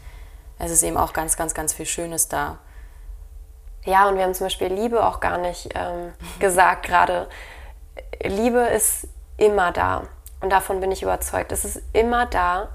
es 0.58 0.70
ist 0.70 0.82
eben 0.82 0.96
auch 0.96 1.12
ganz, 1.12 1.36
ganz, 1.36 1.54
ganz 1.54 1.72
viel 1.72 1.86
Schönes 1.86 2.28
da. 2.28 2.58
Ja, 3.84 4.08
und 4.08 4.16
wir 4.16 4.22
haben 4.22 4.34
zum 4.34 4.46
Beispiel 4.46 4.68
Liebe 4.68 5.04
auch 5.04 5.18
gar 5.20 5.38
nicht 5.38 5.70
ähm, 5.74 6.12
gesagt 6.38 6.86
gerade. 6.86 7.28
Liebe 8.22 8.60
ist 8.60 9.08
immer 9.36 9.72
da. 9.72 10.04
Und 10.40 10.50
davon 10.50 10.80
bin 10.80 10.92
ich 10.92 11.02
überzeugt. 11.02 11.52
Es 11.52 11.64
ist 11.64 11.82
immer 11.92 12.26
da, 12.26 12.68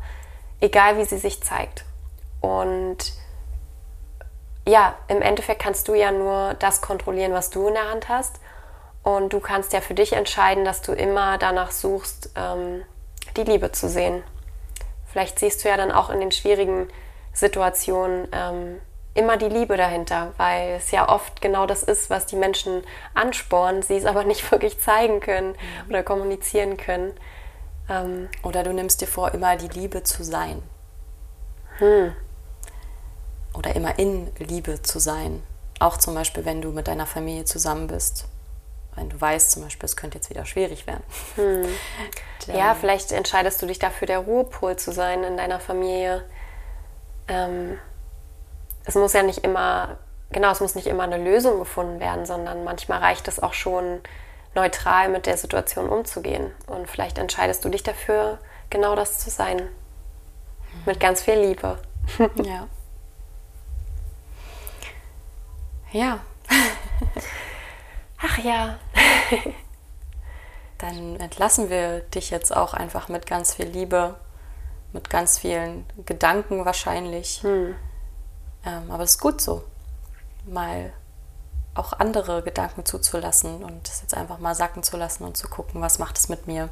egal 0.59 0.97
wie 0.97 1.05
sie 1.05 1.17
sich 1.17 1.41
zeigt. 1.43 1.85
Und 2.41 3.13
ja, 4.67 4.95
im 5.07 5.21
Endeffekt 5.21 5.61
kannst 5.61 5.87
du 5.87 5.93
ja 5.93 6.11
nur 6.11 6.53
das 6.55 6.81
kontrollieren, 6.81 7.33
was 7.33 7.49
du 7.49 7.67
in 7.67 7.73
der 7.73 7.89
Hand 7.89 8.09
hast. 8.09 8.39
Und 9.01 9.31
du 9.31 9.39
kannst 9.39 9.71
ja 9.71 9.79
für 9.79 9.93
dich 9.93 10.13
entscheiden, 10.13 10.65
dass 10.65 10.81
du 10.81 10.91
immer 10.91 11.37
danach 11.37 11.71
suchst, 11.71 12.31
ähm, 12.35 12.83
die 13.37 13.43
Liebe 13.43 13.71
zu 13.71 13.87
sehen. 13.87 14.21
Vielleicht 15.09 15.39
siehst 15.39 15.63
du 15.63 15.69
ja 15.69 15.77
dann 15.77 15.91
auch 15.91 16.09
in 16.09 16.19
den 16.19 16.31
schwierigen 16.31 16.89
Situationen 17.31 18.27
ähm, 18.33 18.81
immer 19.13 19.37
die 19.37 19.47
Liebe 19.47 19.77
dahinter, 19.77 20.33
weil 20.35 20.71
es 20.71 20.91
ja 20.91 21.07
oft 21.07 21.41
genau 21.41 21.65
das 21.65 21.83
ist, 21.83 22.09
was 22.09 22.25
die 22.25 22.35
Menschen 22.35 22.83
anspornen, 23.13 23.81
sie 23.81 23.95
es 23.95 24.05
aber 24.05 24.25
nicht 24.25 24.51
wirklich 24.51 24.79
zeigen 24.79 25.21
können 25.21 25.51
mhm. 25.51 25.89
oder 25.89 26.03
kommunizieren 26.03 26.75
können. 26.75 27.13
Ähm 27.89 28.27
oder 28.43 28.63
du 28.63 28.73
nimmst 28.73 28.99
dir 28.99 29.07
vor, 29.07 29.33
immer 29.33 29.55
die 29.55 29.69
Liebe 29.69 30.03
zu 30.03 30.23
sein. 30.23 30.61
Hm. 31.77 32.13
Oder 33.57 33.75
immer 33.75 33.97
in 33.97 34.29
Liebe 34.37 34.81
zu 34.83 34.99
sein. 34.99 35.41
Auch 35.79 35.97
zum 35.97 36.13
Beispiel, 36.13 36.45
wenn 36.45 36.61
du 36.61 36.71
mit 36.71 36.87
deiner 36.87 37.07
Familie 37.07 37.45
zusammen 37.45 37.87
bist. 37.87 38.25
Wenn 38.95 39.09
du 39.09 39.19
weißt 39.19 39.51
zum 39.51 39.63
Beispiel, 39.63 39.85
es 39.85 39.95
könnte 39.95 40.17
jetzt 40.17 40.29
wieder 40.29 40.45
schwierig 40.45 40.87
werden. 40.87 41.03
Hm. 41.35 41.65
Ja, 42.47 42.75
vielleicht 42.75 43.11
entscheidest 43.11 43.61
du 43.61 43.65
dich 43.65 43.77
dafür, 43.77 44.07
der 44.07 44.19
Ruhepol 44.19 44.77
zu 44.77 44.93
sein 44.93 45.25
in 45.25 45.35
deiner 45.35 45.59
Familie. 45.59 46.23
Ähm, 47.27 47.77
es 48.85 48.95
muss 48.95 49.11
ja 49.11 49.21
nicht 49.21 49.39
immer, 49.43 49.97
genau, 50.29 50.49
es 50.51 50.61
muss 50.61 50.73
nicht 50.73 50.87
immer 50.87 51.03
eine 51.03 51.17
Lösung 51.17 51.59
gefunden 51.59 51.99
werden, 51.99 52.25
sondern 52.25 52.63
manchmal 52.63 52.99
reicht 52.99 53.27
es 53.27 53.43
auch 53.43 53.53
schon, 53.53 53.99
neutral 54.55 55.09
mit 55.09 55.25
der 55.25 55.35
Situation 55.35 55.89
umzugehen. 55.89 56.51
Und 56.67 56.89
vielleicht 56.89 57.17
entscheidest 57.17 57.65
du 57.65 57.69
dich 57.69 57.83
dafür, 57.83 58.39
genau 58.69 58.95
das 58.95 59.19
zu 59.19 59.29
sein. 59.29 59.61
Mit 60.85 61.01
ganz 61.01 61.21
viel 61.21 61.35
Liebe. 61.35 61.79
Ja. 62.43 62.67
Ja. 65.91 66.19
Ach 68.21 68.37
ja. 68.39 68.79
Dann 70.77 71.19
entlassen 71.19 71.69
wir 71.69 72.01
dich 72.01 72.29
jetzt 72.29 72.55
auch 72.55 72.73
einfach 72.73 73.09
mit 73.09 73.25
ganz 73.25 73.55
viel 73.55 73.67
Liebe, 73.67 74.15
mit 74.93 75.09
ganz 75.09 75.39
vielen 75.39 75.85
Gedanken 76.05 76.65
wahrscheinlich. 76.65 77.41
Hm. 77.41 77.75
Ähm, 78.65 78.91
aber 78.91 79.03
es 79.03 79.11
ist 79.11 79.21
gut 79.21 79.41
so, 79.41 79.63
mal 80.45 80.93
auch 81.73 81.93
andere 81.93 82.41
Gedanken 82.41 82.85
zuzulassen 82.85 83.63
und 83.63 83.87
es 83.87 84.01
jetzt 84.01 84.13
einfach 84.13 84.39
mal 84.39 84.55
sacken 84.55 84.83
zu 84.83 84.97
lassen 84.97 85.23
und 85.23 85.37
zu 85.37 85.47
gucken, 85.47 85.81
was 85.81 85.99
macht 85.99 86.17
es 86.17 86.29
mit 86.29 86.47
mir. 86.47 86.69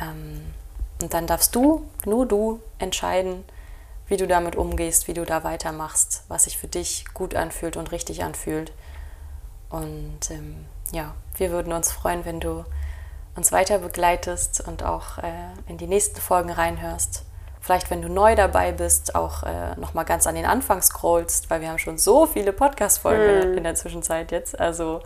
Ähm, 0.00 0.54
und 1.00 1.14
dann 1.14 1.26
darfst 1.26 1.54
du, 1.54 1.88
nur 2.04 2.26
du, 2.26 2.60
entscheiden, 2.78 3.44
wie 4.10 4.16
du 4.16 4.26
damit 4.26 4.56
umgehst, 4.56 5.08
wie 5.08 5.14
du 5.14 5.24
da 5.24 5.44
weitermachst, 5.44 6.24
was 6.28 6.44
sich 6.44 6.58
für 6.58 6.66
dich 6.66 7.04
gut 7.14 7.34
anfühlt 7.34 7.76
und 7.76 7.92
richtig 7.92 8.24
anfühlt. 8.24 8.72
Und 9.70 10.30
ähm, 10.30 10.66
ja, 10.90 11.14
wir 11.36 11.52
würden 11.52 11.72
uns 11.72 11.92
freuen, 11.92 12.24
wenn 12.24 12.40
du 12.40 12.64
uns 13.36 13.52
weiter 13.52 13.78
begleitest 13.78 14.66
und 14.66 14.82
auch 14.82 15.18
äh, 15.18 15.32
in 15.68 15.78
die 15.78 15.86
nächsten 15.86 16.20
Folgen 16.20 16.50
reinhörst. 16.50 17.24
Vielleicht, 17.60 17.90
wenn 17.90 18.02
du 18.02 18.08
neu 18.08 18.34
dabei 18.34 18.72
bist, 18.72 19.14
auch 19.14 19.44
äh, 19.44 19.76
nochmal 19.76 20.04
ganz 20.04 20.26
an 20.26 20.34
den 20.34 20.46
Anfang 20.46 20.82
scrollst, 20.82 21.48
weil 21.48 21.60
wir 21.60 21.68
haben 21.68 21.78
schon 21.78 21.98
so 21.98 22.26
viele 22.26 22.52
Podcast-Folgen 22.52 23.52
mm. 23.52 23.58
in 23.58 23.64
der 23.64 23.76
Zwischenzeit 23.76 24.32
jetzt. 24.32 24.58
Also 24.58 25.02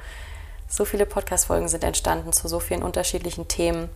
so 0.66 0.86
viele 0.86 1.04
Podcast-Folgen 1.04 1.68
sind 1.68 1.84
entstanden 1.84 2.32
zu 2.32 2.48
so 2.48 2.58
vielen 2.58 2.82
unterschiedlichen 2.82 3.48
Themen. 3.48 3.90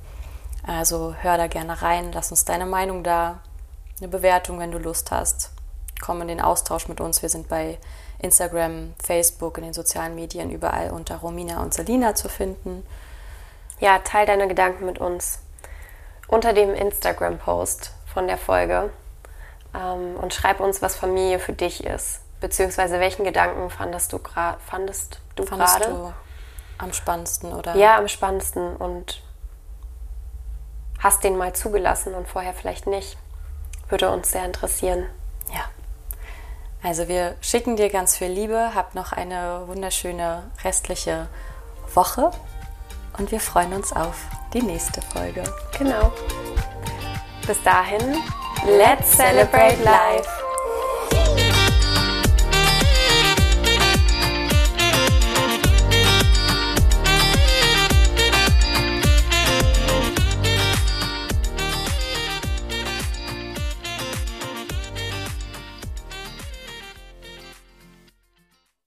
Also 0.67 1.15
hör 1.23 1.39
da 1.39 1.47
gerne 1.47 1.81
rein, 1.81 2.11
lass 2.13 2.31
uns 2.31 2.45
deine 2.45 2.67
Meinung 2.67 3.03
da, 3.03 3.41
eine 4.01 4.09
Bewertung, 4.09 4.59
wenn 4.59 4.73
du 4.73 4.79
Lust 4.79 5.11
hast. 5.11 5.51
Komm 6.01 6.23
in 6.23 6.29
den 6.29 6.41
Austausch 6.41 6.89
mit 6.89 7.01
uns. 7.01 7.23
Wir 7.23 7.29
sind 7.29 7.49
bei 7.49 7.79
Instagram, 8.21 8.95
Facebook, 9.03 9.59
in 9.59 9.65
den 9.65 9.73
sozialen 9.73 10.15
Medien 10.15 10.51
überall 10.51 10.91
unter 10.91 11.17
Romina 11.17 11.63
und 11.63 11.75
Selina 11.75 12.15
zu 12.15 12.29
finden. 12.29 12.87
Ja, 13.81 13.99
teil 14.01 14.27
deine 14.27 14.49
Gedanken 14.49 14.87
mit 14.87 14.99
uns 14.99 15.41
unter 16.27 16.53
dem 16.53 16.75
Instagram-Post 16.75 17.93
von 18.13 18.27
der 18.27 18.39
Folge 18.39 18.91
ähm, 19.75 20.17
und 20.17 20.35
schreib 20.35 20.61
uns, 20.61 20.83
was 20.83 20.97
Familie 20.97 21.39
für 21.39 21.53
dich 21.53 21.85
ist. 21.85 22.21
Beziehungsweise 22.41 23.01
welchen 23.01 23.25
Gedanken 23.25 23.71
fandest 23.71 24.13
du, 24.13 24.21
fandest 24.67 25.21
du 25.35 25.45
fandest 25.45 25.81
gerade? 25.81 25.95
Du 25.95 26.13
am 26.79 26.93
spannendsten, 26.93 27.53
oder? 27.53 27.75
Ja, 27.75 27.97
am 27.97 28.07
spannendsten 28.07 28.77
und 28.77 29.23
hast 31.01 31.25
den 31.25 31.37
mal 31.37 31.53
zugelassen 31.53 32.15
und 32.15 32.29
vorher 32.29 32.55
vielleicht 32.55 32.87
nicht. 32.87 33.17
Würde 33.89 34.11
uns 34.11 34.31
sehr 34.31 34.45
interessieren. 34.45 35.07
Ja. 35.53 35.65
Also 36.83 37.09
wir 37.09 37.37
schicken 37.41 37.77
dir 37.77 37.91
ganz 37.91 38.17
viel 38.17 38.29
Liebe, 38.29 38.73
habt 38.75 38.95
noch 38.95 39.13
eine 39.13 39.63
wunderschöne 39.67 40.51
restliche 40.63 41.29
Woche 41.95 42.31
und 43.19 43.33
wir 43.33 43.41
freuen 43.41 43.73
uns 43.73 43.93
auf 43.93 44.27
die 44.53 44.63
nächste 44.63 45.03
Folge. 45.03 45.43
Genau. 45.77 46.13
Bis 47.47 47.63
dahin, 47.63 48.19
let's 48.67 49.17
celebrate 49.17 49.83
life. 49.83 50.48